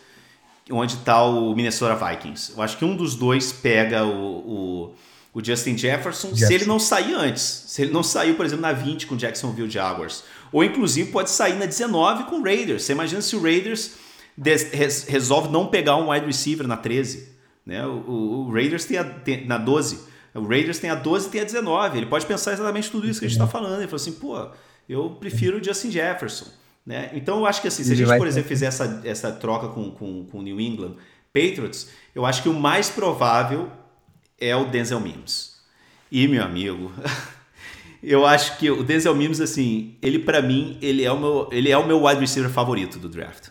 onde 0.71 0.95
está 0.95 1.23
o 1.25 1.55
Minnesota 1.55 1.95
Vikings. 1.95 2.53
Eu 2.57 2.63
acho 2.63 2.79
que 2.79 2.85
um 2.85 2.97
dos 2.97 3.15
dois 3.15 3.53
pega 3.53 4.05
o, 4.05 4.11
o, 4.13 4.95
o 5.35 5.45
Justin 5.45 5.77
Jefferson, 5.77 6.29
Jefferson, 6.29 6.47
se 6.47 6.55
ele 6.55 6.65
não 6.65 6.79
sair 6.79 7.15
antes. 7.15 7.43
Se 7.43 7.83
ele 7.83 7.93
não 7.93 8.03
saiu, 8.03 8.35
por 8.35 8.47
exemplo, 8.47 8.63
na 8.63 8.73
20 8.73 9.07
com 9.07 9.15
o 9.15 9.19
Jacksonville 9.19 9.71
Jaguars. 9.71 10.25
Ou 10.51 10.65
inclusive 10.65 11.11
pode 11.11 11.31
sair 11.31 11.55
na 11.55 11.67
19 11.67 12.25
com 12.25 12.37
o 12.37 12.43
Raiders. 12.43 12.85
Você 12.85 12.93
imagina 12.93 13.21
se 13.21 13.37
o 13.37 13.43
Raiders 13.43 13.93
resolve 15.09 15.51
não 15.51 15.67
pegar 15.67 15.97
um 15.97 16.11
wide 16.11 16.27
receiver 16.27 16.67
na 16.67 16.77
13. 16.77 17.29
Né? 17.67 17.87
O, 17.87 17.91
o, 17.91 18.47
o 18.47 18.53
Raiders 18.53 18.85
tem, 18.85 18.99
a, 18.99 19.05
tem, 19.05 19.47
na 19.47 19.59
12. 19.59 20.01
O 20.35 20.47
Raiders 20.47 20.79
tem 20.79 20.91
a 20.91 20.95
12 20.95 21.29
e 21.29 21.31
tem 21.31 21.41
a 21.41 21.45
19. 21.45 21.99
Ele 21.99 22.07
pode 22.07 22.27
pensar 22.27 22.53
exatamente 22.53 22.91
tudo 22.91 23.09
isso 23.09 23.21
que 23.21 23.27
a 23.27 23.29
gente 23.29 23.39
está 23.39 23.47
falando. 23.47 23.79
Ele 23.79 23.87
falou 23.87 23.97
assim, 23.97 24.13
pô, 24.13 24.49
eu 24.89 25.11
prefiro 25.11 25.59
o 25.59 25.65
Justin 25.65 25.91
Jefferson. 25.91 26.47
Né? 26.85 27.11
Então 27.15 27.39
eu 27.39 27.47
acho 27.47 27.63
que 27.63 27.69
assim, 27.69 27.83
se 27.83 27.93
a 27.93 27.97
gente, 27.97 28.17
por 28.19 28.27
exemplo, 28.27 28.49
fizer 28.49 28.67
essa, 28.67 29.01
essa 29.05 29.33
troca 29.33 29.69
com 29.69 29.89
o 29.89 29.93
com, 29.93 30.27
com 30.27 30.43
New 30.43 30.61
England 30.61 30.97
Patriots, 31.33 31.91
eu 32.15 32.27
acho 32.27 32.43
que 32.43 32.49
o 32.49 32.55
mais 32.55 32.91
provável 32.91 33.71
é 34.39 34.55
o 34.55 34.67
Denzel 34.67 35.01
Mims. 35.01 35.55
E, 36.11 36.29
meu 36.29 36.45
amigo, 36.45 36.93
eu 38.03 38.27
acho 38.27 38.59
que 38.59 38.71
o 38.71 38.85
Denzel 38.85 39.15
Mims, 39.15 39.41
assim, 39.41 39.97
ele 40.03 40.19
para 40.19 40.43
mim, 40.43 40.79
ele 40.81 41.05
é, 41.05 41.11
o 41.11 41.19
meu, 41.19 41.49
ele 41.51 41.71
é 41.71 41.79
o 41.79 41.87
meu 41.87 42.05
wide 42.05 42.21
receiver 42.21 42.51
favorito 42.51 42.99
do 42.99 43.09
draft. 43.09 43.49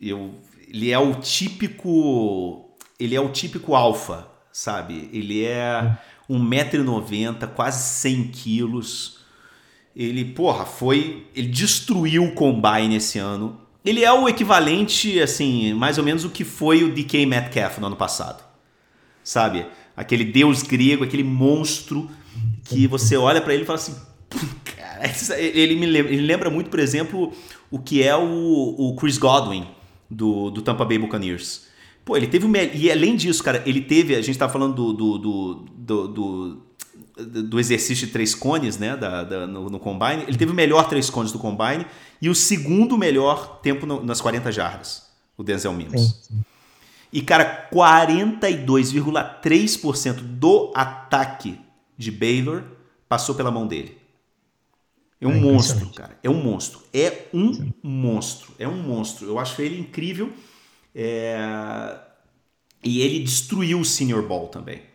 Eu, 0.00 0.34
ele 0.68 0.90
é 0.90 0.98
o 0.98 1.14
típico. 1.14 2.76
Ele 2.98 3.14
é 3.14 3.20
o 3.20 3.30
típico 3.30 3.74
alfa, 3.74 4.28
sabe? 4.52 5.08
Ele 5.12 5.44
é 5.44 5.96
1,90m, 6.28 7.48
quase 7.54 7.82
100 8.00 8.28
quilos 8.28 9.21
ele, 9.94 10.24
porra, 10.24 10.64
foi. 10.64 11.26
Ele 11.34 11.48
destruiu 11.48 12.24
o 12.24 12.32
Combine 12.32 12.96
esse 12.96 13.18
ano. 13.18 13.60
Ele 13.84 14.04
é 14.04 14.12
o 14.12 14.28
equivalente, 14.28 15.20
assim, 15.20 15.74
mais 15.74 15.98
ou 15.98 16.04
menos 16.04 16.24
o 16.24 16.30
que 16.30 16.44
foi 16.44 16.84
o 16.84 16.92
DK 16.92 17.26
Metcalf 17.26 17.78
no 17.78 17.86
ano 17.88 17.96
passado. 17.96 18.42
Sabe? 19.24 19.66
Aquele 19.96 20.24
deus 20.24 20.62
grego, 20.62 21.04
aquele 21.04 21.24
monstro 21.24 22.08
que 22.64 22.86
você 22.86 23.16
olha 23.16 23.40
para 23.40 23.54
ele 23.54 23.64
e 23.64 23.66
fala 23.66 23.78
assim. 23.78 23.96
Cara, 24.64 25.02
ele 25.38 25.76
me 25.76 25.86
lembra, 25.86 26.12
ele 26.12 26.22
lembra 26.22 26.50
muito, 26.50 26.70
por 26.70 26.78
exemplo, 26.78 27.32
o 27.70 27.78
que 27.78 28.02
é 28.02 28.16
o, 28.16 28.74
o 28.78 28.96
Chris 28.96 29.18
Godwin 29.18 29.66
do, 30.08 30.50
do 30.50 30.62
Tampa 30.62 30.84
Bay 30.84 30.98
Buccaneers. 30.98 31.66
Pô, 32.04 32.16
ele 32.16 32.26
teve 32.26 32.46
o. 32.46 32.52
E 32.74 32.90
além 32.90 33.14
disso, 33.14 33.42
cara, 33.42 33.62
ele 33.66 33.80
teve. 33.80 34.14
A 34.14 34.22
gente 34.22 34.38
tá 34.38 34.48
falando 34.48 34.74
do, 34.74 34.92
do, 34.92 35.18
do, 35.18 35.54
do, 35.76 36.08
do 36.08 36.62
do 37.16 37.58
exercício 37.60 38.06
de 38.06 38.12
três 38.12 38.34
cones 38.34 38.78
né, 38.78 38.96
da, 38.96 39.22
da 39.22 39.46
no, 39.46 39.68
no, 39.68 39.78
Combine, 39.78 40.22
ele 40.26 40.38
teve 40.38 40.52
o 40.52 40.54
melhor 40.54 40.88
três 40.88 41.10
cones 41.10 41.30
do 41.30 41.38
Combine 41.38 41.84
e 42.20 42.30
o 42.30 42.34
segundo 42.34 42.96
melhor 42.96 43.60
tempo 43.60 43.84
no, 43.86 44.02
nas 44.02 44.18
40 44.20 44.50
jardas, 44.50 45.06
o 45.36 45.42
Denzel 45.42 45.72
Mims. 45.72 46.26
Sim. 46.28 46.40
E, 47.12 47.20
cara, 47.20 47.68
42,3% 47.70 50.14
do 50.14 50.72
ataque 50.74 51.60
de 51.96 52.10
Baylor 52.10 52.64
passou 53.06 53.34
pela 53.34 53.50
mão 53.50 53.66
dele. 53.66 53.98
É 55.20 55.26
um 55.26 55.32
é 55.32 55.40
monstro, 55.40 55.90
cara. 55.90 56.18
É 56.22 56.30
um 56.30 56.42
monstro. 56.42 56.80
É 56.92 57.26
um 57.34 57.52
sim. 57.52 57.74
monstro. 57.82 58.54
É 58.58 58.66
um 58.66 58.82
monstro. 58.82 59.26
Eu 59.26 59.38
acho 59.38 59.60
ele 59.60 59.78
incrível. 59.78 60.32
É... 60.94 61.98
E 62.82 63.02
ele 63.02 63.18
destruiu 63.20 63.78
o 63.78 63.84
Senior 63.84 64.26
Ball 64.26 64.48
também 64.48 64.90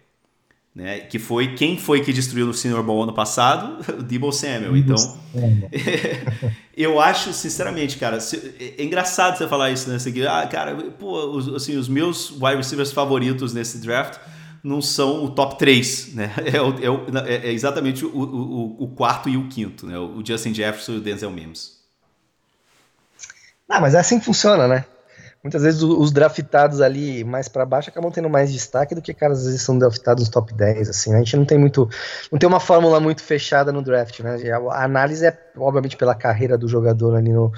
né? 0.77 0.99
Que 0.99 1.17
foi 1.17 1.55
quem 1.55 1.75
foi 1.75 2.01
que 2.01 2.13
destruiu 2.13 2.49
o 2.49 2.53
Senior 2.53 2.83
Bowl 2.83 3.01
ano 3.01 3.13
passado? 3.13 3.83
O 3.97 4.03
Debo 4.03 4.31
Samuel. 4.31 4.77
Então, 4.77 5.17
eu 6.77 7.01
acho, 7.01 7.33
sinceramente, 7.33 7.97
cara, 7.97 8.19
é 8.59 8.83
engraçado 8.83 9.37
você 9.37 9.47
falar 9.47 9.71
isso, 9.71 9.89
né? 9.89 9.97
Você, 9.97 10.13
ah, 10.27 10.45
cara, 10.45 10.75
pô, 10.75 11.31
os, 11.31 11.47
assim, 11.49 11.75
os 11.77 11.89
meus 11.89 12.29
wide 12.29 12.57
receivers 12.57 12.91
favoritos 12.91 13.53
nesse 13.53 13.79
draft 13.79 14.19
não 14.63 14.79
são 14.79 15.25
o 15.25 15.31
top 15.31 15.57
3, 15.57 16.13
né? 16.13 16.31
É, 16.45 16.61
o, 16.61 16.83
é, 16.83 16.89
o, 16.91 17.05
é 17.25 17.51
exatamente 17.51 18.05
o, 18.05 18.09
o, 18.09 18.83
o, 18.83 18.87
quarto 18.89 19.27
e 19.29 19.35
o 19.35 19.47
quinto, 19.47 19.87
né? 19.87 19.97
O 19.97 20.23
Justin 20.23 20.53
Jefferson 20.53 20.93
e 20.93 20.97
o 20.97 21.01
Denzel 21.01 21.31
Mims. 21.31 21.77
Ah, 23.67 23.81
mas 23.81 23.95
é 23.95 23.99
assim 23.99 24.19
que 24.19 24.25
funciona, 24.25 24.67
né? 24.67 24.85
Muitas 25.47 25.63
vezes 25.63 25.81
os 25.81 26.11
draftados 26.11 26.81
ali 26.81 27.23
mais 27.23 27.47
para 27.47 27.65
baixo 27.65 27.89
acabam 27.89 28.11
tendo 28.11 28.29
mais 28.29 28.51
destaque 28.51 28.93
do 28.93 29.01
que 29.01 29.13
caras 29.13 29.39
às 29.39 29.45
vezes 29.45 29.61
são 29.61 29.79
draftados 29.79 30.23
nos 30.23 30.29
top 30.29 30.53
10, 30.53 30.89
assim, 30.89 31.11
né? 31.11 31.15
a 31.15 31.19
gente 31.19 31.37
não 31.37 31.45
tem 31.45 31.57
muito, 31.57 31.89
não 32.31 32.37
tem 32.37 32.47
uma 32.47 32.59
fórmula 32.59 32.99
muito 32.99 33.23
fechada 33.23 33.71
no 33.71 33.81
draft, 33.81 34.19
né, 34.19 34.37
a 34.71 34.83
análise 34.83 35.25
é 35.25 35.37
obviamente 35.57 35.95
pela 35.95 36.13
carreira 36.13 36.57
do 36.57 36.67
jogador 36.67 37.15
ali 37.15 37.31
no, 37.31 37.51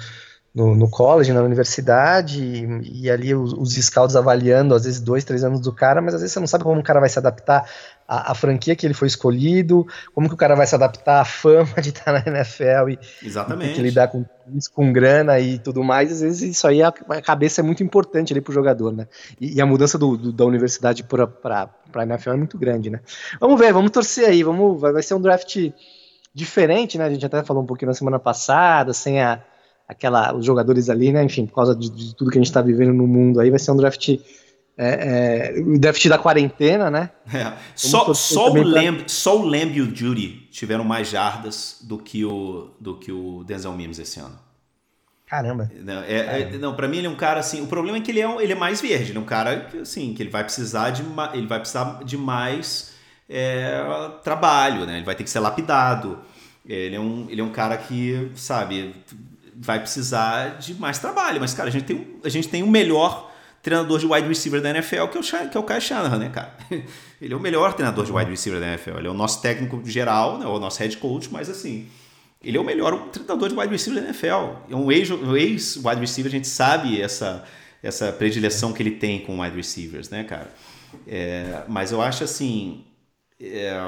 no, 0.54 0.74
no 0.74 0.88
college, 0.88 1.32
na 1.32 1.42
universidade, 1.42 2.42
e, 2.42 3.02
e 3.02 3.10
ali 3.10 3.34
os, 3.34 3.52
os, 3.52 3.74
scouts 3.74 4.16
avaliando, 4.16 4.74
às 4.74 4.84
vezes, 4.84 5.00
dois, 5.00 5.24
três 5.24 5.44
anos 5.44 5.60
do 5.60 5.72
cara, 5.72 6.02
mas 6.02 6.14
às 6.14 6.20
vezes 6.20 6.32
você 6.32 6.40
não 6.40 6.46
sabe 6.46 6.64
como 6.64 6.80
o 6.80 6.82
cara 6.82 7.00
vai 7.00 7.08
se 7.08 7.18
adaptar 7.18 7.68
à, 8.10 8.32
à 8.32 8.34
franquia 8.34 8.74
que 8.74 8.84
ele 8.84 8.92
foi 8.92 9.06
escolhido, 9.06 9.86
como 10.12 10.26
que 10.26 10.34
o 10.34 10.36
cara 10.36 10.56
vai 10.56 10.66
se 10.66 10.74
adaptar 10.74 11.20
à 11.20 11.24
fama 11.24 11.80
de 11.80 11.90
estar 11.90 12.12
na 12.12 12.18
NFL 12.26 12.90
e, 12.90 12.98
Exatamente. 13.22 13.78
e 13.78 13.82
lidar 13.82 14.08
com 14.08 14.24
isso, 14.52 14.72
com 14.72 14.92
grana 14.92 15.38
e 15.38 15.60
tudo 15.60 15.84
mais, 15.84 16.10
às 16.10 16.20
vezes 16.20 16.56
isso 16.56 16.66
aí, 16.66 16.82
a, 16.82 16.88
a 16.88 17.22
cabeça 17.22 17.60
é 17.60 17.64
muito 17.64 17.84
importante 17.84 18.32
ali 18.32 18.40
pro 18.40 18.52
jogador, 18.52 18.92
né? 18.92 19.06
E, 19.40 19.54
e 19.54 19.60
a 19.60 19.66
mudança 19.66 19.96
do, 19.96 20.16
do, 20.16 20.32
da 20.32 20.44
universidade 20.44 21.04
para 21.04 21.70
a 21.94 22.02
NFL 22.02 22.30
é 22.30 22.36
muito 22.36 22.58
grande, 22.58 22.90
né? 22.90 22.98
Vamos 23.40 23.60
ver, 23.60 23.72
vamos 23.72 23.92
torcer 23.92 24.28
aí, 24.28 24.42
vamos, 24.42 24.80
vai, 24.80 24.92
vai 24.92 25.02
ser 25.04 25.14
um 25.14 25.20
draft 25.20 25.70
diferente, 26.34 26.98
né? 26.98 27.04
A 27.04 27.10
gente 27.10 27.24
até 27.24 27.44
falou 27.44 27.62
um 27.62 27.66
pouquinho 27.66 27.90
na 27.90 27.94
semana 27.94 28.18
passada, 28.18 28.92
sem 28.92 29.22
a 29.22 29.40
aquela, 29.86 30.32
os 30.34 30.44
jogadores 30.44 30.88
ali, 30.88 31.12
né? 31.12 31.22
Enfim, 31.22 31.46
por 31.46 31.54
causa 31.54 31.74
de, 31.74 31.90
de 31.90 32.14
tudo 32.14 32.30
que 32.30 32.38
a 32.38 32.40
gente 32.40 32.48
está 32.48 32.62
vivendo 32.62 32.92
no 32.92 33.08
mundo 33.08 33.40
aí, 33.40 33.50
vai 33.50 33.58
ser 33.58 33.72
um 33.72 33.76
draft. 33.76 34.18
É, 34.76 35.54
é, 35.56 35.60
o 35.60 35.78
draft 35.78 36.06
da 36.08 36.16
quarentena, 36.16 36.90
né? 36.90 37.10
É. 37.32 37.52
Só, 37.74 38.14
só, 38.14 38.50
o 38.50 38.62
Lamb, 38.62 39.04
só 39.06 39.38
o 39.38 39.44
Lamb 39.44 39.76
e 39.76 39.82
o 39.82 39.94
Judy 39.94 40.48
tiveram 40.50 40.84
mais 40.84 41.10
jardas 41.10 41.78
do 41.82 41.98
que 41.98 42.24
o, 42.24 42.70
do 42.80 42.96
que 42.96 43.12
o 43.12 43.44
Denzel 43.44 43.72
Mims 43.72 43.98
esse 43.98 44.20
ano. 44.20 44.38
Caramba. 45.26 45.70
Não, 45.82 46.02
é, 46.02 46.42
é, 46.42 46.58
não 46.58 46.74
para 46.74 46.88
mim 46.88 46.98
ele 46.98 47.06
é 47.06 47.10
um 47.10 47.16
cara 47.16 47.38
assim. 47.38 47.62
O 47.62 47.66
problema 47.66 47.98
é 47.98 48.00
que 48.00 48.10
ele 48.10 48.20
é, 48.20 48.42
ele 48.42 48.52
é 48.52 48.56
mais 48.56 48.80
verde. 48.80 49.12
Ele 49.12 49.18
é 49.18 49.20
um 49.20 49.24
cara 49.24 49.68
assim 49.80 50.12
que 50.12 50.22
ele 50.22 50.30
vai 50.30 50.42
precisar 50.42 50.90
de 50.90 51.04
ele 51.34 51.46
vai 51.46 51.60
precisar 51.60 52.02
de 52.02 52.16
mais 52.16 52.94
é, 53.28 53.80
trabalho, 54.24 54.86
né? 54.86 54.96
Ele 54.96 55.04
vai 55.04 55.14
ter 55.14 55.22
que 55.22 55.30
ser 55.30 55.38
lapidado. 55.38 56.18
Ele 56.66 56.96
é 56.96 57.00
um, 57.00 57.26
ele 57.30 57.40
é 57.40 57.44
um 57.44 57.52
cara 57.52 57.76
que 57.76 58.32
sabe 58.34 58.94
vai 59.60 59.78
precisar 59.78 60.58
de 60.58 60.74
mais 60.74 60.98
trabalho. 60.98 61.38
Mas, 61.40 61.52
cara, 61.52 61.68
a 61.68 61.72
gente 61.72 61.84
tem, 61.84 62.16
a 62.24 62.28
gente 62.28 62.48
tem 62.48 62.62
o 62.62 62.66
melhor 62.66 63.29
treinador 63.62 63.98
de 63.98 64.06
wide 64.06 64.26
receiver 64.26 64.60
da 64.60 64.70
NFL, 64.70 65.06
que 65.06 65.18
é 65.18 65.20
o, 65.20 65.48
que 65.50 65.56
é 65.56 65.60
o 65.60 65.62
Kyle 65.62 65.80
Shanahan, 65.80 66.18
né, 66.18 66.28
cara? 66.30 66.56
Ele 67.20 67.34
é 67.34 67.36
o 67.36 67.40
melhor 67.40 67.74
treinador 67.74 68.04
de 68.04 68.12
wide 68.12 68.30
receiver 68.30 68.60
da 68.60 68.68
NFL. 68.68 68.98
Ele 68.98 69.08
é 69.08 69.10
o 69.10 69.14
nosso 69.14 69.42
técnico 69.42 69.80
geral, 69.84 70.38
né, 70.38 70.46
o 70.46 70.58
nosso 70.58 70.78
head 70.80 70.96
coach, 70.96 71.28
mas 71.30 71.50
assim, 71.50 71.86
ele 72.42 72.56
é 72.56 72.60
o 72.60 72.64
melhor 72.64 73.08
treinador 73.08 73.50
de 73.50 73.54
wide 73.54 73.70
receiver 73.70 74.00
da 74.00 74.08
NFL. 74.08 74.70
É 74.70 74.74
um 74.74 74.90
ex-wide 74.90 76.00
receiver, 76.00 76.30
a 76.30 76.34
gente 76.34 76.48
sabe 76.48 77.00
essa, 77.00 77.44
essa 77.82 78.10
predileção 78.10 78.72
que 78.72 78.82
ele 78.82 78.92
tem 78.92 79.20
com 79.20 79.42
wide 79.42 79.54
receivers, 79.54 80.08
né, 80.08 80.24
cara? 80.24 80.50
É, 81.06 81.62
mas 81.68 81.92
eu 81.92 82.00
acho 82.00 82.24
assim. 82.24 82.84
É, 83.38 83.78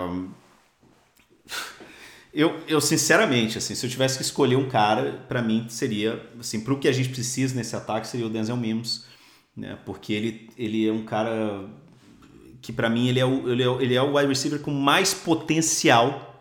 eu, 2.33 2.61
eu, 2.68 2.81
sinceramente, 2.81 3.57
assim, 3.57 3.75
se 3.75 3.85
eu 3.85 3.91
tivesse 3.91 4.16
que 4.16 4.23
escolher 4.23 4.57
um 4.57 4.68
cara, 4.68 5.25
para 5.29 5.43
mim 5.43 5.66
seria, 5.68 6.23
assim, 6.39 6.61
para 6.61 6.73
o 6.73 6.79
que 6.79 6.89
a 6.89 6.93
gente 6.93 7.09
precisa 7.09 7.55
nesse 7.55 7.75
ataque 7.75 8.07
seria 8.07 8.27
o 8.27 8.31
Denzel 8.31 8.57
Mims, 8.57 9.05
né? 9.57 9.78
Porque 9.84 10.12
ele, 10.12 10.50
ele 10.57 10.88
é 10.88 10.92
um 10.92 11.05
cara 11.05 11.68
que 12.61 12.72
para 12.72 12.88
mim 12.88 13.09
ele 13.09 13.18
é, 13.18 13.24
o, 13.24 13.50
ele, 13.50 13.62
é, 13.62 13.66
ele 13.82 13.94
é 13.94 14.03
o 14.03 14.16
wide 14.16 14.28
receiver 14.28 14.61
com 14.61 14.70
mais 14.70 15.12
potencial 15.12 16.32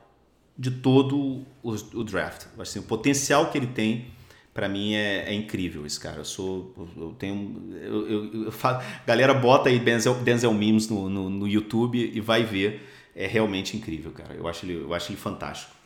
de 0.58 0.70
todo 0.70 1.44
o, 1.64 1.72
o 1.94 2.04
draft. 2.04 2.46
Assim, 2.60 2.80
o 2.80 2.84
potencial 2.84 3.50
que 3.50 3.58
ele 3.58 3.68
tem, 3.68 4.06
para 4.54 4.70
mim, 4.70 4.94
é, 4.94 5.30
é, 5.30 5.34
incrível 5.34 5.86
esse 5.86 6.00
cara. 6.00 6.18
Eu 6.18 6.26
sou. 6.26 6.74
Eu 6.96 7.16
tenho. 7.18 7.74
Eu, 7.82 8.08
eu, 8.08 8.44
eu 8.46 8.52
falo, 8.52 8.84
galera, 9.06 9.34
bota 9.34 9.70
aí 9.70 9.80
Denzel, 9.80 10.16
Denzel 10.16 10.54
Memes 10.54 10.88
no, 10.88 11.10
no, 11.10 11.30
no, 11.30 11.48
YouTube 11.48 12.12
e 12.14 12.20
vai 12.20 12.44
ver. 12.44 12.88
É 13.16 13.28
realmente 13.28 13.76
incrível, 13.76 14.12
cara. 14.12 14.36
Eu 14.36 14.48
acho 14.48 14.66
ele, 14.66 14.76
eu 14.76 14.94
acho 14.94 15.12
ele 15.12 15.18
fantástico. 15.18 15.81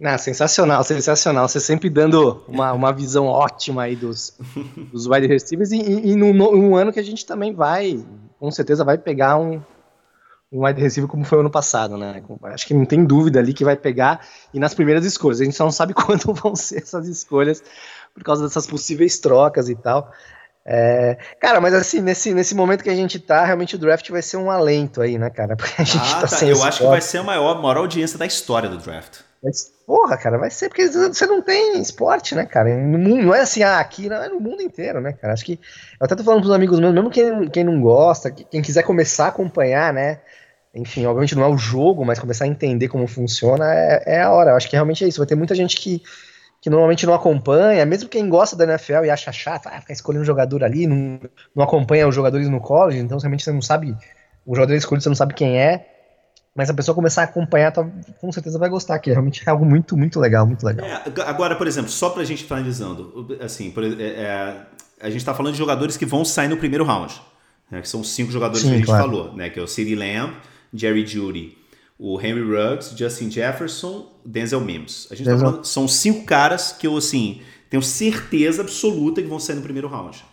Não, 0.00 0.16
sensacional, 0.16 0.84
sensacional. 0.84 1.48
Você 1.48 1.58
sempre 1.58 1.90
dando 1.90 2.44
uma, 2.46 2.72
uma 2.72 2.92
visão 2.92 3.26
ótima 3.26 3.82
aí 3.82 3.96
dos, 3.96 4.38
dos 4.92 5.06
wide 5.06 5.26
receivers 5.26 5.72
e, 5.72 5.78
e, 5.78 6.10
e 6.12 6.16
num, 6.16 6.32
num 6.32 6.76
ano 6.76 6.92
que 6.92 7.00
a 7.00 7.04
gente 7.04 7.26
também 7.26 7.52
vai, 7.52 8.04
com 8.38 8.50
certeza, 8.50 8.84
vai 8.84 8.96
pegar 8.96 9.36
um, 9.36 9.60
um 10.52 10.64
wide 10.64 10.80
receiver 10.80 11.10
como 11.10 11.24
foi 11.24 11.38
o 11.38 11.40
ano 11.40 11.50
passado, 11.50 11.96
né? 11.96 12.22
Acho 12.44 12.66
que 12.66 12.74
não 12.74 12.86
tem 12.86 13.04
dúvida 13.04 13.40
ali 13.40 13.52
que 13.52 13.64
vai 13.64 13.76
pegar 13.76 14.24
e 14.54 14.60
nas 14.60 14.72
primeiras 14.72 15.04
escolhas. 15.04 15.40
A 15.40 15.44
gente 15.44 15.56
só 15.56 15.64
não 15.64 15.72
sabe 15.72 15.92
quando 15.94 16.32
vão 16.32 16.54
ser 16.54 16.78
essas 16.82 17.08
escolhas 17.08 17.62
por 18.14 18.22
causa 18.22 18.44
dessas 18.44 18.66
possíveis 18.66 19.18
trocas 19.18 19.68
e 19.68 19.74
tal. 19.74 20.12
É, 20.70 21.16
cara, 21.40 21.60
mas 21.60 21.72
assim, 21.74 22.00
nesse, 22.00 22.34
nesse 22.34 22.54
momento 22.54 22.84
que 22.84 22.90
a 22.90 22.94
gente 22.94 23.18
tá, 23.18 23.44
realmente 23.44 23.74
o 23.74 23.78
draft 23.78 24.08
vai 24.10 24.20
ser 24.20 24.36
um 24.36 24.50
alento 24.50 25.00
aí, 25.00 25.18
né, 25.18 25.30
cara? 25.30 25.56
Porque 25.58 25.80
a 25.80 25.84
gente 25.84 26.14
ah, 26.14 26.20
tá, 26.20 26.28
tá. 26.28 26.44
Eu 26.44 26.62
acho 26.62 26.78
que 26.78 26.86
vai 26.86 27.00
ser 27.00 27.18
a 27.18 27.22
maior, 27.24 27.60
maior 27.60 27.78
audiência 27.78 28.18
da 28.18 28.26
história 28.26 28.68
do 28.68 28.76
draft. 28.76 29.27
Mas, 29.42 29.72
porra, 29.86 30.16
cara, 30.16 30.36
vai 30.36 30.50
ser 30.50 30.68
porque 30.68 30.88
você 30.88 31.26
não 31.26 31.40
tem 31.40 31.80
esporte, 31.80 32.34
né, 32.34 32.44
cara? 32.44 32.76
No 32.76 32.98
mundo, 32.98 33.22
não 33.22 33.34
é 33.34 33.40
assim, 33.40 33.62
ah, 33.62 33.78
aqui, 33.78 34.08
não, 34.08 34.16
é 34.16 34.28
no 34.28 34.40
mundo 34.40 34.60
inteiro, 34.62 35.00
né, 35.00 35.12
cara? 35.12 35.32
Acho 35.32 35.44
que. 35.44 35.60
Eu 36.00 36.04
até 36.04 36.16
tô 36.16 36.24
falando 36.24 36.40
pros 36.40 36.52
amigos 36.52 36.80
meus, 36.80 36.92
mesmo 36.92 37.10
quem, 37.10 37.48
quem 37.48 37.64
não 37.64 37.80
gosta, 37.80 38.30
quem 38.30 38.60
quiser 38.60 38.82
começar 38.82 39.26
a 39.26 39.28
acompanhar, 39.28 39.92
né? 39.92 40.20
enfim, 40.74 41.06
obviamente 41.06 41.34
não 41.34 41.42
é 41.42 41.48
o 41.48 41.56
jogo, 41.56 42.04
mas 42.04 42.18
começar 42.18 42.44
a 42.44 42.48
entender 42.48 42.88
como 42.88 43.06
funciona 43.06 43.64
é, 43.74 44.02
é 44.06 44.22
a 44.22 44.30
hora. 44.30 44.50
Eu 44.50 44.56
acho 44.56 44.68
que 44.68 44.76
realmente 44.76 45.04
é 45.04 45.08
isso. 45.08 45.18
Vai 45.18 45.26
ter 45.26 45.34
muita 45.34 45.54
gente 45.54 45.76
que, 45.76 46.02
que 46.60 46.70
normalmente 46.70 47.06
não 47.06 47.14
acompanha, 47.14 47.84
mesmo 47.86 48.08
quem 48.08 48.28
gosta 48.28 48.56
da 48.56 48.64
NFL 48.64 49.04
e 49.04 49.10
acha 49.10 49.32
chato, 49.32 49.68
ah, 49.68 49.80
ficar 49.80 49.92
escolhendo 49.92 50.22
um 50.22 50.26
jogador 50.26 50.62
ali, 50.64 50.86
não, 50.86 51.20
não 51.54 51.64
acompanha 51.64 52.06
os 52.06 52.14
jogadores 52.14 52.48
no 52.48 52.60
college, 52.60 52.98
então 52.98 53.18
realmente 53.18 53.44
você 53.44 53.52
não 53.52 53.62
sabe, 53.62 53.96
o 54.46 54.54
jogador 54.54 54.74
escolhido 54.74 55.02
você 55.02 55.08
não 55.08 55.16
sabe 55.16 55.34
quem 55.34 55.58
é, 55.58 55.86
mas 56.58 56.68
a 56.68 56.74
pessoa 56.74 56.92
começar 56.92 57.20
a 57.20 57.24
acompanhar, 57.26 57.70
tá, 57.70 57.88
com 58.20 58.32
certeza 58.32 58.58
vai 58.58 58.68
gostar, 58.68 58.98
que 58.98 59.10
é 59.10 59.12
realmente 59.12 59.48
algo 59.48 59.64
muito, 59.64 59.96
muito 59.96 60.18
legal, 60.18 60.44
muito 60.44 60.66
legal. 60.66 60.84
É, 60.84 61.02
agora, 61.24 61.54
por 61.54 61.68
exemplo, 61.68 61.88
só 61.88 62.10
pra 62.10 62.24
gente 62.24 62.42
finalizando, 62.42 63.28
assim, 63.40 63.70
por, 63.70 63.84
é, 63.84 64.02
é, 64.02 64.56
a 65.00 65.08
gente 65.08 65.24
tá 65.24 65.32
falando 65.32 65.52
de 65.52 65.58
jogadores 65.58 65.96
que 65.96 66.04
vão 66.04 66.24
sair 66.24 66.48
no 66.48 66.56
primeiro 66.56 66.84
round, 66.84 67.14
né, 67.70 67.80
que 67.80 67.88
são 67.88 68.02
cinco 68.02 68.32
jogadores 68.32 68.62
Sim, 68.62 68.70
que 68.70 68.74
a 68.74 68.76
gente 68.78 68.86
claro. 68.86 69.04
falou, 69.04 69.32
né, 69.34 69.48
que 69.50 69.60
é 69.60 69.62
o 69.62 69.68
CeeDee 69.68 69.94
Lamb, 69.94 70.34
Jerry 70.74 71.06
Judy, 71.06 71.56
o 71.96 72.20
Henry 72.20 72.42
Ruggs, 72.42 72.92
Justin 72.98 73.30
Jefferson, 73.30 74.10
Denzel 74.26 74.60
Mims. 74.60 75.06
A 75.12 75.14
gente 75.14 75.30
tá 75.30 75.38
falando, 75.38 75.64
são 75.64 75.86
cinco 75.86 76.24
caras 76.24 76.72
que 76.72 76.88
eu, 76.88 76.96
assim, 76.96 77.40
tenho 77.70 77.84
certeza 77.84 78.62
absoluta 78.62 79.22
que 79.22 79.28
vão 79.28 79.38
sair 79.38 79.54
no 79.54 79.62
primeiro 79.62 79.86
round. 79.86 80.24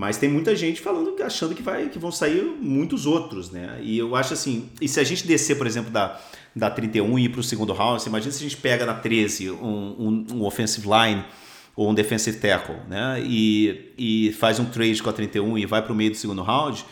Mas 0.00 0.16
tem 0.16 0.30
muita 0.30 0.56
gente 0.56 0.80
falando, 0.80 1.14
achando 1.22 1.54
que, 1.54 1.62
vai, 1.62 1.90
que 1.90 1.98
vão 1.98 2.10
sair 2.10 2.42
muitos 2.58 3.04
outros, 3.04 3.50
né? 3.50 3.78
E 3.82 3.98
eu 3.98 4.16
acho 4.16 4.32
assim, 4.32 4.70
e 4.80 4.88
se 4.88 4.98
a 4.98 5.04
gente 5.04 5.26
descer, 5.26 5.58
por 5.58 5.66
exemplo, 5.66 5.90
da, 5.90 6.18
da 6.56 6.70
31 6.70 7.18
e 7.18 7.26
ir 7.26 7.28
para 7.28 7.40
o 7.40 7.42
segundo 7.42 7.74
round, 7.74 8.02
imagina 8.08 8.32
se 8.32 8.38
a 8.38 8.48
gente 8.48 8.56
pega 8.56 8.86
na 8.86 8.94
13 8.94 9.50
um, 9.50 9.56
um, 9.60 10.26
um 10.36 10.44
offensive 10.46 10.88
line 10.88 11.22
ou 11.76 11.90
um 11.90 11.92
defensive 11.92 12.38
tackle, 12.38 12.76
né? 12.88 13.22
E, 13.22 13.92
e 13.98 14.32
faz 14.32 14.58
um 14.58 14.64
trade 14.64 15.02
com 15.02 15.10
a 15.10 15.12
31 15.12 15.58
e 15.58 15.66
vai 15.66 15.82
para 15.82 15.92
o 15.92 15.94
meio 15.94 16.12
do 16.12 16.16
segundo 16.16 16.40
round 16.40 16.82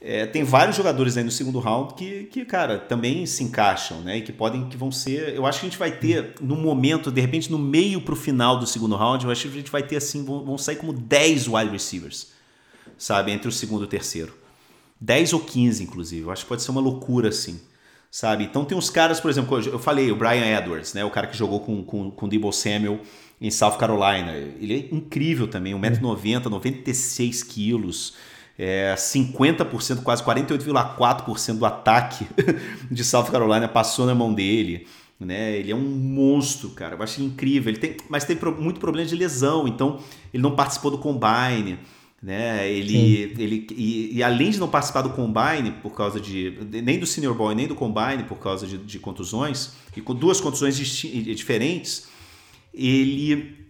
é, 0.00 0.26
tem 0.26 0.44
vários 0.44 0.76
jogadores 0.76 1.16
aí 1.16 1.24
no 1.24 1.30
segundo 1.30 1.58
round 1.58 1.94
que, 1.94 2.24
que, 2.24 2.44
cara, 2.44 2.78
também 2.78 3.24
se 3.24 3.42
encaixam, 3.42 4.00
né? 4.00 4.18
E 4.18 4.22
que 4.22 4.32
podem, 4.32 4.68
que 4.68 4.76
vão 4.76 4.92
ser. 4.92 5.34
Eu 5.34 5.46
acho 5.46 5.60
que 5.60 5.66
a 5.66 5.68
gente 5.70 5.78
vai 5.78 5.90
ter, 5.90 6.34
no 6.40 6.54
momento, 6.54 7.10
de 7.10 7.20
repente, 7.20 7.50
no 7.50 7.58
meio 7.58 8.00
pro 8.00 8.14
final 8.14 8.58
do 8.58 8.66
segundo 8.66 8.94
round, 8.94 9.24
eu 9.24 9.30
acho 9.30 9.42
que 9.42 9.48
a 9.48 9.52
gente 9.52 9.70
vai 9.70 9.82
ter 9.82 9.96
assim, 9.96 10.24
vão, 10.24 10.44
vão 10.44 10.58
sair 10.58 10.76
como 10.76 10.92
10 10.92 11.48
wide 11.48 11.70
receivers, 11.70 12.28
sabe? 12.98 13.32
Entre 13.32 13.48
o 13.48 13.52
segundo 13.52 13.82
e 13.82 13.84
o 13.84 13.88
terceiro. 13.88 14.34
10 15.00 15.32
ou 15.32 15.40
15, 15.40 15.82
inclusive. 15.82 16.22
Eu 16.22 16.30
acho 16.30 16.42
que 16.42 16.48
pode 16.48 16.62
ser 16.62 16.70
uma 16.70 16.80
loucura, 16.80 17.30
assim. 17.30 17.60
Sabe? 18.10 18.44
Então 18.44 18.64
tem 18.64 18.76
uns 18.76 18.88
caras, 18.88 19.18
por 19.18 19.30
exemplo, 19.30 19.58
eu 19.58 19.78
falei, 19.78 20.10
o 20.10 20.16
Brian 20.16 20.58
Edwards, 20.58 20.94
né? 20.94 21.04
O 21.04 21.10
cara 21.10 21.26
que 21.26 21.36
jogou 21.36 21.60
com, 21.60 21.82
com, 21.82 22.10
com 22.10 22.26
o 22.26 22.28
Debo 22.28 22.52
Samuel 22.52 23.00
em 23.40 23.50
South 23.50 23.76
Carolina. 23.76 24.32
Ele 24.32 24.74
é 24.74 24.94
incrível 24.94 25.48
também, 25.48 25.74
1,90m, 25.74 26.46
96 26.46 27.42
quilos 27.42 28.14
é, 28.58 28.94
50%, 28.94 30.02
quase 30.02 30.22
48,4% 30.22 31.58
do 31.58 31.66
ataque 31.66 32.26
de 32.90 33.04
South 33.04 33.26
Carolina 33.26 33.68
passou 33.68 34.06
na 34.06 34.14
mão 34.14 34.32
dele. 34.32 34.86
Né? 35.18 35.56
Ele 35.58 35.72
é 35.72 35.74
um 35.74 35.80
monstro, 35.80 36.70
cara. 36.70 36.94
Eu 36.94 37.02
acho 37.02 37.22
incrível. 37.22 37.70
Ele 37.70 37.78
tem, 37.78 37.96
mas 38.08 38.24
tem 38.24 38.38
muito 38.58 38.80
problema 38.80 39.08
de 39.08 39.14
lesão, 39.14 39.66
então 39.66 39.98
ele 40.32 40.42
não 40.42 40.54
participou 40.54 40.90
do 40.90 40.98
combine. 40.98 41.78
Né? 42.22 42.70
Ele, 42.70 43.34
ele 43.38 43.66
e, 43.70 44.16
e, 44.16 44.22
além 44.22 44.50
de 44.50 44.58
não 44.58 44.68
participar 44.68 45.02
do 45.02 45.10
combine 45.10 45.70
por 45.82 45.94
causa 45.94 46.18
de 46.18 46.58
nem 46.82 46.98
do 46.98 47.06
senior 47.06 47.34
boy 47.34 47.54
nem 47.54 47.68
do 47.68 47.74
combine 47.74 48.24
por 48.26 48.38
causa 48.38 48.66
de, 48.66 48.78
de 48.78 48.98
contusões 48.98 49.74
e 49.94 50.00
com 50.00 50.14
duas 50.14 50.40
contusões 50.40 50.76
diferentes, 50.78 52.08
ele 52.72 53.65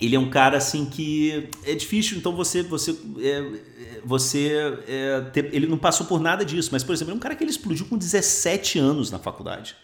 ele 0.00 0.16
é 0.16 0.18
um 0.18 0.30
cara 0.30 0.56
assim 0.56 0.84
que 0.86 1.48
é 1.64 1.74
difícil, 1.74 2.18
então 2.18 2.34
você 2.34 2.62
você 2.62 2.96
é, 3.20 4.00
você 4.04 4.80
é, 4.88 5.20
ter, 5.32 5.54
ele 5.54 5.66
não 5.66 5.78
passou 5.78 6.06
por 6.06 6.20
nada 6.20 6.44
disso, 6.44 6.70
mas 6.72 6.82
por 6.82 6.92
exemplo, 6.92 7.12
é 7.12 7.16
um 7.16 7.20
cara 7.20 7.34
que 7.34 7.44
ele 7.44 7.50
explodiu 7.50 7.86
com 7.86 7.96
17 7.96 8.78
anos 8.78 9.10
na 9.10 9.18
faculdade. 9.18 9.76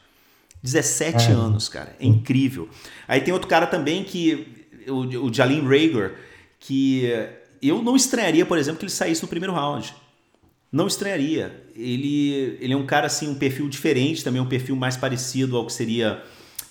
17 0.63 1.17
é. 1.17 1.33
anos, 1.33 1.69
cara. 1.69 1.95
É 2.01 2.07
incrível. 2.07 2.69
Aí 3.07 3.21
tem 3.21 3.33
outro 3.33 3.49
cara 3.49 3.67
também 3.67 4.03
que 4.03 4.67
o, 4.89 5.27
o 5.27 5.33
Jalin 5.33 5.63
Rager, 5.63 6.17
que 6.59 7.05
eu 7.63 7.83
não 7.83 7.95
estranharia, 7.95 8.45
por 8.45 8.59
exemplo, 8.59 8.79
que 8.79 8.85
ele 8.85 8.93
saísse 8.93 9.23
no 9.23 9.29
primeiro 9.29 9.55
round. 9.55 9.95
Não 10.71 10.87
estranharia. 10.87 11.65
Ele, 11.75 12.59
ele 12.61 12.73
é 12.73 12.77
um 12.77 12.87
cara 12.87 13.07
assim, 13.07 13.29
um 13.29 13.35
perfil 13.35 13.69
diferente, 13.69 14.25
também 14.25 14.41
um 14.41 14.49
perfil 14.49 14.75
mais 14.75 14.97
parecido 14.97 15.57
ao 15.57 15.65
que 15.65 15.73
seria 15.73 16.23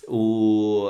o 0.08 0.90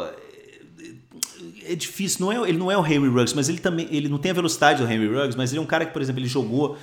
é 1.72 1.76
difícil, 1.76 2.26
não 2.26 2.32
é, 2.32 2.50
ele 2.50 2.58
não 2.58 2.72
é 2.72 2.78
o 2.78 2.86
Henry 2.86 3.08
Ruggs, 3.08 3.36
mas 3.36 3.50
ele 3.50 3.60
também 3.60 3.88
ele 3.92 4.08
não 4.08 4.18
tem 4.18 4.32
a 4.32 4.34
velocidade 4.34 4.84
do 4.84 4.92
Henry 4.92 5.08
Ruggs, 5.08 5.38
mas 5.38 5.52
ele 5.52 5.60
é 5.60 5.62
um 5.62 5.66
cara 5.68 5.86
que, 5.86 5.94
por 5.94 6.02
exemplo, 6.02 6.22
ele 6.22 6.28
jogou 6.28 6.78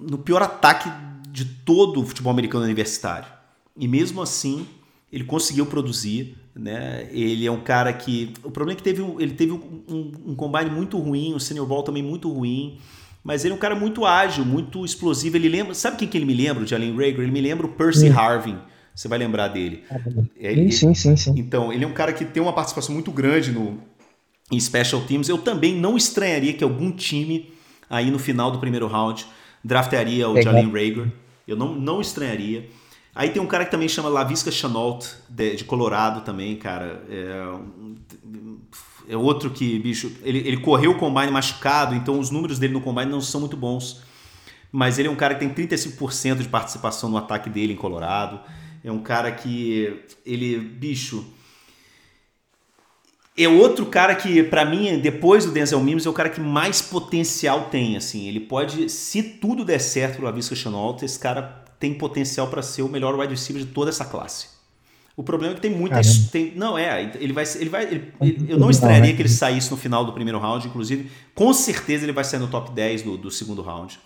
no 0.00 0.18
pior 0.18 0.42
ataque 0.42 0.90
de 1.28 1.44
todo 1.44 2.00
o 2.00 2.06
futebol 2.06 2.32
americano 2.32 2.64
universitário. 2.64 3.28
E 3.76 3.86
mesmo 3.86 4.20
assim, 4.20 4.66
ele 5.12 5.24
conseguiu 5.24 5.66
produzir, 5.66 6.36
né? 6.54 7.08
Ele 7.12 7.46
é 7.46 7.50
um 7.50 7.60
cara 7.60 7.92
que 7.92 8.32
o 8.42 8.50
problema 8.50 8.76
é 8.76 8.76
que 8.76 8.82
teve 8.82 9.02
ele 9.18 9.32
teve 9.32 9.52
um, 9.52 9.82
um, 9.88 10.12
um 10.28 10.34
combine 10.34 10.70
muito 10.70 10.98
ruim, 10.98 11.34
um 11.34 11.38
senior 11.38 11.66
ball 11.66 11.82
também 11.82 12.02
muito 12.02 12.30
ruim. 12.30 12.78
Mas 13.22 13.44
ele 13.44 13.52
é 13.52 13.56
um 13.56 13.60
cara 13.60 13.74
muito 13.74 14.06
ágil, 14.06 14.44
muito 14.44 14.84
explosivo. 14.84 15.36
Ele 15.36 15.48
lembra. 15.48 15.74
Sabe 15.74 15.98
quem 15.98 16.08
que 16.08 16.16
ele 16.16 16.24
me 16.24 16.34
lembra, 16.34 16.64
de 16.64 16.74
Allen 16.74 16.96
Rager? 16.96 17.20
Ele 17.20 17.30
me 17.30 17.40
lembra 17.40 17.66
o 17.66 17.70
Percy 17.70 18.08
Harvin 18.08 18.58
você 19.00 19.08
vai 19.08 19.18
lembrar 19.18 19.48
dele. 19.48 19.82
Ah, 19.90 19.96
ele, 20.36 20.70
sim, 20.70 20.92
sim, 20.92 21.16
sim. 21.16 21.32
Então, 21.34 21.72
ele 21.72 21.82
é 21.82 21.88
um 21.88 21.92
cara 21.94 22.12
que 22.12 22.22
tem 22.22 22.42
uma 22.42 22.52
participação 22.52 22.94
muito 22.94 23.10
grande 23.10 23.50
no, 23.50 23.78
em 24.52 24.60
Special 24.60 25.00
Teams. 25.00 25.26
Eu 25.26 25.38
também 25.38 25.74
não 25.74 25.96
estranharia 25.96 26.52
que 26.52 26.62
algum 26.62 26.92
time, 26.92 27.50
aí 27.88 28.10
no 28.10 28.18
final 28.18 28.50
do 28.50 28.58
primeiro 28.58 28.86
round, 28.86 29.24
draftaria 29.64 30.28
o 30.28 30.42
Jalen 30.42 30.70
Rager. 30.70 31.10
Eu 31.48 31.56
não, 31.56 31.74
não 31.74 32.02
estranharia. 32.02 32.68
Aí 33.14 33.30
tem 33.30 33.40
um 33.40 33.46
cara 33.46 33.64
que 33.64 33.70
também 33.70 33.88
chama 33.88 34.10
Lavisca 34.10 34.50
Chenault, 34.50 35.08
de, 35.30 35.56
de 35.56 35.64
Colorado 35.64 36.20
também, 36.20 36.54
cara. 36.56 37.02
É, 37.08 39.14
é 39.14 39.16
outro 39.16 39.48
que, 39.48 39.78
bicho, 39.78 40.12
ele, 40.22 40.46
ele 40.46 40.58
correu 40.58 40.90
o 40.90 40.98
combine 40.98 41.30
machucado, 41.30 41.94
então 41.94 42.18
os 42.18 42.30
números 42.30 42.58
dele 42.58 42.74
no 42.74 42.82
combine 42.82 43.10
não 43.10 43.22
são 43.22 43.40
muito 43.40 43.56
bons. 43.56 44.02
Mas 44.70 44.98
ele 44.98 45.08
é 45.08 45.10
um 45.10 45.16
cara 45.16 45.34
que 45.34 45.40
tem 45.40 45.66
35% 45.66 46.42
de 46.42 46.48
participação 46.50 47.08
no 47.08 47.16
ataque 47.16 47.48
dele 47.48 47.72
em 47.72 47.76
Colorado. 47.76 48.40
É 48.82 48.90
um 48.90 49.02
cara 49.02 49.30
que 49.30 50.00
ele, 50.24 50.58
bicho, 50.58 51.24
é 53.36 53.48
outro 53.48 53.86
cara 53.86 54.14
que, 54.14 54.42
para 54.42 54.64
mim, 54.64 54.98
depois 54.98 55.44
do 55.44 55.52
Denzel 55.52 55.80
Mims, 55.80 56.04
é 56.04 56.08
o 56.10 56.12
cara 56.12 56.28
que 56.28 56.40
mais 56.40 56.82
potencial 56.82 57.68
tem, 57.70 57.96
assim. 57.96 58.28
Ele 58.28 58.40
pode, 58.40 58.88
se 58.90 59.22
tudo 59.22 59.64
der 59.64 59.80
certo 59.80 60.16
pro 60.16 60.24
Lavisca 60.24 60.54
Chenault, 60.54 61.04
esse 61.04 61.18
cara 61.18 61.64
tem 61.78 61.94
potencial 61.94 62.48
para 62.48 62.60
ser 62.60 62.82
o 62.82 62.88
melhor 62.88 63.18
wide 63.18 63.32
receiver 63.32 63.64
de 63.64 63.70
toda 63.70 63.90
essa 63.90 64.04
classe. 64.04 64.48
O 65.16 65.22
problema 65.22 65.52
é 65.52 65.56
que 65.56 65.60
tem 65.60 65.70
muita. 65.70 66.00
Tem, 66.30 66.52
não, 66.56 66.78
é. 66.78 67.12
Ele 67.18 67.32
vai. 67.32 67.44
Ele 67.56 67.68
vai 67.68 67.84
ele, 67.84 68.12
ele, 68.20 68.46
eu 68.48 68.58
não 68.58 68.70
estranharia 68.70 69.14
que 69.14 69.20
ele 69.20 69.28
saísse 69.28 69.70
no 69.70 69.76
final 69.76 70.04
do 70.04 70.12
primeiro 70.12 70.38
round, 70.38 70.66
inclusive. 70.66 71.10
Com 71.34 71.52
certeza 71.52 72.04
ele 72.04 72.12
vai 72.12 72.24
sair 72.24 72.40
no 72.40 72.48
top 72.48 72.70
10 72.72 73.02
do, 73.02 73.16
do 73.16 73.30
segundo 73.30 73.60
round. 73.60 73.98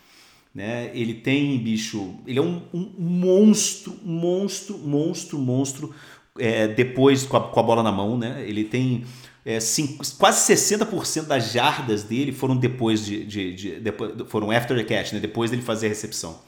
Né? 0.55 0.91
Ele 0.95 1.15
tem, 1.15 1.59
bicho. 1.59 2.15
Ele 2.27 2.39
é 2.39 2.43
um, 2.43 2.63
um 2.73 2.93
monstro, 2.97 3.99
monstro, 4.05 4.79
monstro, 4.79 5.39
monstro. 5.39 5.95
É, 6.39 6.69
depois 6.69 7.25
com 7.25 7.37
a, 7.37 7.49
com 7.49 7.61
a, 7.61 7.63
bola 7.63 7.83
na 7.83 7.91
mão, 7.91 8.17
né? 8.17 8.45
Ele 8.47 8.65
tem. 8.65 9.05
É, 9.45 9.61
cinco, 9.61 10.03
quase 10.17 10.55
60% 10.55 11.27
das 11.27 11.53
jardas 11.53 12.03
dele 12.03 12.33
foram 12.33 12.57
depois 12.57 13.05
de, 13.05 13.25
de, 13.25 13.55
de, 13.55 13.83
foram 14.27 14.51
after 14.51 14.75
the 14.75 14.85
catch, 14.85 15.13
né? 15.13 15.21
depois 15.21 15.51
dele 15.51 15.61
fazer 15.61 15.87
a 15.87 15.89
recepção. 15.91 16.39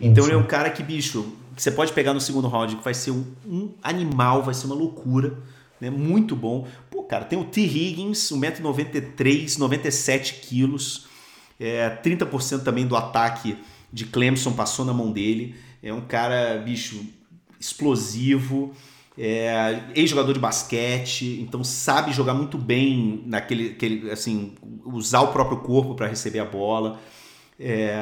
Então 0.00 0.24
ele 0.24 0.34
é 0.34 0.36
um 0.36 0.46
cara 0.46 0.70
que, 0.70 0.84
bicho, 0.84 1.32
que 1.56 1.62
você 1.62 1.70
pode 1.70 1.92
pegar 1.92 2.14
no 2.14 2.20
segundo 2.20 2.48
round, 2.48 2.76
que 2.76 2.84
vai 2.84 2.94
ser 2.94 3.10
um, 3.10 3.24
um 3.46 3.70
animal, 3.82 4.42
vai 4.42 4.54
ser 4.54 4.66
uma 4.66 4.74
loucura. 4.74 5.38
Né? 5.80 5.90
Muito 5.90 6.36
bom. 6.36 6.66
Pô, 6.90 7.02
cara, 7.02 7.24
tem 7.24 7.38
o 7.38 7.44
T. 7.44 7.60
Higgins, 7.60 8.30
1,93m, 8.30 9.58
97 9.58 10.34
quilos. 10.34 11.06
É, 11.62 11.88
30% 12.02 12.64
também 12.64 12.84
do 12.88 12.96
ataque 12.96 13.56
de 13.92 14.04
Clemson 14.06 14.52
passou 14.52 14.84
na 14.84 14.92
mão 14.92 15.12
dele. 15.12 15.54
É 15.80 15.94
um 15.94 16.00
cara, 16.00 16.58
bicho, 16.58 17.06
explosivo. 17.60 18.72
É, 19.16 19.78
ex-jogador 19.94 20.32
de 20.32 20.40
basquete, 20.40 21.38
então 21.40 21.62
sabe 21.62 22.12
jogar 22.12 22.32
muito 22.32 22.56
bem 22.56 23.22
naquele, 23.26 23.68
aquele, 23.72 24.10
assim, 24.10 24.54
usar 24.86 25.20
o 25.20 25.28
próprio 25.28 25.58
corpo 25.58 25.94
para 25.94 26.06
receber 26.06 26.38
a 26.38 26.46
bola. 26.46 26.98
É, 27.60 27.94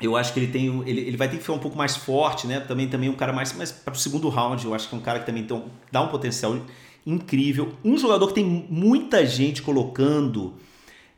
eu 0.00 0.16
acho 0.16 0.32
que 0.32 0.38
ele 0.38 0.46
tem 0.46 0.82
ele, 0.86 1.00
ele 1.00 1.16
vai 1.16 1.28
ter 1.28 1.36
que 1.36 1.42
ficar 1.42 1.54
um 1.54 1.58
pouco 1.58 1.76
mais 1.76 1.96
forte, 1.96 2.46
né? 2.46 2.60
Também 2.60 2.88
também 2.88 3.10
um 3.10 3.16
cara 3.16 3.32
mais 3.32 3.52
mais 3.54 3.72
para 3.72 3.94
o 3.94 3.98
segundo 3.98 4.28
round, 4.28 4.64
eu 4.64 4.72
acho 4.74 4.88
que 4.88 4.94
é 4.94 4.98
um 4.98 5.00
cara 5.02 5.18
que 5.18 5.26
também 5.26 5.44
tem, 5.44 5.64
dá 5.90 6.00
um 6.00 6.08
potencial 6.08 6.56
incrível. 7.04 7.74
Um 7.84 7.98
jogador 7.98 8.28
que 8.28 8.34
tem 8.34 8.44
muita 8.70 9.26
gente 9.26 9.60
colocando 9.60 10.54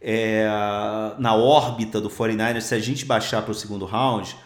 é, 0.00 0.46
na 1.18 1.34
órbita 1.34 2.00
do 2.00 2.08
49ers, 2.08 2.62
se 2.62 2.74
a 2.74 2.78
gente 2.78 3.04
baixar 3.04 3.42
para 3.42 3.52
o 3.52 3.54
segundo 3.54 3.84
round, 3.84 4.36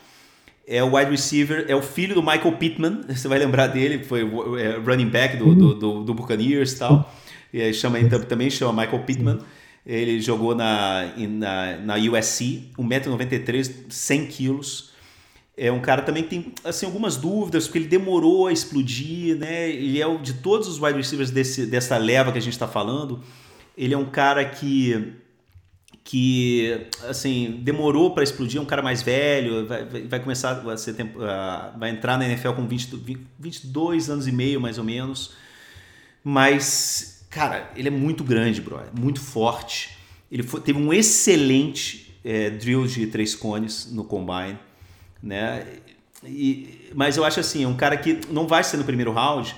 é 0.66 0.82
o 0.82 0.96
wide 0.96 1.10
receiver, 1.10 1.66
é 1.68 1.74
o 1.74 1.82
filho 1.82 2.14
do 2.14 2.22
Michael 2.22 2.52
Pittman, 2.52 3.00
você 3.08 3.28
vai 3.28 3.38
lembrar 3.38 3.66
dele, 3.66 4.04
foi 4.04 4.22
é, 4.60 4.78
running 4.78 5.08
back 5.08 5.36
do, 5.36 5.54
do, 5.54 5.74
do, 5.74 6.04
do 6.04 6.14
Buccaneers 6.14 6.72
e 6.72 6.78
tal. 6.78 7.12
E 7.52 7.72
chama, 7.74 7.98
também 8.28 8.48
chama 8.48 8.82
Michael 8.82 9.02
Pittman. 9.04 9.38
Ele 9.84 10.20
jogou 10.20 10.54
na, 10.54 11.12
na, 11.16 11.76
na 11.76 11.94
USC, 11.96 12.70
1,93m, 12.78 13.90
100 13.90 14.26
quilos. 14.26 14.92
É 15.56 15.70
um 15.70 15.80
cara 15.80 16.02
também 16.02 16.22
que 16.22 16.30
tem 16.30 16.52
assim, 16.64 16.86
algumas 16.86 17.16
dúvidas, 17.16 17.66
porque 17.66 17.78
ele 17.78 17.88
demorou 17.88 18.46
a 18.46 18.52
explodir, 18.52 19.36
né? 19.36 19.68
Ele 19.68 20.00
é 20.00 20.06
o 20.06 20.18
de 20.18 20.34
todos 20.34 20.66
os 20.66 20.80
wide 20.80 20.96
receivers 20.96 21.30
desse, 21.30 21.66
dessa 21.66 21.98
leva 21.98 22.32
que 22.32 22.38
a 22.38 22.40
gente 22.40 22.54
está 22.54 22.66
falando. 22.66 23.20
Ele 23.76 23.92
é 23.92 23.98
um 23.98 24.06
cara 24.06 24.44
que 24.44 25.14
que 26.04 26.88
assim 27.08 27.60
demorou 27.62 28.12
para 28.12 28.24
explodir, 28.24 28.58
é 28.58 28.62
um 28.62 28.66
cara 28.66 28.82
mais 28.82 29.02
velho, 29.02 29.66
vai, 29.66 29.84
vai 29.84 30.20
começar 30.20 30.60
a 30.68 30.76
ser 30.76 30.94
vai 31.78 31.90
entrar 31.90 32.18
na 32.18 32.26
NFL 32.26 32.52
com 32.52 32.66
20, 32.66 32.96
20, 32.96 33.26
22 33.38 34.10
anos 34.10 34.26
e 34.26 34.32
meio 34.32 34.60
mais 34.60 34.78
ou 34.78 34.84
menos, 34.84 35.32
mas 36.24 37.12
Cara, 37.32 37.70
ele 37.74 37.88
é 37.88 37.90
muito 37.90 38.22
grande, 38.22 38.60
bro. 38.60 38.78
É 38.78 39.00
muito 39.00 39.18
forte. 39.18 39.96
Ele 40.30 40.42
foi, 40.42 40.60
teve 40.60 40.78
um 40.78 40.92
excelente 40.92 42.14
é, 42.22 42.50
drill 42.50 42.86
de 42.86 43.06
três 43.06 43.34
cones 43.34 43.90
no 43.90 44.04
combine, 44.04 44.58
né? 45.22 45.66
E, 46.22 46.90
mas 46.94 47.16
eu 47.16 47.24
acho 47.24 47.40
assim, 47.40 47.64
é 47.64 47.66
um 47.66 47.74
cara 47.74 47.96
que 47.96 48.20
não 48.28 48.46
vai 48.46 48.62
ser 48.62 48.76
no 48.76 48.84
primeiro 48.84 49.12
round 49.12 49.56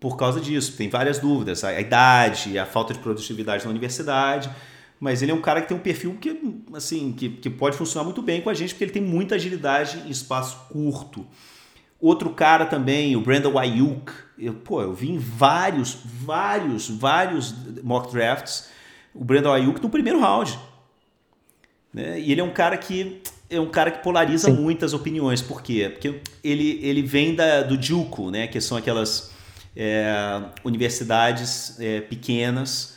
por 0.00 0.16
causa 0.16 0.40
disso. 0.40 0.78
Tem 0.78 0.88
várias 0.88 1.18
dúvidas, 1.18 1.62
a, 1.62 1.68
a 1.68 1.80
idade, 1.80 2.58
a 2.58 2.64
falta 2.64 2.94
de 2.94 3.00
produtividade 3.00 3.64
na 3.64 3.70
universidade. 3.70 4.50
Mas 5.00 5.22
ele 5.22 5.32
é 5.32 5.34
um 5.34 5.40
cara 5.40 5.62
que 5.62 5.68
tem 5.68 5.76
um 5.76 5.80
perfil 5.80 6.16
que, 6.20 6.38
assim, 6.74 7.12
que, 7.12 7.30
que 7.30 7.48
pode 7.48 7.76
funcionar 7.76 8.04
muito 8.04 8.20
bem 8.20 8.42
com 8.42 8.50
a 8.50 8.54
gente, 8.54 8.74
porque 8.74 8.84
ele 8.84 8.92
tem 8.92 9.02
muita 9.02 9.34
agilidade 9.34 10.02
em 10.06 10.10
espaço 10.10 10.68
curto. 10.70 11.26
Outro 11.98 12.30
cara 12.30 12.66
também, 12.66 13.16
o 13.16 13.20
Brandon 13.22 13.58
Ayuk. 13.58 14.12
Eu, 14.38 14.54
pô, 14.54 14.82
eu 14.82 14.92
vi 14.92 15.10
em 15.10 15.18
vários, 15.18 15.98
vários, 16.04 16.88
vários 16.88 17.54
mock 17.82 18.12
drafts 18.12 18.68
o 19.14 19.24
Brandon 19.24 19.52
Ayuk 19.52 19.82
no 19.82 19.90
primeiro 19.90 20.20
round. 20.20 20.58
Né? 21.92 22.20
E 22.20 22.32
ele 22.32 22.40
é 22.40 22.44
um 22.44 22.52
cara 22.52 22.76
que 22.76 23.22
é 23.48 23.58
um 23.58 23.68
cara 23.68 23.90
que 23.90 24.02
polariza 24.02 24.48
Sim. 24.48 24.56
muitas 24.56 24.94
opiniões. 24.94 25.42
Por 25.42 25.60
quê? 25.60 25.88
Porque 25.92 26.20
ele, 26.42 26.78
ele 26.82 27.02
vem 27.02 27.34
da, 27.34 27.62
do 27.62 27.80
JUCO, 27.80 28.30
né? 28.30 28.46
que 28.46 28.60
são 28.60 28.76
aquelas 28.76 29.32
é, 29.76 30.40
universidades 30.64 31.78
é, 31.80 32.00
pequenas. 32.00 32.96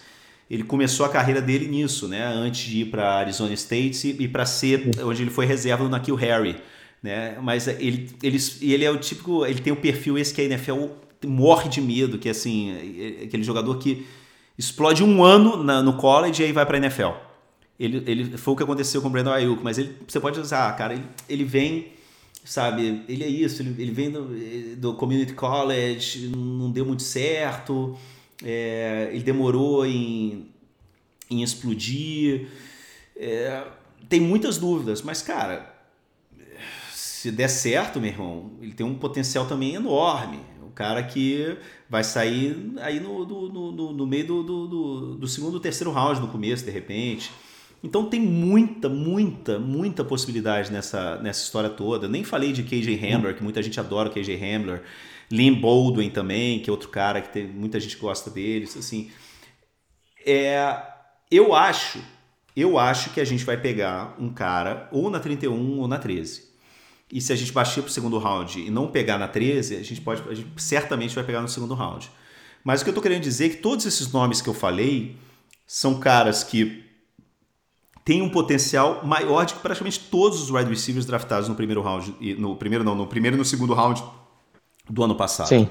Ele 0.54 0.64
começou 0.64 1.06
a 1.06 1.10
carreira 1.10 1.41
dele 1.41 1.68
nisso, 1.68 2.08
né? 2.08 2.24
antes 2.26 2.70
de 2.70 2.82
ir 2.82 2.86
para 2.86 3.16
Arizona 3.16 3.54
State 3.54 4.16
e, 4.20 4.28
para 4.28 4.45
ser 4.45 4.91
onde 5.04 5.24
ele 5.24 5.32
foi 5.32 5.45
reserva 5.45 5.84
no 5.84 5.89
Nakil 5.89 6.16
Harry 6.16 6.58
né? 7.04 7.38
Mas 7.41 7.68
ele, 7.68 8.10
ele, 8.24 8.38
ele 8.62 8.86
é 8.86 8.89
o 8.89 8.97
típico, 8.97 9.45
ele 9.45 9.60
tem 9.60 9.74
o 9.74 9.76
perfil 9.76 10.18
esse 10.18 10.34
que 10.34 10.39
a 10.39 10.45
NFL 10.45 10.86
morre 11.26 11.68
de 11.68 11.82
medo, 11.82 12.18
que 12.18 12.30
é 12.30 12.32
assim, 12.32 12.72
é, 12.72 13.22
é 13.22 13.26
aquele 13.26 13.43
jogador 13.43 13.78
que 13.78 14.08
explode 14.58 15.04
um 15.04 15.22
ano 15.22 15.62
na, 15.62 15.84
no 15.84 15.93
college 15.97 16.41
e 16.41 16.45
aí 16.45 16.51
vai 16.54 16.66
para 16.66 16.78
a 16.78 16.80
NFL. 16.80 17.12
Ele, 17.78 18.01
ele 18.08 18.38
foi 18.38 18.54
o 18.54 18.58
que 18.58 18.64
aconteceu 18.64 19.01
com 19.01 19.10
o 19.10 19.12
Brandon 19.12 19.32
Ayuk, 19.32 19.62
mas 19.62 19.78
ele, 19.78 19.97
você 20.08 20.20
pode 20.20 20.39
usar, 20.39 20.72
cara, 20.78 20.93
ele, 20.93 21.04
ele 21.28 21.43
vem, 21.43 21.88
sabe, 22.45 23.04
ele 23.10 23.24
é 23.24 23.28
isso, 23.28 23.62
ele, 23.62 23.76
ele 23.82 23.91
vem 23.91 24.10
do, 24.10 24.30
do 24.78 24.93
community 24.93 25.34
college, 25.34 26.32
não 26.34 26.72
deu 26.72 26.86
muito 26.86 27.04
certo, 27.04 27.97
é, 28.43 29.09
ele 29.11 29.23
demorou 29.23 29.85
em, 29.85 30.49
em 31.29 31.41
explodir, 31.41 32.47
é, 33.15 33.65
tem 34.09 34.19
muitas 34.19 34.57
dúvidas, 34.57 35.01
mas 35.01 35.21
cara, 35.21 35.73
se 36.91 37.31
der 37.31 37.47
certo, 37.47 38.01
meu 38.01 38.09
irmão, 38.09 38.51
ele 38.61 38.73
tem 38.73 38.85
um 38.85 38.95
potencial 38.95 39.45
também 39.45 39.75
enorme. 39.75 40.39
O 40.61 40.71
cara 40.73 41.01
que 41.03 41.55
vai 41.89 42.03
sair 42.03 42.73
aí 42.81 42.99
no, 42.99 43.25
no, 43.25 43.93
no, 43.93 44.07
meio 44.07 44.25
do, 44.25 44.43
do, 44.43 45.15
do 45.15 45.27
segundo, 45.27 45.59
terceiro 45.59 45.91
round 45.91 46.19
no 46.19 46.27
começo, 46.27 46.65
de 46.65 46.71
repente. 46.71 47.31
Então 47.83 48.09
tem 48.09 48.19
muita, 48.19 48.89
muita, 48.89 49.59
muita 49.59 50.03
possibilidade 50.03 50.71
nessa, 50.71 51.17
nessa 51.17 51.43
história 51.43 51.69
toda. 51.69 52.07
Eu 52.07 52.09
nem 52.09 52.23
falei 52.23 52.51
de 52.51 52.63
KJ 52.63 52.95
Hamler, 52.95 53.35
que 53.35 53.43
muita 53.43 53.61
gente 53.61 53.79
adora 53.79 54.09
o 54.09 54.11
KJ 54.11 54.35
Hamler. 54.35 54.81
Lynn 55.32 55.59
Baldwin 55.59 56.09
também, 56.09 56.59
que 56.59 56.69
é 56.69 56.74
outro 56.74 56.89
cara 56.89 57.21
que 57.21 57.30
tem, 57.30 57.47
muita 57.47 57.80
gente 57.80 57.97
gosta 57.97 58.30
deles. 58.30 58.76
Assim, 58.78 59.11
é, 60.26 60.82
eu 61.32 61.53
acho, 61.53 61.99
eu 62.55 62.78
acho 62.78 63.11
que 63.11 63.19
a 63.19 63.26
gente 63.26 63.43
vai 63.43 63.57
pegar 63.57 64.15
um 64.19 64.30
cara 64.34 64.88
ou 64.91 65.09
na 65.09 65.19
31 65.19 65.80
ou 65.80 65.88
na 65.88 65.97
13 65.97 66.53
e 67.13 67.21
se 67.21 67.32
a 67.32 67.36
gente 67.36 67.51
baixar 67.51 67.84
para 67.84 67.89
o 67.89 67.91
segundo 67.91 68.17
round 68.17 68.59
e 68.59 68.71
não 68.71 68.88
pegar 68.88 69.19
na 69.19 69.28
13, 69.28 69.76
a 69.76 69.84
gente 69.84 70.01
pode, 70.01 70.28
a 70.28 70.34
gente 70.34 70.49
certamente 70.57 71.13
vai 71.13 71.24
pegar 71.24 71.41
no 71.41 71.47
segundo 71.47 71.76
round. 71.76 72.09
Mas 72.63 72.82
o 72.82 72.84
que 72.84 72.89
eu 72.89 72.91
estou 72.91 73.03
querendo 73.03 73.21
dizer 73.21 73.45
é 73.45 73.49
que 73.49 73.57
todos 73.57 73.86
esses 73.86 74.11
nomes 74.11 74.41
que 74.41 74.49
eu 74.49 74.53
falei 74.53 75.15
são 75.67 75.99
caras 75.99 76.43
que 76.43 76.84
têm 78.03 78.24
um 78.24 78.30
potencial 78.30 79.05
maior 79.05 79.45
de 79.45 79.53
que 79.53 79.59
praticamente 79.59 79.99
todos 79.99 80.41
os 80.41 80.49
wide 80.49 80.67
receivers 80.67 81.05
draftados 81.05 81.47
no 81.47 81.53
primeiro 81.53 81.84
round, 81.84 82.15
no 82.39 82.55
primeiro 82.55 82.84
não, 82.84 82.95
no 82.95 83.05
primeiro 83.05 83.38
e 83.38 83.39
no 83.39 83.45
segundo 83.45 83.76
round 83.76 84.03
do 84.89 85.03
ano 85.03 85.15
passado. 85.15 85.47
Sim. 85.47 85.69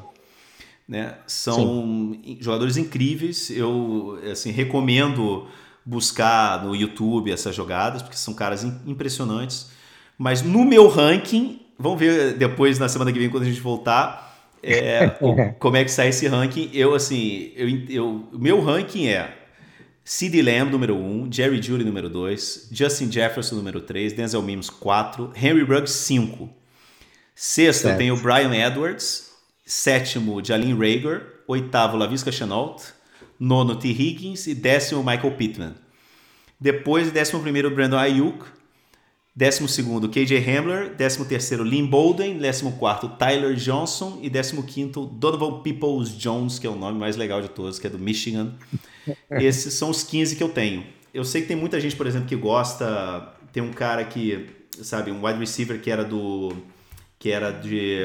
Né? 0.88 1.14
São 1.26 1.56
Sim. 1.56 2.38
jogadores 2.40 2.76
incríveis. 2.76 3.50
Eu 3.50 4.18
assim, 4.30 4.50
recomendo 4.50 5.46
buscar 5.84 6.64
no 6.64 6.74
YouTube 6.74 7.32
essas 7.32 7.54
jogadas, 7.54 8.02
porque 8.02 8.16
são 8.16 8.34
caras 8.34 8.64
impressionantes. 8.86 9.70
Mas 10.18 10.42
no 10.42 10.64
meu 10.64 10.88
ranking, 10.88 11.60
vamos 11.78 11.98
ver 11.98 12.34
depois 12.34 12.78
na 12.78 12.88
semana 12.88 13.12
que 13.12 13.18
vem 13.18 13.28
quando 13.28 13.44
a 13.44 13.46
gente 13.46 13.60
voltar, 13.60 14.50
é, 14.62 15.08
como 15.58 15.76
é 15.76 15.84
que 15.84 15.90
sai 15.90 16.08
esse 16.08 16.26
ranking. 16.28 16.70
Eu, 16.72 16.94
assim, 16.94 17.52
eu, 17.56 17.68
eu, 17.88 18.28
meu 18.32 18.62
ranking 18.62 19.08
é 19.08 19.38
CeeDee 20.04 20.42
Lamb, 20.42 20.70
número 20.70 20.96
1, 20.96 20.98
um, 20.98 21.32
Jerry 21.32 21.62
Judy, 21.62 21.84
número 21.84 22.08
2, 22.08 22.68
Justin 22.72 23.10
Jefferson, 23.10 23.56
número 23.56 23.80
3, 23.80 24.12
Denzel 24.12 24.42
Mims, 24.42 24.68
4, 24.68 25.32
Henry 25.34 25.62
Ruggs, 25.62 25.92
5. 25.92 26.61
Sexto, 27.34 27.82
certo. 27.82 27.98
tem 27.98 28.10
o 28.10 28.16
Brian 28.16 28.54
Edwards. 28.54 29.30
Sétimo, 29.64 30.44
Jalen 30.44 30.76
Rager. 30.76 31.42
Oitavo, 31.46 31.96
Lavisca 31.96 32.30
Chenault. 32.30 32.82
Nono, 33.38 33.76
T. 33.76 33.88
Higgins. 33.88 34.46
E 34.46 34.54
décimo, 34.54 35.02
Michael 35.02 35.36
Pittman. 35.36 35.74
Depois, 36.60 37.10
décimo 37.10 37.40
primeiro, 37.42 37.70
Brandon 37.74 37.98
Ayuk. 37.98 38.44
Décimo 39.34 39.66
segundo, 39.66 40.10
KJ 40.10 40.36
Hamler. 40.38 40.94
Décimo 40.94 41.24
terceiro, 41.24 41.64
Lynn 41.64 41.86
Bolden. 41.86 42.38
Décimo 42.38 42.72
quarto, 42.72 43.08
Tyler 43.08 43.54
Johnson. 43.54 44.18
E 44.22 44.28
décimo 44.28 44.62
quinto, 44.62 45.06
Donovan 45.06 45.62
Peoples 45.62 46.10
Jones, 46.10 46.58
que 46.58 46.66
é 46.66 46.70
o 46.70 46.76
nome 46.76 46.98
mais 46.98 47.16
legal 47.16 47.40
de 47.40 47.48
todos, 47.48 47.78
que 47.78 47.86
é 47.86 47.90
do 47.90 47.98
Michigan. 47.98 48.52
Esses 49.30 49.74
são 49.74 49.88
os 49.88 50.04
15 50.04 50.36
que 50.36 50.42
eu 50.42 50.50
tenho. 50.50 50.84
Eu 51.14 51.24
sei 51.24 51.42
que 51.42 51.48
tem 51.48 51.56
muita 51.56 51.80
gente, 51.80 51.96
por 51.96 52.06
exemplo, 52.06 52.28
que 52.28 52.36
gosta. 52.36 53.34
Tem 53.52 53.62
um 53.62 53.72
cara 53.72 54.04
que, 54.04 54.48
sabe, 54.82 55.10
um 55.10 55.24
wide 55.24 55.38
receiver 55.38 55.80
que 55.80 55.90
era 55.90 56.04
do. 56.04 56.54
Que 57.22 57.30
era 57.30 57.52
de. 57.52 58.00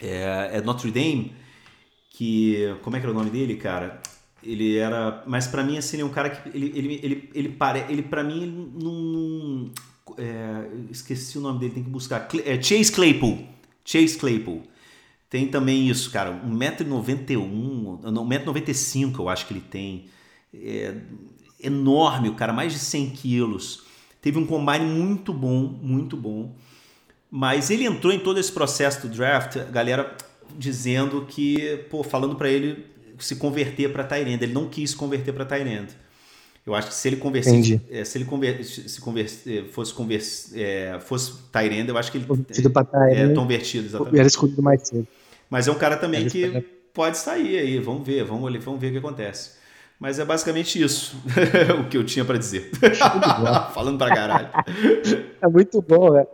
É, 0.00 0.52
é 0.54 0.62
Notre 0.62 0.90
Dame. 0.90 1.34
Que. 2.08 2.74
Como 2.80 2.96
é 2.96 2.98
que 2.98 3.04
era 3.04 3.14
o 3.14 3.18
nome 3.18 3.28
dele, 3.28 3.56
cara? 3.56 4.00
Ele 4.42 4.78
era. 4.78 5.22
Mas 5.26 5.46
para 5.46 5.62
mim, 5.62 5.76
assim, 5.76 5.96
ele 5.96 6.02
é 6.02 6.06
um 6.06 6.10
cara 6.10 6.30
que. 6.30 6.48
Ele, 6.48 6.72
ele, 6.74 7.00
ele, 7.02 7.30
ele, 7.34 7.48
pare, 7.50 7.84
ele 7.90 8.00
para 8.00 8.24
mim, 8.24 8.72
não. 8.74 9.70
É, 10.16 10.66
esqueci 10.90 11.36
o 11.36 11.42
nome 11.42 11.60
dele, 11.60 11.74
tem 11.74 11.84
que 11.84 11.90
buscar. 11.90 12.26
É 12.46 12.60
Chase 12.62 12.90
Claypool. 12.90 13.46
Chase 13.84 14.16
Claypool. 14.16 14.62
Tem 15.28 15.48
também 15.48 15.86
isso, 15.86 16.10
cara. 16.10 16.32
1,91m, 16.32 18.00
não, 18.10 18.26
1,95m 18.26 19.18
eu 19.18 19.28
acho 19.28 19.46
que 19.46 19.52
ele 19.52 19.60
tem. 19.60 20.06
É 20.54 20.94
enorme, 21.60 22.30
o 22.30 22.34
cara, 22.34 22.50
mais 22.50 22.72
de 22.72 22.78
100 22.78 23.10
quilos. 23.10 23.82
Teve 24.22 24.38
um 24.38 24.46
combine 24.46 24.86
muito 24.86 25.34
bom, 25.34 25.68
muito 25.82 26.16
bom. 26.16 26.54
Mas 27.30 27.70
ele 27.70 27.84
entrou 27.84 28.12
em 28.12 28.18
todo 28.18 28.38
esse 28.38 28.52
processo 28.52 29.06
do 29.06 29.14
draft, 29.14 29.56
a 29.56 29.64
galera 29.64 30.16
dizendo 30.56 31.26
que, 31.28 31.84
pô, 31.90 32.02
falando 32.02 32.36
para 32.36 32.48
ele 32.48 32.86
se 33.18 33.36
converter 33.36 33.92
para 33.92 34.04
Tyrande. 34.04 34.44
Ele 34.44 34.52
não 34.52 34.68
quis 34.68 34.94
converter 34.94 35.32
para 35.32 35.44
Tyrande. 35.44 35.94
Eu 36.64 36.74
acho 36.74 36.88
que 36.88 36.94
se 36.94 37.08
ele 37.08 37.16
convertesse, 37.16 37.80
é, 37.88 38.04
se 38.04 38.18
ele 38.18 38.24
conver, 38.24 38.64
se 38.64 39.00
converse, 39.00 39.58
é, 39.58 39.62
fosse 39.64 39.94
converse, 39.94 40.60
é, 40.60 40.98
fosse 40.98 41.34
Tyrande, 41.52 41.90
eu 41.90 41.96
acho 41.96 42.10
que 42.10 42.18
ele 42.18 42.26
convertido 42.26 42.70
para 42.70 42.84
Tyrande, 42.84 43.32
é 43.32 43.34
convertido 43.34 43.86
exatamente. 43.86 44.18
Era 44.18 44.26
escolhido 44.26 44.62
mais 44.62 44.82
cedo. 44.82 45.06
Mas 45.48 45.68
é 45.68 45.70
um 45.70 45.76
cara 45.76 45.96
também 45.96 46.26
que 46.26 46.64
pode 46.92 47.18
sair 47.18 47.58
aí, 47.58 47.78
vamos 47.78 48.04
ver, 48.04 48.24
vamos, 48.24 48.64
vamos 48.64 48.80
ver 48.80 48.88
o 48.88 48.92
que 48.92 48.98
acontece. 48.98 49.52
Mas 49.98 50.18
é 50.18 50.24
basicamente 50.24 50.82
isso 50.82 51.16
o 51.80 51.88
que 51.88 51.96
eu 51.96 52.04
tinha 52.04 52.24
para 52.24 52.36
dizer. 52.36 52.70
Falando 53.72 53.96
pra 53.96 54.14
caralho. 54.14 54.48
É 55.40 55.48
muito 55.48 55.80
bom, 55.80 56.12
velho. 56.12 56.26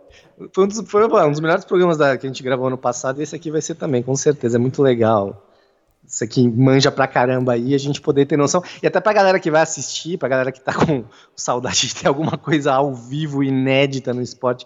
Foi, 0.53 0.65
um 0.65 0.67
dos, 0.67 0.79
foi 0.89 1.05
um 1.05 1.31
dos 1.31 1.39
melhores 1.39 1.65
programas 1.65 1.97
da, 1.97 2.17
que 2.17 2.25
a 2.25 2.29
gente 2.29 2.43
gravou 2.43 2.67
ano 2.67 2.77
passado 2.77 3.19
e 3.19 3.23
esse 3.23 3.35
aqui 3.35 3.51
vai 3.51 3.61
ser 3.61 3.75
também, 3.75 4.01
com 4.01 4.15
certeza. 4.15 4.57
É 4.57 4.59
muito 4.59 4.81
legal 4.81 5.49
isso 6.05 6.23
aqui 6.23 6.47
manja 6.47 6.91
pra 6.91 7.07
caramba 7.07 7.53
aí, 7.53 7.73
a 7.73 7.77
gente 7.77 8.01
poder 8.01 8.25
ter 8.25 8.37
noção. 8.37 8.63
E 8.81 8.87
até 8.87 8.99
pra 8.99 9.13
galera 9.13 9.39
que 9.39 9.49
vai 9.49 9.61
assistir, 9.61 10.17
pra 10.17 10.29
galera 10.29 10.51
que 10.51 10.59
tá 10.59 10.73
com 10.73 11.05
saudade 11.35 11.87
de 11.87 11.95
ter 11.95 12.07
alguma 12.07 12.37
coisa 12.37 12.73
ao 12.73 12.93
vivo, 12.93 13.43
inédita 13.43 14.13
no 14.13 14.21
esporte, 14.21 14.65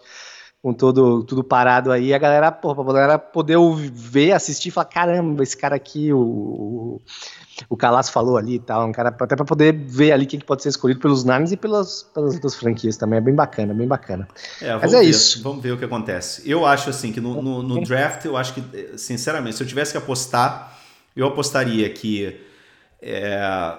com 0.61 0.73
todo, 0.73 1.23
tudo 1.23 1.43
parado 1.43 1.91
aí, 1.91 2.13
a 2.13 2.17
galera, 2.17 2.51
pô, 2.51 2.73
pra 2.73 2.83
galera 2.83 3.19
poder 3.19 3.57
ver, 3.91 4.31
assistir 4.31 4.69
e 4.69 4.71
falar, 4.71 4.85
caramba, 4.85 5.43
esse 5.43 5.55
cara 5.55 5.75
aqui, 5.75 6.11
o, 6.11 6.19
o, 6.19 7.01
o 7.69 7.77
Calaço 7.77 8.11
falou 8.11 8.37
ali 8.37 8.55
e 8.55 8.59
tal, 8.59 8.87
um 8.87 8.91
cara, 8.91 9.09
até 9.09 9.35
pra 9.35 9.45
poder 9.45 9.73
ver 9.73 10.11
ali 10.11 10.25
quem 10.25 10.39
pode 10.39 10.63
ser 10.63 10.69
escolhido 10.69 10.99
pelos 10.99 11.23
Niners 11.23 11.51
e 11.51 11.57
pelas, 11.57 12.03
pelas 12.03 12.35
outras 12.35 12.55
franquias 12.55 12.97
também, 12.97 13.17
é 13.17 13.21
bem 13.21 13.35
bacana, 13.35 13.73
bem 13.73 13.87
bacana. 13.87 14.27
É, 14.61 14.75
Mas 14.75 14.93
é 14.93 14.99
ver, 14.99 15.05
isso. 15.05 15.41
Vamos 15.43 15.63
ver 15.63 15.71
o 15.71 15.77
que 15.77 15.85
acontece. 15.85 16.49
Eu 16.49 16.65
acho 16.65 16.89
assim, 16.89 17.11
que 17.11 17.19
no, 17.21 17.41
no, 17.41 17.63
no 17.63 17.81
draft, 17.83 18.25
eu 18.25 18.37
acho 18.37 18.53
que, 18.53 18.97
sinceramente, 18.97 19.55
se 19.57 19.63
eu 19.63 19.67
tivesse 19.67 19.91
que 19.91 19.97
apostar 19.97 20.77
eu 21.17 21.25
apostaria 21.25 21.89
que 21.89 22.39
é, 23.01 23.75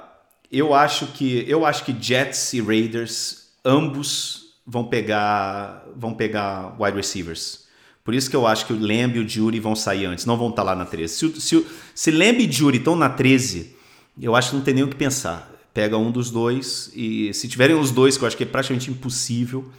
eu 0.51 0.74
acho 0.74 1.07
que 1.07 1.49
eu 1.49 1.64
acho 1.64 1.85
que 1.85 1.97
Jets 1.99 2.53
e 2.53 2.61
Raiders 2.61 3.51
ambos 3.64 4.57
vão 4.66 4.85
pegar 4.85 5.87
vão 5.95 6.12
pegar 6.12 6.74
wide 6.81 6.97
receivers. 6.97 7.68
Por 8.09 8.15
isso 8.15 8.31
que 8.31 8.37
eu 8.37 8.47
acho 8.47 8.65
que 8.65 8.73
o 8.73 8.81
Lamb 8.81 9.19
e 9.19 9.19
o 9.19 9.29
Jury 9.29 9.61
vão 9.61 9.77
sair 9.77 10.07
antes, 10.07 10.25
não 10.25 10.39
vão 10.39 10.49
estar 10.49 10.63
lá 10.63 10.75
na 10.75 10.87
13. 10.87 11.15
Se, 11.15 11.41
se, 11.43 11.67
se 11.95 12.11
Lamb 12.11 12.43
e 12.43 12.51
Jury 12.51 12.79
estão 12.79 12.97
na 12.97 13.11
13, 13.11 13.77
eu 14.19 14.35
acho 14.35 14.49
que 14.49 14.57
não 14.57 14.63
tem 14.63 14.73
nem 14.73 14.83
o 14.83 14.89
que 14.89 14.97
pensar. 14.97 15.53
Pega 15.75 15.99
um 15.99 16.11
dos 16.11 16.31
dois 16.31 16.91
e 16.95 17.31
se 17.35 17.47
tiverem 17.47 17.77
os 17.77 17.91
dois, 17.91 18.17
que 18.17 18.25
eu 18.25 18.27
acho 18.27 18.35
que 18.35 18.45
é 18.45 18.47
praticamente 18.47 18.91
impossível, 18.91 19.71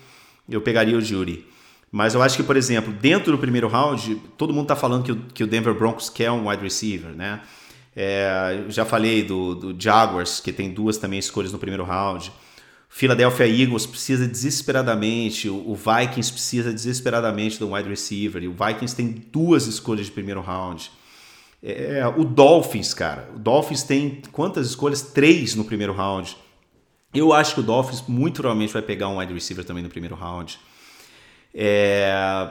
eu 0.47 0.61
pegaria 0.61 0.95
o 0.95 1.01
Jury. 1.01 1.43
Mas 1.91 2.13
eu 2.13 2.21
acho 2.21 2.37
que, 2.37 2.43
por 2.43 2.55
exemplo, 2.55 2.93
dentro 2.93 3.31
do 3.31 3.37
primeiro 3.39 3.67
round, 3.67 4.21
todo 4.37 4.53
mundo 4.53 4.65
está 4.65 4.75
falando 4.75 5.03
que 5.03 5.11
o, 5.11 5.15
que 5.33 5.43
o 5.43 5.47
Denver 5.47 5.73
Broncos 5.73 6.07
quer 6.07 6.29
um 6.29 6.49
wide 6.49 6.61
receiver, 6.61 7.09
né? 7.09 7.41
É, 7.95 8.63
já 8.69 8.85
falei 8.85 9.23
do, 9.23 9.55
do 9.55 9.75
Jaguars, 9.81 10.39
que 10.39 10.53
tem 10.53 10.69
duas 10.69 10.99
também 10.99 11.17
escolhas 11.17 11.51
no 11.51 11.57
primeiro 11.57 11.83
round. 11.83 12.31
Philadelphia 12.91 13.47
Eagles 13.47 13.85
precisa 13.85 14.27
desesperadamente, 14.27 15.47
o 15.47 15.75
Vikings 15.75 16.31
precisa 16.33 16.73
desesperadamente 16.73 17.59
do 17.59 17.71
wide 17.71 17.87
receiver, 17.87 18.41
e 18.43 18.47
o 18.47 18.51
Vikings 18.51 18.95
tem 18.95 19.07
duas 19.31 19.67
escolhas 19.67 20.07
de 20.07 20.11
primeiro 20.11 20.41
round. 20.41 20.91
É, 21.61 22.01
o 22.17 22.23
Dolphins, 22.25 22.93
cara, 22.93 23.29
o 23.35 23.39
Dolphins 23.39 23.83
tem 23.83 24.21
quantas 24.31 24.67
escolhas? 24.67 25.01
Três 25.01 25.53
no 25.53 25.65
primeiro 25.65 25.93
round. 25.93 26.35
Eu 27.13 27.31
acho 27.31 27.53
que 27.53 27.59
o 27.59 27.63
Dolphins 27.63 28.03
muito 28.07 28.41
provavelmente 28.41 28.73
vai 28.73 28.81
pegar 28.81 29.07
um 29.07 29.19
wide 29.19 29.33
receiver 29.33 29.63
também 29.63 29.83
no 29.83 29.89
primeiro 29.89 30.15
round. 30.15 30.59
É, 31.53 32.49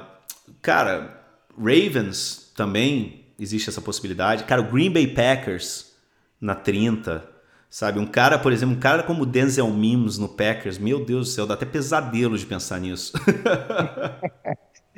cara, 0.62 1.20
Ravens 1.56 2.52
também 2.56 3.24
existe 3.38 3.68
essa 3.68 3.80
possibilidade. 3.80 4.44
Cara, 4.44 4.60
o 4.60 4.70
Green 4.70 4.90
Bay 4.90 5.08
Packers 5.08 5.92
na 6.40 6.54
30, 6.54 7.28
sabe? 7.70 7.98
Um 7.98 8.06
cara, 8.06 8.38
por 8.38 8.52
exemplo, 8.52 8.76
um 8.76 8.80
cara 8.80 9.02
como 9.02 9.26
Denzel 9.26 9.68
Mims 9.70 10.18
no 10.18 10.28
Packers, 10.28 10.78
meu 10.78 11.04
Deus 11.04 11.28
do 11.28 11.32
céu, 11.32 11.46
dá 11.46 11.54
até 11.54 11.66
pesadelo 11.66 12.36
de 12.38 12.46
pensar 12.46 12.80
nisso. 12.80 13.12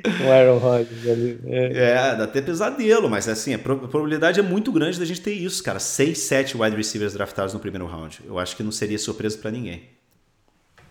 o 0.03 0.31
Aaron 0.31 0.57
Rodgers 0.57 1.07
ali. 1.07 1.39
É. 1.45 1.91
é. 1.91 2.15
dá 2.15 2.23
até 2.23 2.41
pesadelo, 2.41 3.09
mas 3.09 3.27
assim, 3.27 3.53
a 3.53 3.59
probabilidade 3.59 4.39
é 4.39 4.43
muito 4.43 4.71
grande 4.71 4.99
da 4.99 5.05
gente 5.05 5.21
ter 5.21 5.33
isso, 5.33 5.63
cara. 5.63 5.79
6, 5.79 6.17
7 6.17 6.57
wide 6.57 6.75
receivers 6.75 7.13
draftados 7.13 7.53
no 7.53 7.59
primeiro 7.59 7.85
round. 7.85 8.21
Eu 8.25 8.39
acho 8.39 8.55
que 8.55 8.63
não 8.63 8.71
seria 8.71 8.97
surpresa 8.97 9.37
para 9.37 9.51
ninguém. 9.51 9.83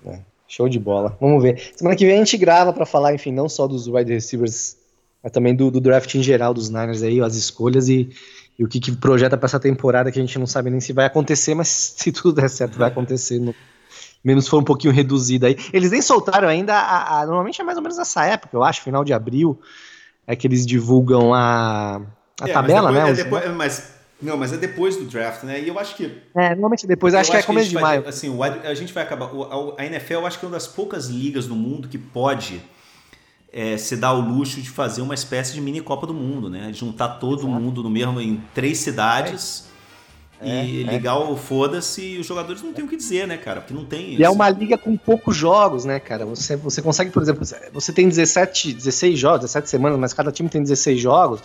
É. 0.06 0.20
Show 0.46 0.68
de 0.68 0.80
bola. 0.80 1.16
Vamos 1.20 1.42
ver. 1.42 1.70
Semana 1.76 1.96
que 1.96 2.04
vem 2.04 2.16
a 2.16 2.18
gente 2.18 2.36
grava 2.36 2.72
para 2.72 2.84
falar, 2.84 3.14
enfim, 3.14 3.30
não 3.30 3.48
só 3.48 3.68
dos 3.68 3.86
wide 3.86 4.12
receivers, 4.12 4.76
mas 5.22 5.30
também 5.30 5.54
do, 5.54 5.70
do 5.70 5.80
draft 5.80 6.12
em 6.14 6.22
geral 6.22 6.52
dos 6.52 6.68
Niners 6.68 7.02
aí, 7.02 7.20
as 7.20 7.36
escolhas 7.36 7.88
e, 7.88 8.10
e 8.60 8.64
o 8.64 8.68
que, 8.68 8.78
que 8.78 8.92
projeta 8.92 9.38
para 9.38 9.46
essa 9.46 9.58
temporada 9.58 10.12
que 10.12 10.18
a 10.18 10.22
gente 10.22 10.38
não 10.38 10.46
sabe 10.46 10.68
nem 10.68 10.80
se 10.80 10.92
vai 10.92 11.06
acontecer, 11.06 11.54
mas 11.54 11.66
se 11.96 12.12
tudo 12.12 12.34
der 12.34 12.50
certo 12.50 12.78
vai 12.78 12.88
acontecer. 12.88 13.38
No, 13.38 13.54
menos 14.22 14.46
for 14.46 14.58
um 14.58 14.64
pouquinho 14.64 14.92
reduzido 14.92 15.46
aí. 15.46 15.56
Eles 15.72 15.90
nem 15.90 16.02
soltaram 16.02 16.46
ainda, 16.46 16.74
a, 16.74 17.20
a, 17.20 17.26
normalmente 17.26 17.58
é 17.58 17.64
mais 17.64 17.78
ou 17.78 17.82
menos 17.82 17.98
essa 17.98 18.22
época, 18.26 18.54
eu 18.54 18.62
acho, 18.62 18.82
final 18.82 19.02
de 19.02 19.14
abril, 19.14 19.58
é 20.26 20.36
que 20.36 20.46
eles 20.46 20.66
divulgam 20.66 21.32
a, 21.32 22.02
a 22.38 22.48
é, 22.50 22.52
tabela, 22.52 22.92
depois, 22.92 23.04
né? 23.06 23.10
É 23.10 23.24
depois, 23.24 23.56
mas 23.56 23.94
não, 24.20 24.36
mas 24.36 24.52
é 24.52 24.58
depois 24.58 24.94
do 24.98 25.06
draft, 25.06 25.44
né? 25.44 25.58
E 25.58 25.68
eu 25.68 25.78
acho 25.78 25.96
que. 25.96 26.20
É, 26.34 26.50
normalmente 26.50 26.86
depois, 26.86 27.14
acho 27.14 27.30
que 27.30 27.38
é 27.38 27.42
começo 27.42 27.70
de 27.70 27.74
vai, 27.76 27.82
maio. 27.82 28.06
Assim, 28.06 28.30
a 28.42 28.74
gente 28.74 28.92
vai 28.92 29.04
acabar. 29.04 29.30
A 29.78 29.86
NFL, 29.86 30.12
eu 30.12 30.26
acho 30.26 30.38
que 30.38 30.44
é 30.44 30.48
uma 30.48 30.52
das 30.52 30.66
poucas 30.66 31.06
ligas 31.06 31.46
no 31.46 31.56
mundo 31.56 31.88
que 31.88 31.96
pode 31.96 32.62
é, 33.52 33.76
se 33.76 33.96
dar 33.96 34.12
o 34.12 34.20
luxo 34.20 34.60
de 34.60 34.70
fazer 34.70 35.02
uma 35.02 35.14
espécie 35.14 35.52
de 35.52 35.60
mini 35.60 35.80
Copa 35.80 36.06
do 36.06 36.14
Mundo, 36.14 36.48
né? 36.48 36.72
Juntar 36.72 37.08
todo 37.18 37.42
Exato. 37.42 37.52
mundo 37.52 37.82
no 37.82 37.90
mesmo, 37.90 38.20
em 38.20 38.42
três 38.54 38.78
cidades. 38.78 39.68
É. 40.40 40.64
E 40.64 40.82
é, 40.82 40.90
ligar 40.90 41.18
o 41.18 41.36
foda-se 41.36 42.02
e 42.02 42.18
os 42.18 42.26
jogadores 42.26 42.62
não 42.62 42.72
têm 42.72 42.84
o 42.84 42.88
que 42.88 42.96
dizer, 42.96 43.26
né, 43.26 43.36
cara? 43.36 43.60
Porque 43.60 43.74
não 43.74 43.84
tem. 43.84 44.14
E 44.14 44.24
é 44.24 44.30
uma 44.30 44.48
liga 44.48 44.78
com 44.78 44.96
poucos 44.96 45.36
jogos, 45.36 45.84
né, 45.84 46.00
cara? 46.00 46.24
Você, 46.24 46.56
você 46.56 46.80
consegue, 46.80 47.10
por 47.10 47.22
exemplo, 47.22 47.44
você 47.72 47.92
tem 47.92 48.08
17, 48.08 48.72
16 48.72 49.18
jogos, 49.18 49.40
17 49.40 49.68
semanas, 49.68 49.98
mas 49.98 50.14
cada 50.14 50.32
time 50.32 50.48
tem 50.48 50.62
16 50.62 50.98
jogos 50.98 51.42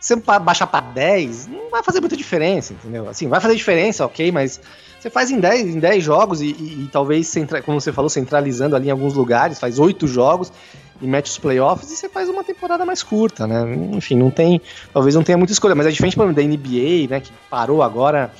você 0.00 0.16
baixar 0.16 0.66
para 0.66 0.80
10, 0.80 1.48
não 1.48 1.70
vai 1.70 1.82
fazer 1.82 2.00
muita 2.00 2.16
diferença, 2.16 2.72
entendeu? 2.72 3.08
Assim, 3.08 3.28
vai 3.28 3.40
fazer 3.40 3.56
diferença, 3.56 4.04
ok, 4.06 4.30
mas 4.30 4.60
você 4.98 5.10
faz 5.10 5.30
em 5.30 5.38
10, 5.38 5.76
em 5.76 5.78
10 5.78 6.02
jogos 6.04 6.40
e, 6.40 6.46
e, 6.46 6.84
e 6.84 6.88
talvez, 6.90 7.32
como 7.64 7.80
você 7.80 7.92
falou, 7.92 8.08
centralizando 8.08 8.74
ali 8.74 8.88
em 8.88 8.90
alguns 8.90 9.14
lugares, 9.14 9.58
faz 9.58 9.78
8 9.78 10.06
jogos 10.06 10.52
e 11.00 11.06
mete 11.06 11.26
os 11.26 11.38
playoffs 11.38 11.90
e 11.92 11.96
você 11.96 12.08
faz 12.08 12.28
uma 12.28 12.42
temporada 12.42 12.84
mais 12.84 13.02
curta, 13.02 13.46
né? 13.46 13.62
Enfim, 13.92 14.16
não 14.16 14.30
tem, 14.30 14.60
talvez 14.92 15.14
não 15.14 15.22
tenha 15.22 15.38
muita 15.38 15.52
escolha, 15.52 15.74
mas 15.74 15.86
é 15.86 15.90
diferente, 15.90 16.16
por 16.16 16.24
exemplo, 16.24 16.42
da 16.42 16.48
NBA, 16.48 17.08
né, 17.08 17.20
que 17.20 17.32
parou 17.48 17.82
agora 17.82 18.32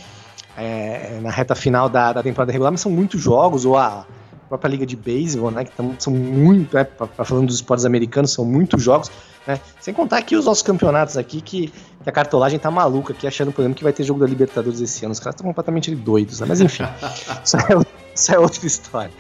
é, 0.57 1.21
na 1.23 1.31
reta 1.31 1.55
final 1.55 1.89
da, 1.89 2.13
da 2.13 2.23
temporada 2.23 2.51
regular, 2.51 2.73
mas 2.73 2.81
são 2.81 2.91
muitos 2.91 3.21
jogos, 3.21 3.65
ou 3.65 3.77
a 3.77 4.05
própria 4.49 4.69
liga 4.69 4.87
de 4.87 4.97
beisebol, 4.97 5.51
né, 5.51 5.65
que 5.65 5.73
tam, 5.73 5.95
são 5.99 6.13
muito, 6.13 6.75
né, 6.75 6.85
pra, 6.85 7.07
falando 7.25 7.47
dos 7.47 7.57
esportes 7.57 7.85
americanos, 7.85 8.33
são 8.33 8.45
muitos 8.45 8.83
jogos, 8.83 9.11
né, 9.47 9.61
sem 9.81 9.95
contar 9.95 10.19
aqui 10.19 10.37
os 10.37 10.45
nossos 10.45 10.63
campeonatos 10.63 11.17
aqui, 11.17 11.41
que, 11.41 11.69
que, 11.69 12.09
a 12.09 12.13
cartolagem 12.13 12.59
tá 12.59 12.71
maluca 12.71 13.13
aqui, 13.13 13.27
achando, 13.27 13.53
por 13.53 13.63
exemplo, 13.63 13.77
que 13.77 13.85
vai 13.85 13.93
ter 13.93 14.05
jogo 14.05 14.21
da 14.21 14.27
Libertadores 14.27 14.81
esse 14.81 15.05
ano, 15.05 15.13
os 15.13 15.21
caras 15.21 15.35
estão 15.35 15.47
completamente 15.47 15.95
doidos, 15.95 16.41
né, 16.41 16.47
mas 16.49 16.61
enfim, 16.61 16.85
isso, 17.45 17.57
é, 17.57 17.61
isso, 18.15 18.33
é, 18.35 18.39
outra 18.39 18.67
história. 18.67 19.13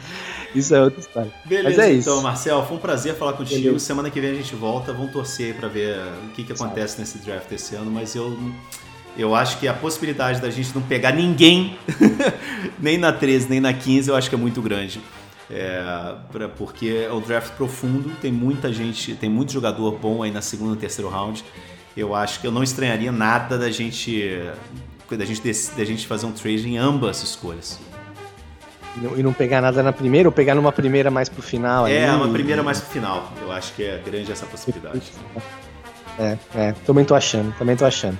Isso 0.54 0.74
é 0.74 0.82
outra 0.82 0.98
história. 0.98 1.30
Beleza, 1.44 1.68
mas 1.68 1.78
é 1.78 1.92
então, 1.92 2.14
isso. 2.14 2.22
Marcel, 2.22 2.64
foi 2.66 2.78
um 2.78 2.80
prazer 2.80 3.14
falar 3.14 3.34
contigo. 3.34 3.60
Beleza. 3.60 3.84
Semana 3.84 4.08
que 4.08 4.18
vem 4.18 4.30
a 4.30 4.34
gente 4.34 4.54
volta. 4.54 4.94
Vamos 4.94 5.12
torcer 5.12 5.54
para 5.54 5.68
ver 5.68 5.94
o 6.24 6.28
que, 6.30 6.42
que 6.42 6.52
acontece 6.54 6.98
nesse 6.98 7.18
draft 7.18 7.52
esse 7.52 7.74
ano, 7.74 7.90
mas 7.90 8.14
eu 8.14 8.34
eu 9.18 9.34
acho 9.34 9.58
que 9.58 9.66
a 9.66 9.74
possibilidade 9.74 10.40
da 10.40 10.48
gente 10.48 10.72
não 10.72 10.80
pegar 10.80 11.10
ninguém, 11.10 11.76
nem 12.78 12.96
na 12.96 13.12
13, 13.12 13.50
nem 13.50 13.60
na 13.60 13.72
15, 13.72 14.08
eu 14.08 14.14
acho 14.14 14.28
que 14.28 14.34
é 14.36 14.38
muito 14.38 14.62
grande. 14.62 15.00
É, 15.50 16.14
pra, 16.30 16.48
porque 16.48 17.06
é 17.08 17.12
o 17.12 17.20
draft 17.20 17.52
profundo, 17.54 18.10
tem 18.20 18.30
muita 18.30 18.72
gente, 18.72 19.14
tem 19.14 19.30
muito 19.30 19.52
jogador 19.52 19.92
bom 19.92 20.22
aí 20.22 20.30
na 20.30 20.42
segunda 20.42 20.74
e 20.74 20.78
terceiro 20.78 21.10
round. 21.10 21.44
Eu 21.96 22.14
acho 22.14 22.40
que 22.40 22.46
eu 22.46 22.52
não 22.52 22.62
estranharia 22.62 23.10
nada 23.10 23.58
da 23.58 23.70
gente 23.70 24.42
da 25.16 25.24
gente, 25.24 25.42
da 25.74 25.84
gente 25.84 26.06
fazer 26.06 26.26
um 26.26 26.32
trade 26.32 26.68
em 26.68 26.76
ambas 26.76 27.22
escolhas. 27.22 27.80
E 28.96 29.00
não, 29.00 29.18
e 29.18 29.22
não 29.22 29.32
pegar 29.32 29.60
nada 29.60 29.82
na 29.82 29.92
primeira 29.92 30.28
ou 30.28 30.32
pegar 30.32 30.54
numa 30.54 30.72
primeira 30.72 31.10
mais 31.10 31.28
pro 31.28 31.42
final? 31.42 31.86
É, 31.86 32.10
uma 32.10 32.28
primeira 32.28 32.62
mais 32.62 32.80
pro 32.80 32.90
final. 32.90 33.32
Eu 33.40 33.50
acho 33.52 33.72
que 33.74 33.84
é 33.84 34.02
grande 34.04 34.30
essa 34.30 34.46
possibilidade. 34.46 35.02
É, 36.18 36.36
é, 36.54 36.72
também 36.84 37.04
tô 37.04 37.14
achando, 37.14 37.54
também 37.56 37.76
tô 37.76 37.84
achando. 37.84 38.18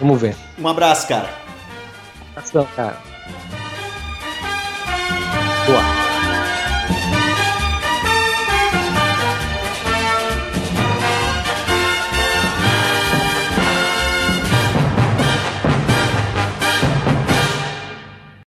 Vamos 0.00 0.20
ver. 0.20 0.34
Um 0.58 0.66
abraço, 0.66 1.06
cara. 1.06 1.28
Um 1.28 2.30
abração, 2.30 2.68
cara. 2.74 2.96